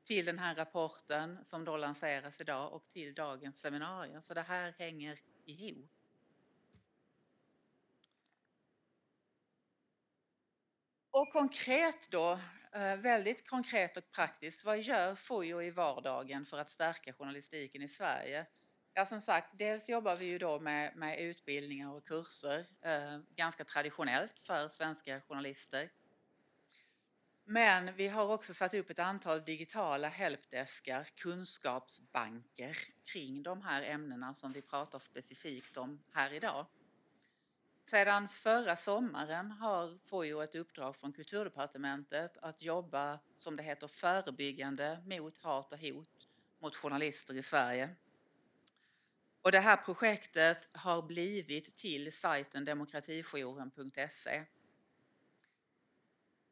[0.05, 4.23] till den här rapporten som då lanseras idag och till dagens seminarium.
[4.23, 5.91] Så det här hänger ihop.
[11.11, 12.39] Och konkret då,
[12.73, 17.89] eh, väldigt konkret och praktiskt, vad gör FOJO i vardagen för att stärka journalistiken i
[17.89, 18.47] Sverige?
[18.97, 23.65] Ja, som sagt, dels jobbar vi ju då med, med utbildningar och kurser, eh, ganska
[23.65, 25.91] traditionellt för svenska journalister.
[27.45, 34.35] Men vi har också satt upp ett antal digitala helpdeskar, kunskapsbanker kring de här ämnena
[34.35, 36.67] som vi pratar specifikt om här idag.
[37.85, 45.03] Sedan förra sommaren har FOJO ett uppdrag från Kulturdepartementet att jobba, som det heter, förebyggande
[45.07, 47.97] mot hat och hot mot journalister i Sverige.
[49.45, 54.45] Och det här projektet har blivit till sajten demokratijouren.se.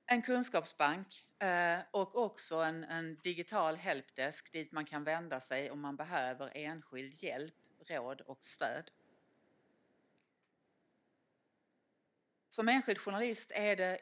[0.06, 5.81] En kunskapsbank eh, och också en, en digital helpdesk dit man kan vända sig om
[5.81, 7.55] man behöver enskild hjälp,
[7.89, 8.90] råd och stöd.
[12.48, 13.98] Som enskild journalist är det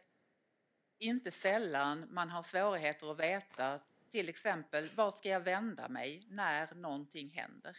[0.98, 3.80] inte sällan man har svårigheter att veta
[4.10, 7.76] till exempel vart ska jag vända mig när någonting händer?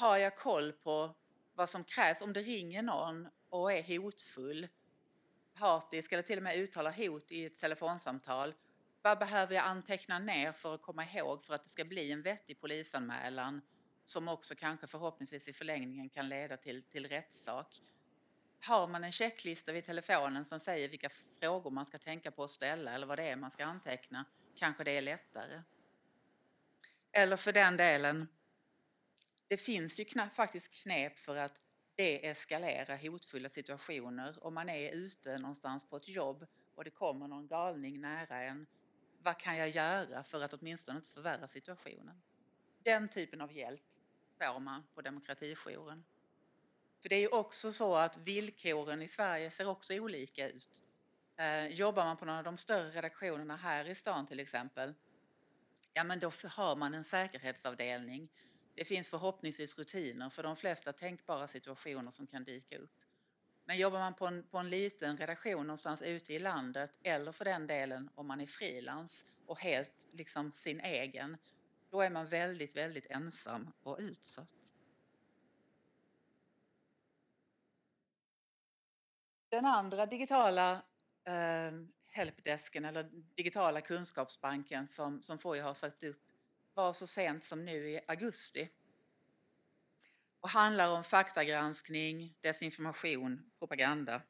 [0.00, 1.14] Har jag koll på
[1.54, 4.68] vad som krävs om det ringer någon och är hotfull,
[5.54, 8.54] hatisk eller till och med uttalar hot i ett telefonsamtal?
[9.02, 12.22] Vad behöver jag anteckna ner för att komma ihåg för att det ska bli en
[12.22, 13.60] vettig polisanmälan
[14.04, 17.82] som också kanske förhoppningsvis i förlängningen kan leda till, till rättssak?
[18.60, 21.08] har man en checklista vid telefonen som säger vilka
[21.40, 24.24] frågor man ska tänka på att ställa eller vad det är man ska anteckna,
[24.56, 25.62] kanske det är lättare.
[27.12, 28.28] Eller för den delen,
[29.50, 31.60] det finns ju knappt, faktiskt knep för att
[31.94, 37.46] deeskalera hotfulla situationer om man är ute någonstans på ett jobb och det kommer någon
[37.46, 38.66] galning nära en.
[39.22, 42.22] Vad kan jag göra för att åtminstone inte förvärra situationen?
[42.82, 43.82] Den typen av hjälp
[44.38, 46.04] får man på demokratijouren.
[47.02, 50.82] För det är ju också så att villkoren i Sverige ser också olika ut.
[51.36, 54.94] Eh, jobbar man på någon av de större redaktionerna här i stan till exempel,
[55.92, 58.28] ja men då har man en säkerhetsavdelning.
[58.74, 63.00] Det finns förhoppningsvis rutiner för de flesta tänkbara situationer som kan dyka upp.
[63.64, 67.44] Men jobbar man på en, på en liten redaktion någonstans ute i landet eller för
[67.44, 71.36] den delen om man är frilans och helt liksom sin egen,
[71.90, 74.48] då är man väldigt, väldigt ensam och utsatt.
[79.48, 80.72] Den andra digitala
[81.24, 81.72] eh,
[82.10, 83.02] helpdesken eller
[83.34, 86.29] digitala kunskapsbanken som, som FOI har satt upp
[86.74, 88.68] var så sent som nu i augusti
[90.40, 94.22] och handlar om faktagranskning, desinformation, propaganda.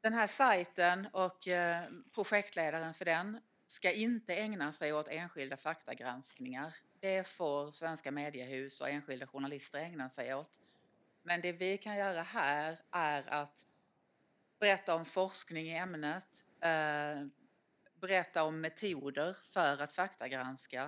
[0.00, 6.74] Den här sajten och eh, projektledaren för den ska inte ägna sig åt enskilda faktagranskningar.
[7.00, 10.60] Det får svenska mediehus och enskilda journalister ägna sig åt.
[11.22, 13.66] Men det vi kan göra här är att
[14.58, 17.26] berätta om forskning i ämnet, eh,
[18.06, 20.82] berätta om metoder för att faktagranska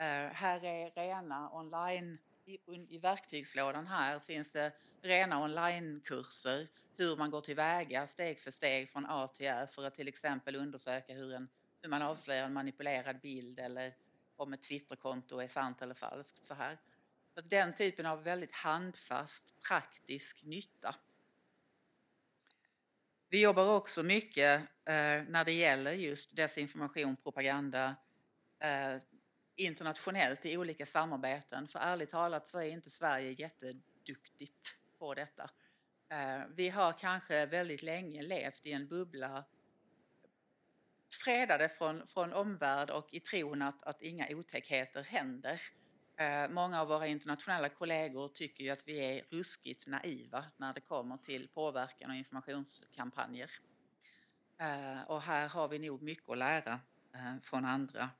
[0.00, 2.58] eh, här är rena online, i,
[2.88, 4.72] i verktygslådan här finns det
[5.02, 9.94] rena onlinekurser hur man går tillväga steg för steg från A till Ö för att
[9.94, 11.48] till exempel undersöka hur, en,
[11.82, 13.94] hur man avslöjar en manipulerad bild eller
[14.36, 16.44] om ett Twitterkonto är sant eller falskt.
[16.44, 16.78] Så här.
[17.34, 20.94] Så den typen av väldigt handfast, praktisk nytta.
[23.34, 27.96] Vi jobbar också mycket eh, när det gäller just desinformation, propaganda
[28.60, 28.96] eh,
[29.56, 31.68] internationellt i olika samarbeten.
[31.68, 35.50] För ärligt talat så är inte Sverige jätteduktigt på detta.
[36.12, 39.44] Eh, vi har kanske väldigt länge levt i en bubbla
[41.24, 45.60] fredade från, från omvärld och i tron att, att inga otäckheter händer.
[46.16, 50.80] Eh, många av våra internationella kollegor tycker ju att vi är ruskigt naiva när det
[50.80, 53.50] kommer till påverkan och informationskampanjer.
[54.60, 56.80] Eh, och här har vi nog mycket att lära
[57.14, 58.10] eh, från andra.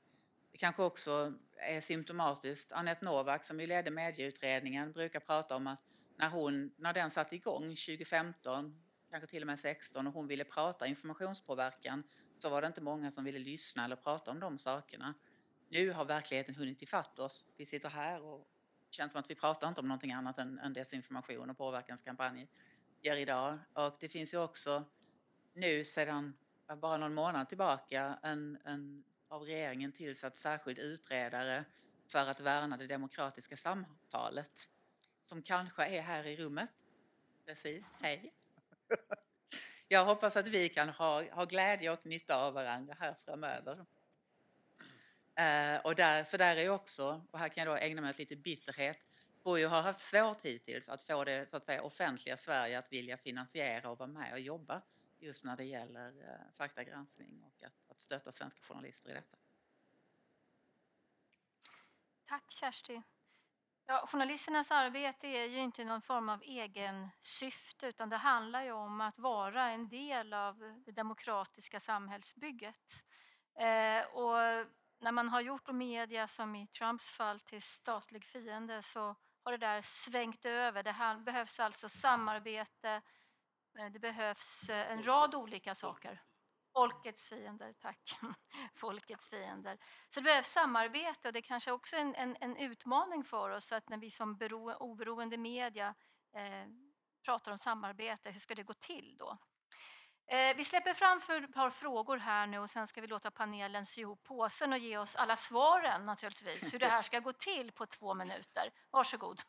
[0.51, 2.71] Det kanske också är symptomatiskt.
[2.71, 5.79] Anette Novak som ju ledde medieutredningen brukar prata om att
[6.17, 10.43] när, hon, när den satte igång 2015, kanske till och med 16 och hon ville
[10.43, 12.03] prata informationspåverkan
[12.37, 15.13] så var det inte många som ville lyssna eller prata om de sakerna.
[15.69, 17.47] Nu har verkligheten hunnit ifatt oss.
[17.57, 18.47] Vi sitter här och
[18.89, 22.47] det känns som att vi pratar inte om någonting annat än, än desinformation och påverkanskampanjer
[23.01, 23.59] idag.
[23.73, 24.83] Och det finns ju också
[25.53, 26.37] nu sedan
[26.81, 31.65] bara någon månad tillbaka en, en av regeringen tillsatt särskild utredare
[32.07, 34.69] för att värna det demokratiska samtalet
[35.23, 36.69] som kanske är här i rummet.
[37.45, 38.33] Precis, hej.
[39.87, 43.85] Jag hoppas att vi kan ha, ha glädje och nytta av varandra här framöver.
[45.35, 48.17] Eh, och där, för där är också, och här kan jag då ägna mig åt
[48.17, 49.07] lite bitterhet,
[49.43, 53.17] Bojo har haft svårt hittills att få det så att säga, offentliga Sverige att vilja
[53.17, 54.81] finansiera och vara med och jobba
[55.19, 59.37] just när det gäller eh, faktagranskning och att, att stötta svenska journalister i detta.
[62.25, 63.01] Tack Kersti.
[63.85, 68.71] Ja, journalisternas arbete är ju inte någon form av egen syfte utan det handlar ju
[68.71, 73.03] om att vara en del av det demokratiska samhällsbygget.
[73.59, 74.67] Eh, och
[74.99, 79.57] när man har gjort media, som i Trumps fall, till statlig fiende så har det
[79.57, 80.83] där svängt över.
[80.83, 83.01] Det här behövs alltså samarbete,
[83.79, 86.21] eh, det behövs eh, en rad olika saker.
[86.73, 88.19] Folkets fiender, tack.
[88.75, 89.77] Folkets fiender.
[90.09, 93.71] Så det behövs samarbete och det är kanske också en, en, en utmaning för oss
[93.71, 95.95] att när vi som bero, oberoende media
[96.35, 96.67] eh,
[97.25, 99.37] pratar om samarbete, hur ska det gå till då?
[100.27, 103.31] Eh, vi släpper fram för ett par frågor här nu och sen ska vi låta
[103.31, 107.33] panelen sy ihop påsen och ge oss alla svaren naturligtvis, hur det här ska gå
[107.33, 108.71] till på två minuter.
[108.91, 109.41] Varsågod.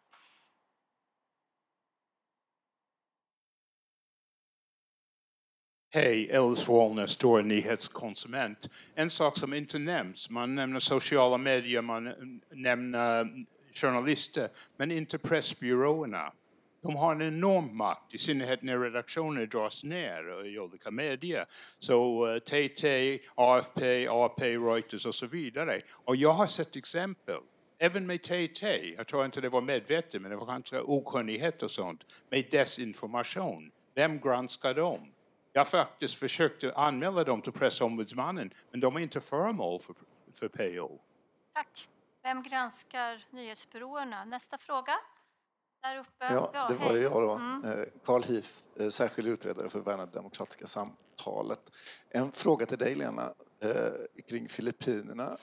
[5.91, 8.71] Hej, Ellis Wallner, stor nyhetskonsument.
[8.95, 13.29] En sak som inte nämns, man nämner sociala medier, man nämner
[13.73, 16.33] journalister, men inte pressbyråerna.
[16.87, 21.47] De har en enorm makt, i synnerhet när redaktioner dras ner eh, i olika medier.
[21.79, 25.81] Så eh, uh, TT, AFP, AP, Reuters och så vidare.
[25.93, 27.41] Och jag har sett exempel,
[27.79, 31.71] även med TT, jag tror inte det var medvetet, men det var kanske okunnighet och
[31.71, 33.71] sånt, med desinformation.
[33.95, 35.13] Vem granskar dem?
[35.53, 39.95] Jag faktiskt försökte anmäla dem till pressombudsmannen, men de är inte föremål för,
[40.35, 40.99] för PO.
[41.55, 41.89] Tack.
[42.23, 44.25] Vem granskar nyhetsbyråerna?
[44.25, 44.99] Nästa fråga.
[45.87, 46.35] Där uppe.
[46.35, 47.31] Ja, det var ju jag då.
[47.31, 47.65] Mm.
[47.65, 51.61] Eh, Carl Heath, eh, särskild utredare för värna demokratiska samtalet.
[52.11, 55.37] En fråga till dig, Lena, eh, kring Filippinerna.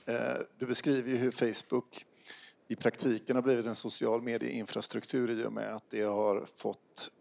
[0.58, 2.06] Du beskriver ju hur Facebook
[2.68, 7.12] i praktiken har blivit en social medieinfrastruktur i och med att det har fått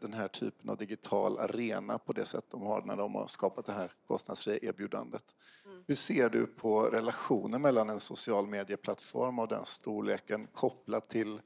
[0.00, 3.66] den här typen av digital arena på det sätt de har när de har skapat
[3.66, 5.24] det här kostnadsfria erbjudandet.
[5.66, 5.84] Mm.
[5.86, 11.40] Hur ser du på relationen mellan en social medieplattform av den storleken kopplat till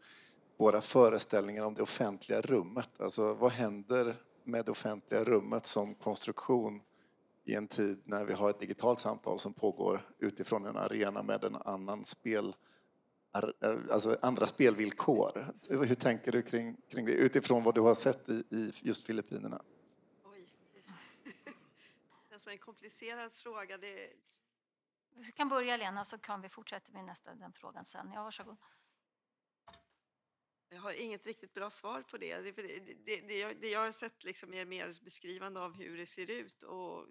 [0.61, 3.01] våra föreställningar om det offentliga rummet.
[3.01, 6.83] Alltså vad händer med det offentliga rummet som konstruktion
[7.45, 11.45] i en tid när vi har ett digitalt samtal som pågår utifrån en arena med
[11.45, 12.57] en annan spel,
[13.91, 15.47] alltså andra spelvillkor.
[15.69, 19.63] Hur tänker du kring, kring det utifrån vad du har sett i, i just Filippinerna?
[20.25, 20.47] Oj.
[22.29, 23.79] Det är en komplicerad fråga.
[23.79, 24.11] Det...
[25.11, 28.11] Du kan börja Lena så kan vi fortsätta med nästa den frågan sen.
[28.15, 28.57] Ja, varsågod.
[30.73, 32.37] Jag har inget riktigt bra svar på det.
[32.37, 36.07] Det, det, det, det, jag, jag har sett liksom är mer beskrivande av hur det
[36.07, 36.63] ser ut.
[36.63, 37.07] Och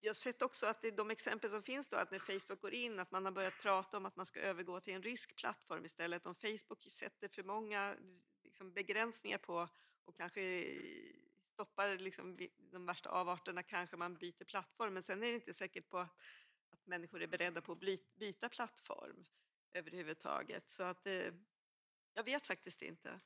[0.00, 2.74] jag har sett också att det, de exempel som finns då, att när Facebook går
[2.74, 5.84] in, att man har börjat prata om att man ska övergå till en rysk plattform
[5.84, 6.26] istället.
[6.26, 7.96] Om Facebook sätter för många
[8.44, 9.68] liksom, begränsningar på
[10.04, 10.66] och kanske
[11.38, 14.94] stoppar liksom, de värsta avarterna kanske man byter plattform.
[14.94, 16.16] Men sen är det inte säkert på att
[16.70, 17.80] att människor är beredda på att
[18.18, 19.24] byta plattform
[19.72, 20.70] överhuvudtaget.
[20.70, 21.32] Så att eh,
[22.20, 23.20] jag vet faktiskt inte.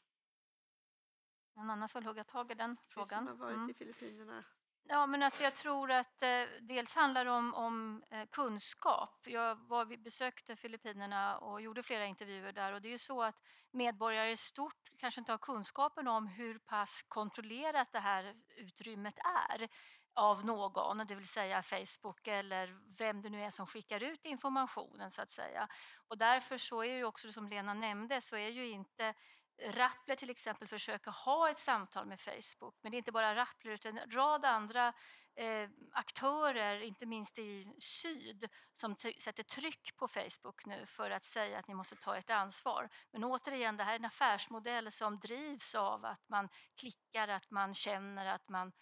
[1.57, 3.25] Någon annan som vill hugga tag i den frågan?
[3.25, 3.71] Du som har varit Mm.
[3.71, 4.45] i Filippinerna.
[4.87, 9.27] Ja, men alltså jag tror att eh, dels handlar det om, om eh, kunskap.
[9.27, 13.41] Jag var, besökte Filippinerna och gjorde flera intervjuer där och det är ju så att
[13.71, 19.19] medborgare i stort kanske inte har kunskapen om hur pass kontrollerat det här utrymmet
[19.49, 19.69] är
[20.15, 25.11] av någon, det vill säga Facebook eller vem det nu är som skickar ut informationen
[25.11, 25.69] så att säga.
[26.09, 29.15] Och därför så är ju också som Lena nämnde så är ju inte
[29.63, 32.79] Rappler till exempel försöker ha ett samtal med Facebook.
[32.83, 34.93] Men det är inte bara Rappler utan en rad andra
[35.37, 41.59] eh, aktörer, inte minst i syd, som sätter tryck på Facebook nu för att säga
[41.59, 42.89] att ni måste ta ert ansvar.
[43.11, 47.75] Men återigen, det här är en affärsmodell som drivs av att man klickar, att man
[47.75, 48.73] känner, att man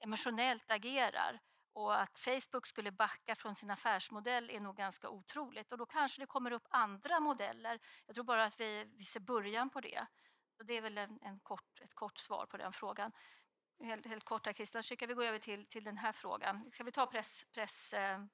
[0.00, 1.40] emotionellt agerar.
[1.72, 5.72] Och att Facebook skulle backa från sin affärsmodell är nog ganska otroligt.
[5.72, 7.80] Och då kanske det kommer upp andra modeller.
[8.06, 10.06] Jag tror bara att vi, vi ser början på det.
[10.56, 13.12] Så det är väl en, en kort, ett kort svar på den frågan.
[13.82, 16.70] Helt, helt kort här Christian, så kan vi gå över till, till den här frågan.
[16.72, 18.24] Ska vi ta press, press eh,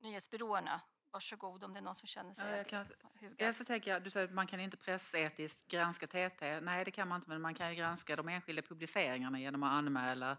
[0.00, 0.80] nyhetsbyråerna?
[1.10, 2.86] Varsågod om det är någon som känner sig Ja, jag kan,
[3.20, 3.56] hugad.
[3.56, 6.60] så tänker jag, du säger att man kan inte pressetiskt granska TT.
[6.60, 9.72] Nej, det kan man inte, men man kan ju granska de enskilda publiceringarna genom att
[9.72, 10.36] anmäla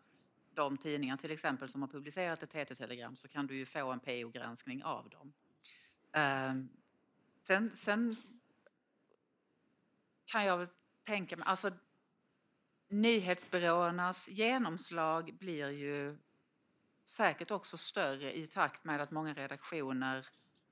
[0.56, 3.99] de tidningar till exempel som har publicerat ett TT-telegram så kan du ju få en
[3.99, 5.34] PO-granskning av dem.
[6.11, 6.69] Ehm,
[7.41, 8.15] sen, sen
[10.26, 10.68] kan jag väl
[11.03, 11.72] tänka mig, alltså
[12.88, 16.18] nyhetsbyråernas genomslag blir ju
[17.03, 20.27] säkert också större i takt med att många redaktioner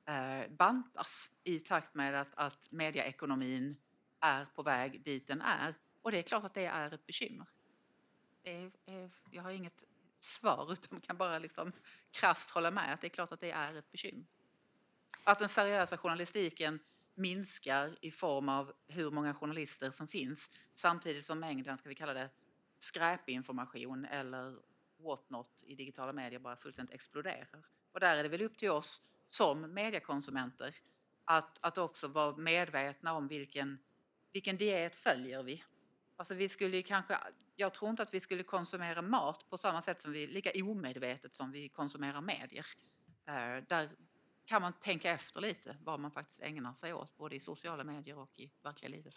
[0.06, 3.78] eh, bantas i takt med att, att medieekonomin
[4.20, 5.76] är på väg dit den är.
[6.02, 7.48] Och det är klart att det är ett bekymmer.
[8.44, 9.84] Det är, är, jag har inget
[10.20, 11.72] svar utan kan bara liksom
[12.12, 14.26] krasst hålla med att det är klart att det är ett bekymmer.
[15.24, 16.80] Att den seriösa journalistiken
[17.16, 22.14] minskar i form av hur många journalister som finns samtidigt som mängden, ska vi kalla
[22.14, 22.30] det,
[22.78, 24.60] skräpinformation eller
[24.98, 27.64] whatnot i digitala medier bara fullständigt exploderar.
[27.92, 30.76] Och där är det väl upp till oss som mediekonsumenter
[31.26, 33.80] att, att också vara medvetna om vilken,
[34.32, 35.64] vilken diet följer vi.
[36.16, 37.18] Alltså vi skulle ju kanske,
[37.56, 41.36] jag tror inte att vi skulle konsumera mat på samma sätt som vi, lika omedvetet
[41.36, 42.66] som vi konsumerar medier.
[43.26, 43.90] Eh, där
[44.46, 48.18] kan man tänka efter lite vad man faktiskt ägnar sig åt, både i sociala medier
[48.18, 49.16] och i verkliga livet.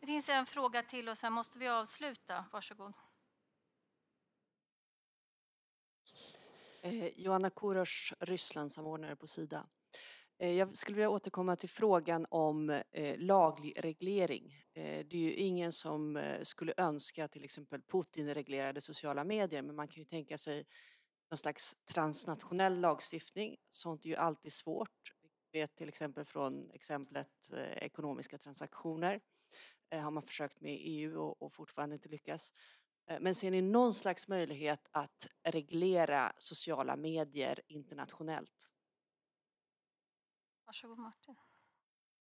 [0.00, 2.44] Det finns en fråga till och sen måste vi avsluta.
[2.52, 2.92] Varsågod.
[6.82, 9.66] Eh, Joanna Korosh, Rysslandssamordnare på Sida.
[10.38, 14.54] Eh, jag skulle vilja återkomma till frågan om eh, laglig reglering.
[14.74, 19.76] Eh, det är ju ingen som skulle önska till exempel Putin reglerade sociala medier, men
[19.76, 20.66] man kan ju tänka sig
[21.30, 23.56] någon slags transnationell lagstiftning.
[23.70, 25.12] Sånt är ju alltid svårt.
[25.52, 29.20] Vi vet till exempel från exemplet ekonomiska transaktioner
[29.90, 32.52] har man försökt med i EU och, fortfarande inte lyckats.
[33.20, 38.75] Men ser ni någon slags möjlighet att reglera sociala medier internationellt?
[40.66, 41.36] Varsågod Martin.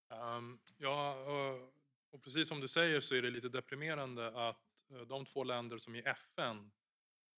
[0.09, 1.73] Um, ja, och,
[2.09, 5.77] och precis som du säger så är det lite deprimerande att eh, de två länder
[5.77, 6.71] som i FN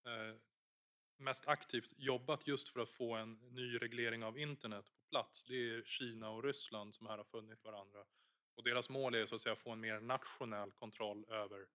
[0.05, 0.35] eh,
[1.17, 5.53] mest aktivt jobbat just för att få en ny reglering av internet på plats, det
[5.53, 8.05] är Kina och Ryssland som här har funnit varandra.
[8.55, 11.67] Och deras mål är så att säga att få en mer nationell kontroll över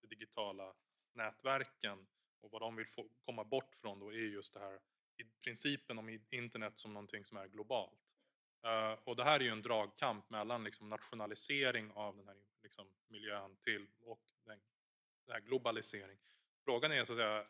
[0.00, 0.74] de digitala
[1.12, 2.06] nätverken.
[2.40, 4.80] Och vad de vill få, komma bort från då är just det här
[5.16, 8.09] i principen om internet som någonting som är globalt.
[8.62, 12.86] Eh, och det här är ju en dragkamp mellan liksom nationalisering av den här liksom
[13.08, 14.60] miljön till och den,
[15.26, 16.18] den här globalisering.
[16.64, 17.46] Frågan är så att säga,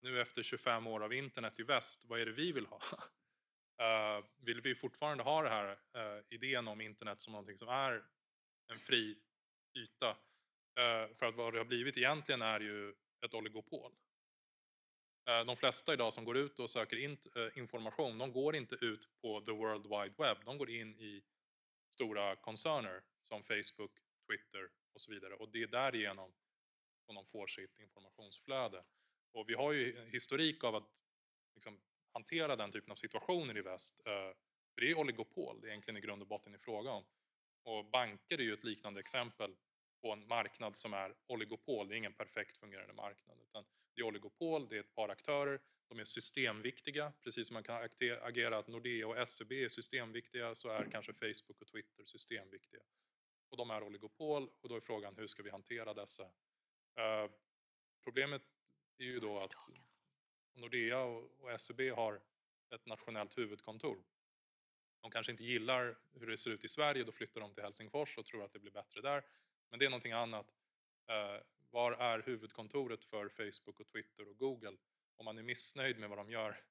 [0.00, 2.80] nu efter 25 år av internet i väst, vad är det vi vill ha?
[3.82, 8.04] Uh, vill vi fortfarande ha den här uh, idén om internet som någonting som är
[8.72, 9.18] en fri
[9.74, 10.10] yta?
[10.10, 12.94] Uh, för att vad det har blivit egentligen är ju
[13.24, 13.92] ett oligopol.
[15.28, 18.74] Eh, de flesta idag som går ut och söker in, eh, information, de går inte
[18.74, 20.36] ut på the world wide web.
[20.44, 21.22] De går in i
[21.94, 23.92] stora koncerner som Facebook,
[24.26, 25.34] Twitter och så vidare.
[25.34, 26.32] Och det är därigenom
[27.06, 28.84] som de får sitt informationsflöde.
[29.32, 30.88] Och vi har ju historik av att
[31.54, 31.80] liksom,
[32.12, 34.02] hantera den typen av situationer i väst.
[34.06, 34.32] Eh,
[34.74, 37.04] för det är oligopol det är egentligen i grund och botten i fråga om.
[37.64, 39.56] Och banker är ju ett liknande exempel
[40.02, 41.88] på en marknad som är oligopol.
[41.88, 43.38] Det är ingen perfekt fungerande marknad.
[43.40, 43.64] Utan
[43.94, 45.60] det är oligopol, det är ett par aktörer.
[45.88, 47.12] De är systemviktiga.
[47.20, 47.88] Precis som man kan
[48.22, 52.82] agera att Nordea och SEB är systemviktiga så är kanske Facebook och Twitter systemviktiga.
[53.48, 56.22] Och de är oligopol och då är frågan hur ska vi hantera dessa?
[56.98, 57.30] Eh,
[58.04, 58.42] problemet
[58.98, 59.52] är ju då att
[60.54, 62.20] Nordea och SEB har
[62.74, 64.04] ett nationellt huvudkontor
[65.00, 68.18] De kanske inte gillar hur det ser ut i Sverige, då flyttar de till Helsingfors
[68.18, 69.24] och tror att det blir bättre där.
[69.72, 70.46] Men det är någonting annat.
[71.08, 71.40] Eh,
[71.70, 74.76] var är huvudkontoret för Facebook och Twitter och Google?
[75.16, 76.64] Om man är missnöjd med vad de gör,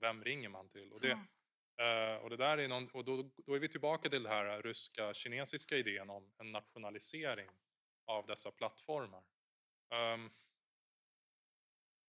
[0.00, 0.92] vem ringer man till?
[0.92, 1.10] Och det,
[1.82, 4.62] eh, och det där är någon, och då, då är vi tillbaka till den här
[4.62, 7.50] ryska kinesiska idén om en nationalisering
[8.04, 9.24] av dessa plattformar.
[9.90, 10.30] Um,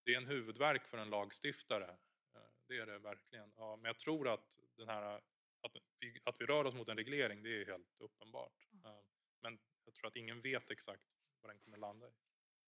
[0.06, 1.90] det är en huvudverk för en lagstiftare,
[2.36, 3.54] eh, det är det verkligen.
[3.56, 5.22] Ja, men jag tror att, den här,
[5.62, 8.68] att, vi, att vi rör oss mot en reglering, det är helt uppenbart.
[8.86, 9.00] Uh,
[9.42, 11.04] men jag tror att ingen vet exakt
[11.42, 12.12] vad den kommer landa i.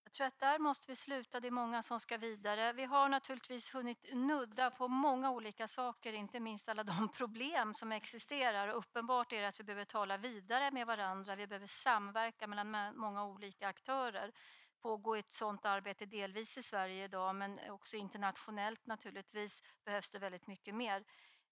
[0.03, 2.73] Jag tror att där måste vi sluta, det är många som ska vidare.
[2.73, 7.91] Vi har naturligtvis hunnit nudda på många olika saker, inte minst alla de problem som
[7.91, 8.67] existerar.
[8.67, 12.97] Och uppenbart är det att vi behöver tala vidare med varandra, vi behöver samverka mellan
[12.97, 14.33] många olika aktörer
[14.81, 20.47] pågår ett sådant arbete delvis i Sverige idag men också internationellt naturligtvis behövs det väldigt
[20.47, 21.03] mycket mer.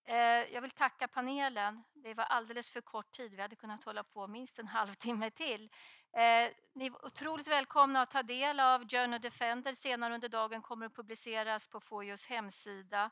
[0.09, 1.84] Eh, jag vill tacka panelen.
[1.93, 3.31] Det var alldeles för kort tid.
[3.31, 5.69] Vi hade kunnat hålla på minst en halvtimme till.
[6.13, 9.73] Eh, ni är otroligt välkomna att ta del av Journal Defender.
[9.73, 13.09] Senare under dagen kommer att publiceras på Fojos hemsida.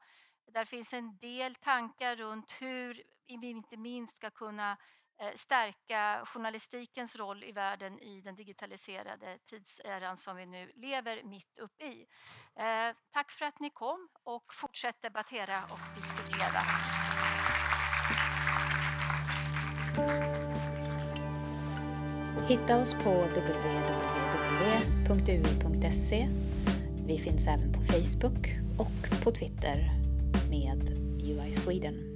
[0.51, 4.77] Där finns en del tankar runt hur vi inte minst ska kunna
[5.21, 11.57] Eh, stärka journalistikens roll i världen i den digitaliserade tidseran som vi nu lever mitt
[11.59, 12.07] uppe i.
[12.55, 16.61] Eh, tack för att ni kom och fortsätt debattera och diskutera.
[22.47, 24.29] Hitta oss på www.ui.se.
[27.07, 28.47] Vi finns även på Facebook
[28.79, 29.91] och på Twitter
[30.49, 30.89] med
[31.21, 32.14] UI Sweden.